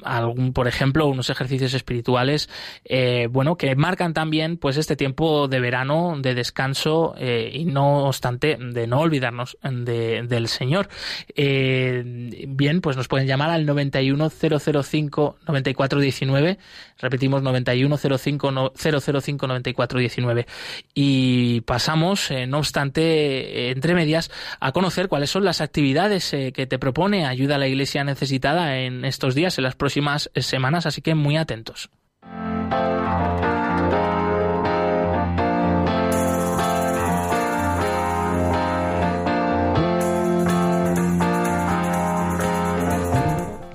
algún 0.05 0.53
por 0.53 0.69
ejemplo 0.69 0.76
ejemplo, 0.77 1.07
unos 1.07 1.29
ejercicios 1.31 1.73
espirituales, 1.73 2.49
eh, 2.85 3.27
bueno, 3.31 3.57
que 3.57 3.75
marcan 3.75 4.13
también 4.13 4.57
pues 4.57 4.77
este 4.77 4.95
tiempo 4.95 5.47
de 5.47 5.59
verano, 5.59 6.17
de 6.21 6.35
descanso 6.35 7.15
eh, 7.17 7.49
y 7.51 7.65
no 7.65 8.05
obstante 8.05 8.57
de 8.59 8.85
no 8.85 8.99
olvidarnos 8.99 9.57
del 9.63 10.47
Señor. 10.47 10.87
Eh, 11.35 12.03
bien, 12.47 12.81
pues 12.81 12.95
nos 12.95 13.07
pueden 13.07 13.27
llamar 13.27 13.49
al 13.49 13.65
91005 13.65 15.37
9419, 15.47 16.59
repetimos 16.99 17.41
91005 17.41 18.73
005 18.75 19.47
9419 19.47 20.45
y 20.93 21.61
pasamos, 21.61 22.29
no 22.47 22.59
obstante, 22.59 23.71
entre 23.71 23.95
medias, 23.95 24.29
a 24.59 24.71
conocer 24.71 25.07
cuáles 25.07 25.31
son 25.31 25.43
las 25.43 25.59
actividades 25.61 26.29
que 26.29 26.67
te 26.67 26.77
propone 26.77 27.25
Ayuda 27.25 27.55
a 27.55 27.57
la 27.57 27.67
Iglesia 27.67 28.03
Necesitada 28.03 28.77
en 28.77 29.05
estos 29.05 29.33
días, 29.33 29.57
en 29.57 29.63
las 29.63 29.75
próximas 29.75 30.29
semanas 30.35 30.66
así 30.73 31.01
que 31.01 31.15
muy 31.15 31.37
atentos. 31.37 31.89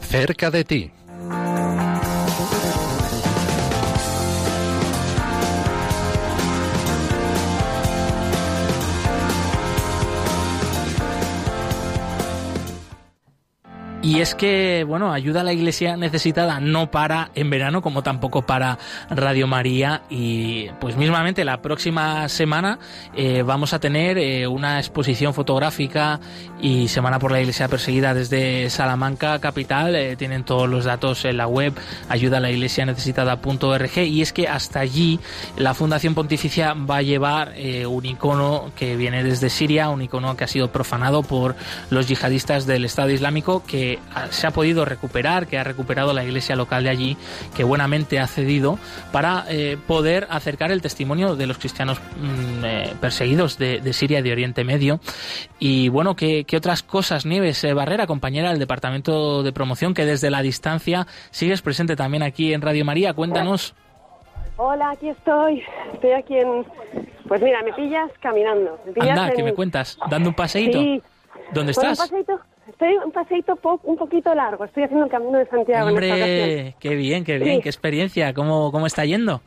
Cerca 0.01 0.51
de 0.51 0.65
ti. 0.65 0.91
Y 14.05 14.19
es 14.19 14.35
que, 14.35 14.85
bueno, 14.85 15.13
ayuda 15.13 15.43
a 15.43 15.45
la 15.45 15.53
iglesia 15.53 15.97
necesitada 15.97 16.59
no 16.59 16.91
para 16.91 17.31
en 17.37 17.51
verano 17.51 17.83
como 17.83 18.03
tampoco 18.03 18.43
para 18.43 18.77
Radio 19.09 19.47
María 19.47 20.03
y 20.11 20.71
pues 20.81 20.97
mismamente 20.97 21.45
la 21.45 21.63
próxima 21.63 22.29
semana 22.29 22.81
eh, 23.15 23.43
vamos 23.43 23.75
a 23.75 23.79
tener 23.79 24.19
eh, 24.19 24.49
una 24.49 24.81
exposición 24.81 25.35
fotográfica 25.35 26.19
y 26.61 26.89
Semana 26.89 27.21
por 27.21 27.31
la 27.31 27.41
Iglesia 27.41 27.69
Perseguida 27.69 28.13
desde 28.13 28.71
Salamanca 28.71 29.39
capital. 29.39 29.95
Eh, 29.95 30.17
tienen 30.17 30.43
todos 30.43 30.69
los 30.69 30.85
datos 30.85 31.25
en 31.25 31.37
la 31.37 31.47
web 31.47 31.73
ayuda 32.09 32.39
a 32.39 32.41
la 32.41 32.51
iglesia 32.51 32.85
necesitada.org 32.85 33.99
y 33.99 34.21
es 34.21 34.33
que 34.33 34.49
hasta 34.49 34.81
allí 34.81 35.21
la 35.57 35.75
Fundación 35.75 36.15
Pontificia 36.15 36.75
va 36.75 36.97
a 36.97 37.03
llevar 37.03 37.55
un 37.87 38.05
icono 38.05 38.73
que 38.75 38.97
viene 38.97 39.23
desde 39.23 39.49
Siria, 39.49 39.91
un 39.91 40.03
icono 40.03 40.37
que 40.37 40.43
ha 40.43 40.49
sido 40.49 40.73
profanado 40.73 41.23
por 41.23 41.55
los 41.91 42.09
yihadistas 42.09 42.67
del 42.67 42.85
Estado 42.85 43.11
Islámico 43.11 43.63
que 43.65 43.92
se 44.31 44.47
ha 44.47 44.51
podido 44.51 44.85
recuperar, 44.85 45.47
que 45.47 45.59
ha 45.59 45.65
recuperado 45.65 46.13
la 46.13 46.25
iglesia 46.25 46.57
local 46.57 46.85
de 46.85 46.91
allí, 46.91 47.17
que 47.57 47.65
buenamente 47.65 48.19
ha 48.19 48.27
cedido 48.27 48.79
para 49.13 49.45
eh, 49.49 49.79
poder 49.87 50.27
acercar 50.31 50.71
el 50.71 50.83
testimonio 50.83 51.37
de 51.37 51.47
los 51.47 51.59
cristianos 51.59 52.01
mm, 52.01 52.65
eh, 52.65 52.93
perseguidos 53.01 53.59
de, 53.59 53.93
Siria 53.93 54.21
y 54.21 54.23
de 54.23 54.33
Oriente 54.33 54.65
Medio. 54.65 55.01
Y 55.59 55.89
bueno, 55.89 56.17
¿qué, 56.17 56.45
otras 56.57 56.83
cosas, 56.83 57.27
Nieves 57.27 57.63
eh, 57.65 57.75
Barrera, 57.75 58.07
compañera 58.07 58.51
del 58.51 58.59
Departamento 58.59 59.43
de 59.43 59.53
Promoción, 59.53 59.95
que 59.95 60.05
desde 60.05 60.31
la 60.31 60.43
distancia 60.43 61.07
sigues 61.31 61.63
presente 61.63 61.97
también 61.97 62.23
aquí 62.23 62.53
en 62.53 62.63
Radio 62.63 62.85
María? 62.85 63.15
Cuéntanos. 63.15 63.75
Hola, 64.57 64.91
aquí 64.91 65.09
estoy. 65.09 65.63
Estoy 65.95 66.13
aquí 66.13 66.37
en... 66.37 66.65
Pues 67.27 67.41
mira, 67.41 67.63
me 67.63 67.73
pillas 67.73 68.11
caminando. 68.21 68.79
Me 68.95 69.11
Anda, 69.11 69.31
¿qué 69.33 69.43
me 69.43 69.55
cuentas? 69.55 69.99
¿Dando 70.11 70.29
un 70.29 70.35
paseíto? 70.35 70.79
¿Dónde 71.53 71.73
estás? 71.73 71.99
Un 71.99 72.09
paseíto 72.09 72.52
Estoy 72.69 72.97
un 73.05 73.11
paseito 73.11 73.59
un 73.83 73.97
poquito 73.97 74.35
largo, 74.35 74.65
estoy 74.65 74.85
haciendo 74.85 75.07
el 75.07 75.11
camino 75.11 75.39
de 75.39 75.47
Santiago. 75.47 75.89
Hombre, 75.89 76.75
qué 76.79 76.95
bien, 76.95 77.25
qué 77.25 77.39
bien, 77.39 77.61
qué 77.61 77.69
experiencia, 77.69 78.33
¿Cómo, 78.35 78.71
¿cómo 78.71 78.87
está 78.87 79.05
yendo? 79.05 79.41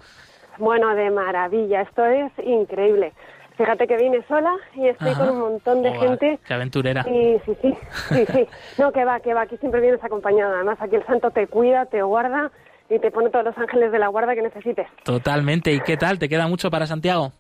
Bueno, 0.57 0.93
de 0.95 1.09
maravilla, 1.09 1.81
esto 1.81 2.05
es 2.05 2.31
increíble. 2.45 3.13
Fíjate 3.57 3.87
que 3.87 3.95
vine 3.95 4.21
sola 4.27 4.53
y 4.75 4.89
estoy 4.89 5.13
con 5.13 5.29
un 5.29 5.39
montón 5.39 5.81
de 5.81 5.93
gente. 5.93 6.39
Qué 6.45 6.53
aventurera. 6.53 7.03
Sí, 7.03 7.37
sí, 7.45 7.57
sí, 7.61 7.77
sí, 8.09 8.25
sí. 8.33 8.47
No, 8.77 8.91
que 8.91 9.05
va, 9.05 9.21
que 9.21 9.33
va, 9.33 9.43
aquí 9.43 9.55
siempre 9.57 9.79
vienes 9.79 10.03
acompañada. 10.03 10.55
Además, 10.55 10.77
aquí 10.81 10.97
el 10.97 11.05
santo 11.05 11.31
te 11.31 11.47
cuida, 11.47 11.85
te 11.85 12.01
guarda 12.01 12.51
y 12.89 12.99
te 12.99 13.11
pone 13.11 13.29
todos 13.29 13.45
los 13.45 13.57
ángeles 13.57 13.93
de 13.93 13.99
la 13.99 14.09
guarda 14.09 14.35
que 14.35 14.41
necesites. 14.41 14.87
Totalmente. 15.03 15.71
¿Y 15.71 15.79
qué 15.79 15.95
tal? 15.95 16.19
¿Te 16.19 16.27
queda 16.27 16.47
mucho 16.47 16.69
para 16.69 16.85
Santiago? 16.85 17.31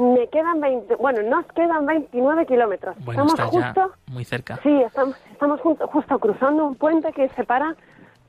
Me 0.00 0.28
quedan 0.28 0.60
20, 0.62 0.96
bueno, 0.96 1.22
nos 1.22 1.44
quedan 1.52 1.84
29 1.84 2.46
kilómetros. 2.46 2.96
estamos 2.96 3.34
justo, 3.34 3.92
muy 4.06 4.24
cerca. 4.24 4.58
Sí, 4.62 4.80
estamos, 4.80 5.14
estamos 5.30 5.60
justo 5.60 6.18
cruzando 6.18 6.64
un 6.68 6.74
puente 6.74 7.12
que 7.12 7.28
separa 7.30 7.76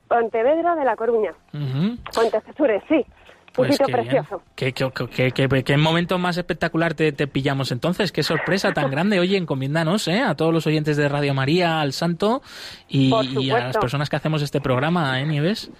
Pontevedra 0.10 0.76
de 0.76 0.84
La 0.84 0.98
Coruña. 0.98 1.34
Fuentes 2.12 2.44
Cesures, 2.44 2.84
sí. 2.90 2.96
Un 2.96 3.54
pues 3.54 3.72
sitio 3.72 3.88
precioso. 3.88 4.42
¿Qué, 4.56 4.74
qué, 4.74 5.78
momento 5.78 6.18
más 6.18 6.38
espectacular 6.38 6.94
te, 6.94 7.14
pillamos 7.28 7.72
entonces? 7.72 8.12
Qué 8.12 8.24
sorpresa 8.24 8.74
tan 8.74 8.92
grande. 8.92 9.22
Oye, 9.22 9.38
encomiéndanos 9.38 10.10
¿eh? 10.10 10.22
a 10.22 10.36
todos 10.36 10.54
los 10.54 10.68
oyentes 10.68 10.98
de 10.98 11.08
Radio 11.08 11.34
María, 11.34 11.80
al 11.80 11.94
Santo 11.94 12.42
y, 12.90 13.14
y, 13.40 13.52
a 13.52 13.60
las 13.60 13.78
personas 13.78 14.10
que 14.10 14.18
hacemos 14.18 14.42
este 14.42 14.60
programa, 14.60 15.22
¿eh, 15.22 15.26
Nieves? 15.26 15.72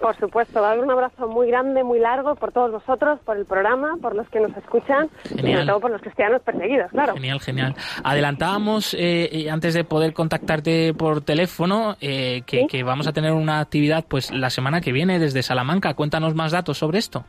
Por 0.00 0.14
supuesto, 0.16 0.60
dar 0.60 0.78
un 0.78 0.90
abrazo 0.90 1.26
muy 1.26 1.48
grande, 1.48 1.82
muy 1.82 1.98
largo 1.98 2.34
por 2.34 2.52
todos 2.52 2.70
vosotros, 2.70 3.18
por 3.24 3.36
el 3.38 3.46
programa, 3.46 3.96
por 4.00 4.14
los 4.14 4.28
que 4.28 4.40
nos 4.40 4.54
escuchan 4.56 5.08
y 5.24 5.38
sobre 5.38 5.66
todo 5.66 5.80
por 5.80 5.90
los 5.90 6.02
cristianos 6.02 6.42
perseguidos, 6.42 6.90
claro. 6.90 7.14
Genial, 7.14 7.40
genial. 7.40 7.74
Adelantábamos, 8.04 8.92
eh, 8.94 9.28
eh, 9.32 9.50
antes 9.50 9.72
de 9.72 9.84
poder 9.84 10.12
contactarte 10.12 10.92
por 10.92 11.22
teléfono, 11.22 11.96
eh, 12.00 12.42
que, 12.46 12.66
que, 12.66 12.82
vamos 12.82 13.06
a 13.06 13.12
tener 13.12 13.32
una 13.32 13.60
actividad 13.60 14.04
pues 14.06 14.30
la 14.30 14.50
semana 14.50 14.82
que 14.82 14.92
viene 14.92 15.18
desde 15.18 15.42
Salamanca. 15.42 15.94
Cuéntanos 15.94 16.34
más 16.34 16.52
datos 16.52 16.76
sobre 16.76 16.98
esto. 16.98 17.24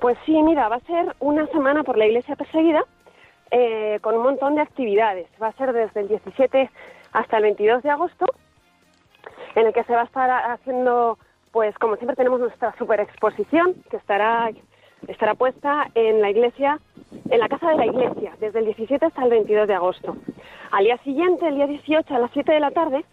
Pues 0.00 0.16
sí, 0.24 0.32
mira, 0.42 0.68
va 0.68 0.76
a 0.76 0.80
ser 0.80 1.14
una 1.18 1.46
semana 1.48 1.82
por 1.82 1.98
la 1.98 2.06
iglesia 2.06 2.36
perseguida 2.36 2.82
con 4.00 4.14
un 4.14 4.22
montón 4.22 4.54
de 4.54 4.62
actividades. 4.62 5.26
Va 5.42 5.48
a 5.48 5.52
ser 5.52 5.72
desde 5.72 6.00
el 6.00 6.08
17 6.08 6.70
hasta 7.12 7.36
el 7.38 7.42
22 7.44 7.82
de 7.82 7.90
agosto, 7.90 8.26
en 9.54 9.66
el 9.66 9.72
que 9.72 9.84
se 9.84 9.94
va 9.94 10.02
a 10.02 10.04
estar 10.04 10.30
haciendo 10.52 11.18
pues 11.52 11.76
como 11.78 11.96
siempre 11.96 12.16
tenemos 12.16 12.40
nuestra 12.40 12.74
super 12.76 13.00
exposición 13.00 13.74
que 13.90 13.96
estará, 13.96 14.50
estará 15.06 15.34
puesta 15.34 15.90
en 15.94 16.20
la 16.20 16.30
iglesia, 16.30 16.78
en 17.30 17.40
la 17.40 17.48
casa 17.48 17.70
de 17.70 17.76
la 17.76 17.86
iglesia, 17.86 18.34
desde 18.40 18.60
el 18.60 18.66
17 18.66 19.06
hasta 19.06 19.24
el 19.24 19.30
22 19.30 19.68
de 19.68 19.74
agosto. 19.74 20.16
Al 20.70 20.84
día 20.84 20.98
siguiente, 20.98 21.48
el 21.48 21.56
día 21.56 21.66
18 21.66 22.14
a 22.14 22.18
las 22.18 22.30
7 22.32 22.52
de 22.52 22.60
la 22.60 22.70
tarde, 22.70 23.04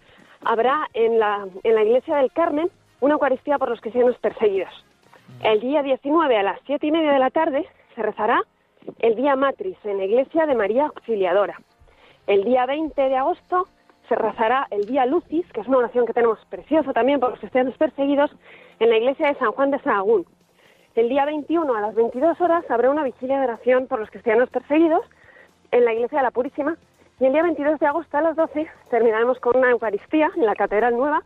habrá 0.43 0.87
en 0.93 1.19
la, 1.19 1.47
en 1.63 1.75
la 1.75 1.83
iglesia 1.83 2.17
del 2.17 2.31
Carmen 2.31 2.69
una 3.01 3.13
Eucaristía 3.13 3.57
por 3.57 3.69
los 3.69 3.81
cristianos 3.81 4.17
perseguidos. 4.19 4.85
El 5.43 5.59
día 5.59 5.83
19 5.83 6.37
a 6.37 6.43
las 6.43 6.59
7 6.65 6.87
y 6.87 6.91
media 6.91 7.11
de 7.11 7.19
la 7.19 7.29
tarde 7.29 7.65
se 7.95 8.01
rezará 8.01 8.41
el 8.99 9.15
Día 9.15 9.35
Matriz 9.35 9.77
en 9.83 9.97
la 9.97 10.05
iglesia 10.05 10.45
de 10.45 10.55
María 10.55 10.85
Auxiliadora. 10.85 11.59
El 12.27 12.43
día 12.43 12.65
20 12.65 13.01
de 13.01 13.15
agosto 13.15 13.67
se 14.07 14.15
rezará 14.15 14.67
el 14.71 14.85
Día 14.85 15.05
Lucis, 15.05 15.45
que 15.53 15.61
es 15.61 15.67
una 15.67 15.79
oración 15.79 16.05
que 16.05 16.13
tenemos 16.13 16.39
preciosa 16.49 16.93
también 16.93 17.19
por 17.19 17.31
los 17.31 17.39
cristianos 17.39 17.75
perseguidos, 17.77 18.31
en 18.79 18.89
la 18.89 18.97
iglesia 18.97 19.27
de 19.27 19.35
San 19.35 19.51
Juan 19.51 19.71
de 19.71 19.79
Sahagún. 19.79 20.25
El 20.95 21.09
día 21.09 21.25
21 21.25 21.75
a 21.75 21.81
las 21.81 21.95
22 21.95 22.39
horas 22.39 22.63
habrá 22.69 22.89
una 22.89 23.03
vigilia 23.03 23.39
de 23.39 23.45
oración 23.45 23.87
por 23.87 23.99
los 23.99 24.09
cristianos 24.09 24.49
perseguidos 24.49 25.05
en 25.71 25.83
la 25.85 25.93
iglesia 25.93 26.19
de 26.19 26.23
la 26.23 26.31
Purísima. 26.31 26.77
Y 27.19 27.25
el 27.25 27.33
día 27.33 27.43
22 27.43 27.79
de 27.79 27.85
agosto 27.87 28.17
a 28.17 28.21
las 28.21 28.35
12 28.35 28.67
terminaremos 28.89 29.39
con 29.39 29.57
una 29.57 29.71
Eucaristía 29.71 30.31
en 30.35 30.45
la 30.45 30.55
Catedral 30.55 30.95
Nueva, 30.95 31.23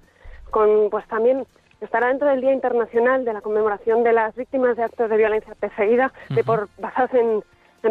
con 0.52 0.90
pues 0.90 1.08
también 1.08 1.46
estará 1.82 2.08
dentro 2.08 2.28
del 2.28 2.42
Día 2.42 2.54
Internacional 2.54 3.26
de 3.26 3.34
la 3.34 3.42
conmemoración 3.42 4.04
de 4.04 4.14
las 4.14 4.36
víctimas 4.36 4.76
de 4.76 4.84
actos 4.84 5.10
de 5.10 5.18
violencia 5.18 5.56
perseguida 5.60 6.12
de 6.30 6.44
por 6.44 6.68
basados 6.78 7.12
en 7.14 7.44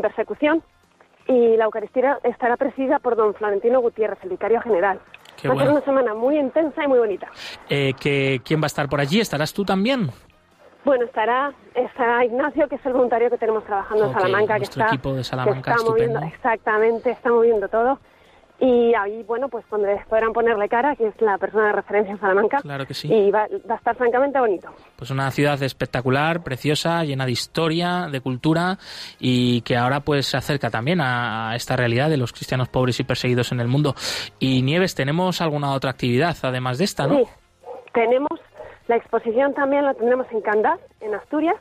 persecución 0.02 0.62
y 1.28 1.56
la 1.56 1.66
Eucaristía 1.66 2.18
estará 2.24 2.56
presidida 2.56 2.98
por 2.98 3.14
don 3.14 3.34
Florentino 3.34 3.80
Gutiérrez, 3.80 4.18
el 4.22 4.30
vicario 4.30 4.60
general. 4.62 4.98
va 5.46 5.52
a 5.52 5.58
ser 5.58 5.70
una 5.70 5.80
semana 5.82 6.14
muy 6.14 6.38
intensa 6.38 6.82
y 6.82 6.88
muy 6.88 6.98
bonita. 6.98 7.28
Eh, 7.68 7.92
¿Quién 8.42 8.60
va 8.60 8.64
a 8.64 8.66
estar 8.66 8.88
por 8.88 9.00
allí? 9.00 9.20
¿Estarás 9.20 9.52
tú 9.52 9.64
también? 9.64 10.10
Bueno, 10.84 11.04
estará, 11.04 11.52
estará 11.74 12.24
Ignacio, 12.24 12.66
que 12.66 12.76
es 12.76 12.86
el 12.86 12.94
voluntario 12.94 13.28
que 13.28 13.36
tenemos 13.36 13.62
trabajando 13.64 14.06
en 14.06 14.12
Salamanca, 14.12 14.56
que 14.56 14.64
está, 14.64 14.86
equipo 14.86 15.12
de 15.12 15.22
Salamanca, 15.22 15.72
está 15.72 15.84
moviendo, 15.84 16.20
exactamente, 16.20 17.10
está 17.10 17.30
moviendo 17.30 17.68
todo 17.68 17.98
y 18.60 18.92
ahí, 18.94 19.22
bueno, 19.22 19.48
pues 19.48 19.64
podrán 19.66 20.32
ponerle 20.32 20.68
cara, 20.68 20.96
que 20.96 21.06
es 21.06 21.20
la 21.20 21.38
persona 21.38 21.66
de 21.66 21.72
referencia 21.74 22.12
en 22.12 22.18
Salamanca. 22.18 22.58
Claro 22.60 22.86
que 22.86 22.94
sí. 22.94 23.12
Y 23.12 23.30
va, 23.30 23.42
a 23.68 23.74
estar 23.74 23.94
francamente 23.96 24.40
bonito. 24.40 24.68
Pues 24.96 25.12
una 25.12 25.30
ciudad 25.30 25.62
espectacular, 25.62 26.42
preciosa, 26.42 27.04
llena 27.04 27.24
de 27.24 27.32
historia, 27.32 28.08
de 28.10 28.20
cultura 28.20 28.76
y 29.20 29.60
que 29.60 29.76
ahora 29.76 30.00
pues 30.00 30.26
se 30.26 30.36
acerca 30.36 30.70
también 30.70 31.00
a, 31.00 31.54
esta 31.54 31.76
realidad 31.76 32.10
de 32.10 32.16
los 32.16 32.32
cristianos 32.32 32.68
pobres 32.68 32.98
y 32.98 33.04
perseguidos 33.04 33.52
en 33.52 33.60
el 33.60 33.68
mundo. 33.68 33.94
Y 34.40 34.62
Nieves, 34.62 34.96
¿tenemos 34.96 35.40
alguna 35.40 35.72
otra 35.72 35.90
actividad 35.90 36.36
además 36.42 36.78
de 36.78 36.84
esta, 36.84 37.06
no? 37.06 37.14
Sí, 37.14 37.24
tenemos 37.94 38.40
la 38.88 38.96
exposición 38.96 39.54
también 39.54 39.84
la 39.84 39.94
tendremos 39.94 40.26
en 40.32 40.40
Candás, 40.40 40.80
en 41.00 41.14
Asturias, 41.14 41.56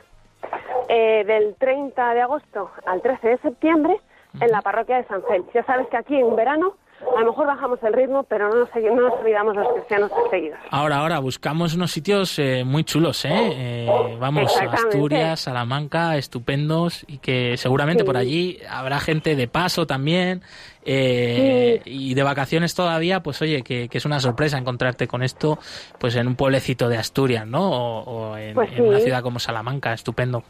eh, 0.88 1.24
del 1.24 1.54
30 1.56 2.14
de 2.14 2.22
agosto 2.22 2.70
al 2.86 3.02
13 3.02 3.28
de 3.28 3.38
septiembre 3.38 4.00
en 4.40 4.50
la 4.50 4.62
parroquia 4.62 4.96
de 4.96 5.04
San 5.04 5.22
Félix. 5.22 5.52
Ya 5.52 5.64
sabes 5.64 5.86
que 5.88 5.96
aquí 5.96 6.16
en 6.16 6.34
verano 6.34 6.74
a 7.00 7.20
lo 7.20 7.26
mejor 7.26 7.46
bajamos 7.46 7.82
el 7.82 7.92
ritmo, 7.92 8.24
pero 8.24 8.48
no 8.48 8.56
nos, 8.56 8.74
no 8.74 9.08
nos 9.08 9.20
olvidamos 9.20 9.54
los 9.54 9.68
cristianos 9.72 10.10
perseguidos. 10.10 10.58
Ahora, 10.70 10.96
ahora, 10.96 11.18
buscamos 11.20 11.74
unos 11.74 11.90
sitios 11.90 12.38
eh, 12.38 12.64
muy 12.64 12.84
chulos, 12.84 13.24
¿eh? 13.24 13.30
eh 13.32 14.16
vamos, 14.18 14.60
a 14.60 14.64
Asturias, 14.64 15.40
Salamanca, 15.40 16.16
estupendos, 16.16 17.04
y 17.08 17.18
que 17.18 17.56
seguramente 17.56 18.04
por 18.04 18.16
allí 18.16 18.58
habrá 18.68 18.98
gente 18.98 19.36
de 19.36 19.46
paso 19.48 19.86
también, 19.86 20.42
eh, 20.84 21.80
y 21.84 22.14
de 22.14 22.22
vacaciones 22.22 22.74
todavía, 22.74 23.20
pues 23.20 23.40
oye, 23.42 23.62
que, 23.62 23.88
es 23.90 24.04
una 24.04 24.20
sorpresa 24.20 24.58
encontrarte 24.58 25.06
con 25.06 25.22
esto, 25.22 25.58
pues 26.00 26.16
en 26.16 26.26
un 26.26 26.34
pueblecito 26.34 26.88
de 26.88 26.96
Asturias, 26.96 27.46
¿no? 27.46 27.70
O, 28.00 28.36
en, 28.36 28.54
pues 28.54 28.70
en, 28.72 28.86
una 28.86 28.98
ciudad 28.98 29.22
como 29.22 29.38
Salamanca, 29.38 29.92
estupendo. 29.92 30.42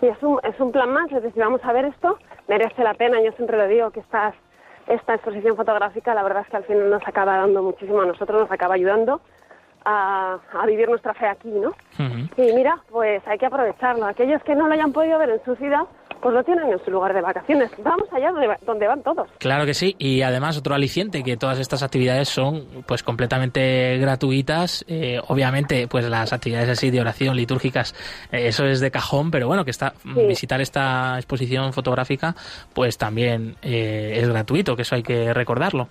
Sí, 0.00 0.06
es 0.06 0.22
un, 0.22 0.38
es 0.42 0.58
un 0.60 0.72
plan 0.72 0.92
más, 0.92 1.10
es 1.12 1.22
decir, 1.22 1.42
vamos 1.42 1.60
a 1.64 1.72
ver 1.72 1.86
esto, 1.86 2.18
merece 2.48 2.82
la 2.82 2.94
pena, 2.94 3.22
yo 3.22 3.32
siempre 3.32 3.56
lo 3.56 3.66
digo, 3.68 3.90
que 3.90 4.00
estás 4.00 4.34
esta 4.86 5.14
exposición 5.14 5.56
fotográfica 5.56 6.14
la 6.14 6.22
verdad 6.22 6.42
es 6.42 6.48
que 6.48 6.56
al 6.56 6.64
final 6.64 6.90
nos 6.90 7.06
acaba 7.06 7.36
dando 7.36 7.62
muchísimo 7.62 8.00
a 8.02 8.06
nosotros, 8.06 8.42
nos 8.42 8.50
acaba 8.50 8.74
ayudando 8.74 9.20
a, 9.84 10.38
vivir 10.66 10.88
nuestra 10.88 11.14
fe 11.14 11.26
aquí, 11.26 11.50
¿no? 11.50 11.72
Y 12.36 12.52
mira, 12.54 12.78
pues 12.90 13.22
hay 13.26 13.38
que 13.38 13.46
aprovecharlo. 13.46 14.06
Aquellos 14.06 14.42
que 14.42 14.54
no 14.54 14.66
lo 14.66 14.72
hayan 14.72 14.92
podido 14.92 15.18
ver 15.18 15.30
en 15.30 15.44
su 15.44 15.54
ciudad, 15.56 15.82
pues 16.20 16.34
lo 16.34 16.42
tienen 16.42 16.70
en 16.70 16.84
su 16.84 16.90
lugar 16.90 17.14
de 17.14 17.20
vacaciones. 17.20 17.70
Vamos 17.82 18.08
allá 18.12 18.32
donde, 18.64 18.86
van 18.86 19.02
todos. 19.02 19.28
Claro 19.38 19.66
que 19.66 19.74
sí, 19.74 19.94
y 19.98 20.22
además 20.22 20.56
otro 20.58 20.74
aliciente, 20.74 21.22
que 21.22 21.36
todas 21.36 21.58
estas 21.58 21.82
actividades 21.82 22.28
son 22.28 22.66
pues 22.86 23.02
completamente 23.02 23.98
gratuitas. 23.98 24.84
Eh, 24.88 25.20
obviamente, 25.28 25.86
pues 25.88 26.08
las 26.08 26.32
actividades 26.32 26.70
así 26.70 26.90
de 26.90 27.00
oración 27.00 27.36
litúrgicas, 27.36 27.94
eh, 28.32 28.48
eso 28.48 28.64
es 28.66 28.80
de 28.80 28.90
cajón, 28.90 29.30
pero 29.30 29.46
bueno, 29.46 29.64
que 29.64 29.70
está 29.70 29.94
visitar 30.04 30.60
esta 30.60 31.16
exposición 31.16 31.72
fotográfica, 31.72 32.34
pues 32.72 32.98
también 32.98 33.56
eh, 33.62 34.14
es 34.16 34.28
gratuito, 34.28 34.76
que 34.76 34.82
eso 34.82 34.94
hay 34.94 35.02
que 35.02 35.32
recordarlo. 35.32 35.88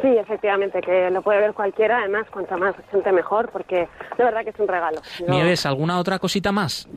Sí, 0.00 0.08
efectivamente, 0.08 0.80
que 0.80 1.10
lo 1.10 1.22
puede 1.22 1.40
ver 1.40 1.52
cualquiera, 1.52 1.98
además, 1.98 2.26
cuanto 2.30 2.56
más 2.58 2.74
gente 2.90 3.12
mejor, 3.12 3.50
porque 3.50 3.88
de 4.16 4.24
verdad 4.24 4.42
que 4.42 4.50
es 4.50 4.58
un 4.58 4.68
regalo. 4.68 5.00
Nieves, 5.28 5.66
¿alguna 5.66 5.98
otra 5.98 6.18
cosita 6.18 6.50
más? 6.50 6.88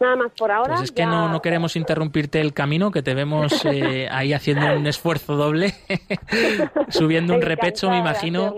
Nada 0.00 0.16
más 0.16 0.32
por 0.38 0.50
ahora. 0.50 0.74
Pues 0.74 0.82
es 0.82 0.92
que 0.92 1.06
no, 1.06 1.28
no 1.28 1.40
queremos 1.42 1.76
interrumpirte 1.76 2.40
el 2.40 2.52
camino, 2.52 2.90
que 2.90 3.02
te 3.02 3.14
vemos 3.14 3.64
eh, 3.64 4.08
ahí 4.10 4.32
haciendo 4.32 4.66
un 4.76 4.86
esfuerzo 4.86 5.36
doble, 5.36 5.74
subiendo 6.88 7.34
un 7.34 7.42
repecho, 7.42 7.90
me 7.90 7.98
imagino. 7.98 8.54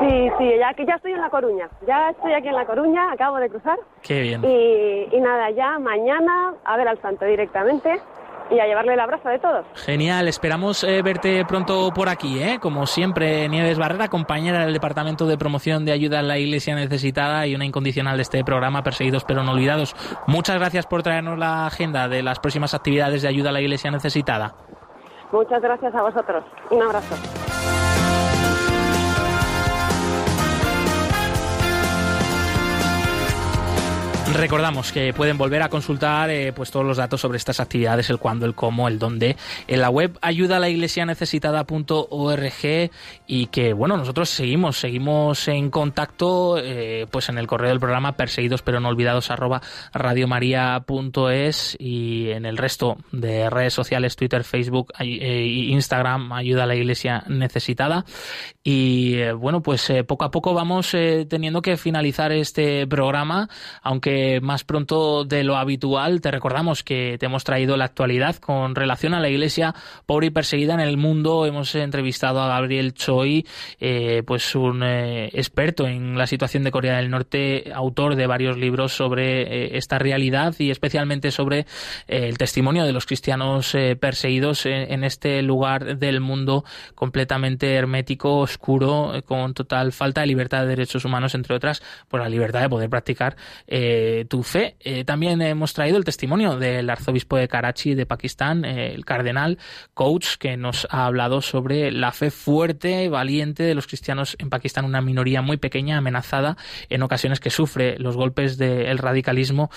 Sí, 0.00 0.30
sí, 0.38 0.50
ya 0.58 0.74
que 0.74 0.84
ya 0.84 0.94
estoy 0.94 1.12
en 1.12 1.20
La 1.20 1.30
Coruña. 1.30 1.68
Ya 1.86 2.10
estoy 2.10 2.32
aquí 2.32 2.48
en 2.48 2.56
La 2.56 2.66
Coruña, 2.66 3.12
acabo 3.12 3.36
de 3.36 3.48
cruzar. 3.48 3.78
Qué 4.02 4.20
bien. 4.20 4.42
Y, 4.44 5.16
y 5.16 5.20
nada, 5.20 5.50
ya 5.50 5.78
mañana 5.78 6.54
a 6.64 6.76
ver 6.76 6.88
al 6.88 7.00
santo 7.00 7.24
directamente 7.24 8.00
y 8.52 8.60
a 8.60 8.66
llevarle 8.66 8.94
el 8.94 9.00
abrazo 9.00 9.28
de 9.28 9.38
todos. 9.38 9.64
Genial, 9.74 10.28
esperamos 10.28 10.84
eh, 10.84 11.02
verte 11.02 11.44
pronto 11.46 11.90
por 11.94 12.08
aquí, 12.08 12.42
¿eh? 12.42 12.58
Como 12.60 12.86
siempre, 12.86 13.48
Nieves 13.48 13.78
Barrera, 13.78 14.08
compañera 14.08 14.64
del 14.64 14.72
Departamento 14.72 15.26
de 15.26 15.38
Promoción 15.38 15.84
de 15.84 15.92
Ayuda 15.92 16.20
a 16.20 16.22
la 16.22 16.38
Iglesia 16.38 16.74
Necesitada 16.74 17.46
y 17.46 17.54
una 17.54 17.64
incondicional 17.64 18.16
de 18.16 18.22
este 18.22 18.44
programa, 18.44 18.82
Perseguidos 18.82 19.24
pero 19.24 19.42
no 19.42 19.52
olvidados. 19.52 19.94
Muchas 20.26 20.56
gracias 20.58 20.86
por 20.86 21.02
traernos 21.02 21.38
la 21.38 21.66
agenda 21.66 22.08
de 22.08 22.22
las 22.22 22.38
próximas 22.38 22.74
actividades 22.74 23.22
de 23.22 23.28
ayuda 23.28 23.50
a 23.50 23.52
la 23.52 23.60
Iglesia 23.60 23.90
Necesitada. 23.90 24.54
Muchas 25.32 25.62
gracias 25.62 25.94
a 25.94 26.02
vosotros. 26.02 26.44
Un 26.70 26.82
abrazo. 26.82 27.16
Recordamos 34.30 34.92
que 34.92 35.12
pueden 35.12 35.36
volver 35.36 35.62
a 35.62 35.68
consultar 35.68 36.30
eh, 36.30 36.52
pues 36.52 36.70
todos 36.70 36.86
los 36.86 36.96
datos 36.96 37.20
sobre 37.20 37.36
estas 37.36 37.60
actividades, 37.60 38.08
el 38.08 38.18
cuándo, 38.18 38.46
el 38.46 38.54
cómo, 38.54 38.88
el 38.88 38.98
dónde, 38.98 39.36
en 39.66 39.80
la 39.80 39.90
web 39.90 40.16
ayuda 40.22 40.56
a 40.56 40.60
la 40.60 40.68
iglesia 40.68 41.04
y 43.26 43.46
que 43.46 43.72
bueno, 43.72 43.96
nosotros 43.96 44.30
seguimos, 44.30 44.78
seguimos 44.78 45.48
en 45.48 45.70
contacto 45.70 46.54
pues 46.54 47.22
pues 47.22 47.28
en 47.28 47.38
el 47.38 47.46
correo 47.46 47.68
del 47.68 47.78
programa 47.78 48.16
perseguidos 48.16 48.62
pero 48.62 48.80
no 48.80 48.88
olvidados 48.88 49.30
arroba 49.30 49.62
radiomaria.es 49.92 51.76
y 51.78 52.30
en 52.30 52.46
el 52.46 52.56
resto 52.56 52.96
de 53.12 53.48
redes 53.48 53.74
sociales, 53.74 54.16
Twitter, 54.16 54.42
Facebook 54.42 54.92
e 54.98 55.44
Instagram, 55.68 56.32
ayuda 56.32 56.64
a 56.64 56.66
la 56.66 56.74
iglesia 56.74 57.22
necesitada. 57.28 58.04
Y 58.64 59.22
bueno, 59.32 59.62
pues 59.62 59.92
poco 60.06 60.24
a 60.24 60.30
poco 60.30 60.52
vamos 60.54 60.90
teniendo 61.28 61.62
que 61.62 61.76
finalizar 61.76 62.32
este 62.32 62.86
programa, 62.86 63.48
aunque 63.82 64.11
eh, 64.14 64.40
más 64.42 64.62
pronto 64.62 65.24
de 65.24 65.42
lo 65.42 65.56
habitual. 65.56 66.20
Te 66.20 66.30
recordamos 66.30 66.82
que 66.82 67.16
te 67.18 67.26
hemos 67.26 67.44
traído 67.44 67.78
la 67.78 67.86
actualidad 67.86 68.36
con 68.36 68.74
relación 68.74 69.14
a 69.14 69.20
la 69.20 69.30
Iglesia 69.30 69.74
pobre 70.04 70.26
y 70.26 70.30
perseguida 70.30 70.74
en 70.74 70.80
el 70.80 70.98
mundo. 70.98 71.46
Hemos 71.46 71.74
entrevistado 71.74 72.42
a 72.42 72.48
Gabriel 72.48 72.92
Choi, 72.92 73.46
eh, 73.80 74.22
pues 74.26 74.54
un 74.54 74.82
eh, 74.82 75.30
experto 75.32 75.86
en 75.86 76.18
la 76.18 76.26
situación 76.26 76.62
de 76.62 76.70
Corea 76.70 76.98
del 76.98 77.08
Norte, 77.10 77.72
autor 77.74 78.16
de 78.16 78.26
varios 78.26 78.58
libros 78.58 78.92
sobre 78.92 79.78
esta 79.78 79.98
realidad 79.98 80.54
y 80.58 80.70
especialmente 80.70 81.30
sobre 81.30 81.64
el 82.06 82.36
testimonio 82.36 82.84
de 82.84 82.92
los 82.92 83.06
cristianos 83.06 83.74
perseguidos 83.98 84.66
en, 84.66 85.04
este 85.04 85.42
lugar 85.42 85.96
del 85.98 86.20
mundo 86.20 86.64
completamente 86.94 87.74
hermético, 87.74 88.38
oscuro, 88.38 89.12
con 89.24 89.54
total 89.54 89.92
falta 89.92 90.20
de 90.20 90.26
libertad 90.26 90.62
de 90.62 90.68
derechos 90.68 91.04
humanos, 91.04 91.34
entre 91.34 91.54
otras, 91.54 91.82
por 92.08 92.20
la 92.20 92.28
libertad 92.28 92.60
de 92.60 92.68
poder 92.68 92.90
practicar 92.90 93.36
eh, 93.66 94.01
tu 94.28 94.42
fe. 94.42 94.76
Eh, 94.80 95.04
también 95.04 95.40
hemos 95.42 95.72
traído 95.72 95.98
el 95.98 96.04
testimonio 96.04 96.56
del 96.56 96.88
arzobispo 96.90 97.36
de 97.36 97.48
Karachi 97.48 97.94
de 97.94 98.06
Pakistán, 98.06 98.64
eh, 98.64 98.94
el 98.94 99.04
cardenal 99.04 99.58
Coach, 99.94 100.36
que 100.38 100.56
nos 100.56 100.86
ha 100.90 101.06
hablado 101.06 101.40
sobre 101.40 101.90
la 101.90 102.12
fe 102.12 102.30
fuerte, 102.30 103.08
valiente 103.08 103.62
de 103.62 103.74
los 103.74 103.86
cristianos 103.86 104.36
en 104.38 104.50
Pakistán, 104.50 104.84
una 104.84 105.00
minoría 105.00 105.42
muy 105.42 105.56
pequeña, 105.56 105.98
amenazada 105.98 106.56
en 106.88 107.02
ocasiones 107.02 107.40
que 107.40 107.50
sufre 107.50 107.98
los 107.98 108.16
golpes 108.16 108.58
del 108.58 108.98
radicalismo 108.98 109.70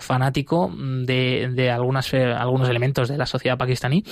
fanático 0.00 0.72
de, 0.76 1.50
de 1.52 1.70
algunas, 1.70 2.12
algunos 2.14 2.68
elementos 2.68 3.08
de 3.08 3.18
la 3.18 3.26
sociedad 3.26 3.58
pakistaní. 3.58 4.04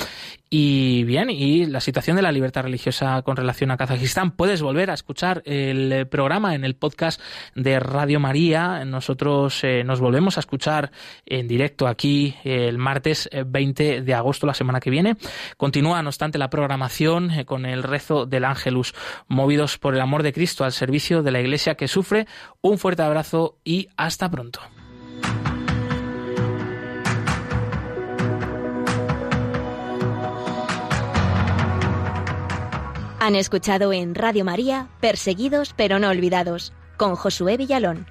Y 0.56 1.02
bien, 1.02 1.30
y 1.30 1.66
la 1.66 1.80
situación 1.80 2.14
de 2.14 2.22
la 2.22 2.30
libertad 2.30 2.62
religiosa 2.62 3.20
con 3.22 3.34
relación 3.34 3.72
a 3.72 3.76
Kazajistán. 3.76 4.30
Puedes 4.30 4.62
volver 4.62 4.88
a 4.88 4.94
escuchar 4.94 5.42
el 5.46 6.06
programa 6.06 6.54
en 6.54 6.64
el 6.64 6.76
podcast 6.76 7.20
de 7.56 7.80
Radio 7.80 8.20
María. 8.20 8.84
Nosotros 8.84 9.64
eh, 9.64 9.82
nos 9.82 9.98
volvemos 9.98 10.36
a 10.36 10.40
escuchar 10.40 10.92
en 11.26 11.48
directo 11.48 11.88
aquí 11.88 12.36
el 12.44 12.78
martes 12.78 13.28
20 13.32 14.02
de 14.02 14.14
agosto, 14.14 14.46
la 14.46 14.54
semana 14.54 14.78
que 14.78 14.90
viene. 14.90 15.16
Continúa, 15.56 16.00
no 16.04 16.10
obstante, 16.10 16.38
la 16.38 16.50
programación 16.50 17.32
eh, 17.32 17.44
con 17.44 17.66
el 17.66 17.82
rezo 17.82 18.24
del 18.24 18.44
Ángelus, 18.44 18.94
movidos 19.26 19.78
por 19.78 19.96
el 19.96 20.00
amor 20.00 20.22
de 20.22 20.32
Cristo 20.32 20.62
al 20.62 20.70
servicio 20.70 21.24
de 21.24 21.32
la 21.32 21.40
Iglesia 21.40 21.74
que 21.74 21.88
sufre. 21.88 22.28
Un 22.60 22.78
fuerte 22.78 23.02
abrazo 23.02 23.58
y 23.64 23.88
hasta 23.96 24.30
pronto. 24.30 24.60
Han 33.24 33.36
escuchado 33.36 33.94
en 33.94 34.14
Radio 34.14 34.44
María 34.44 34.90
Perseguidos 35.00 35.72
pero 35.74 35.98
no 35.98 36.10
olvidados 36.10 36.74
con 36.98 37.14
Josué 37.16 37.56
Villalón. 37.56 38.06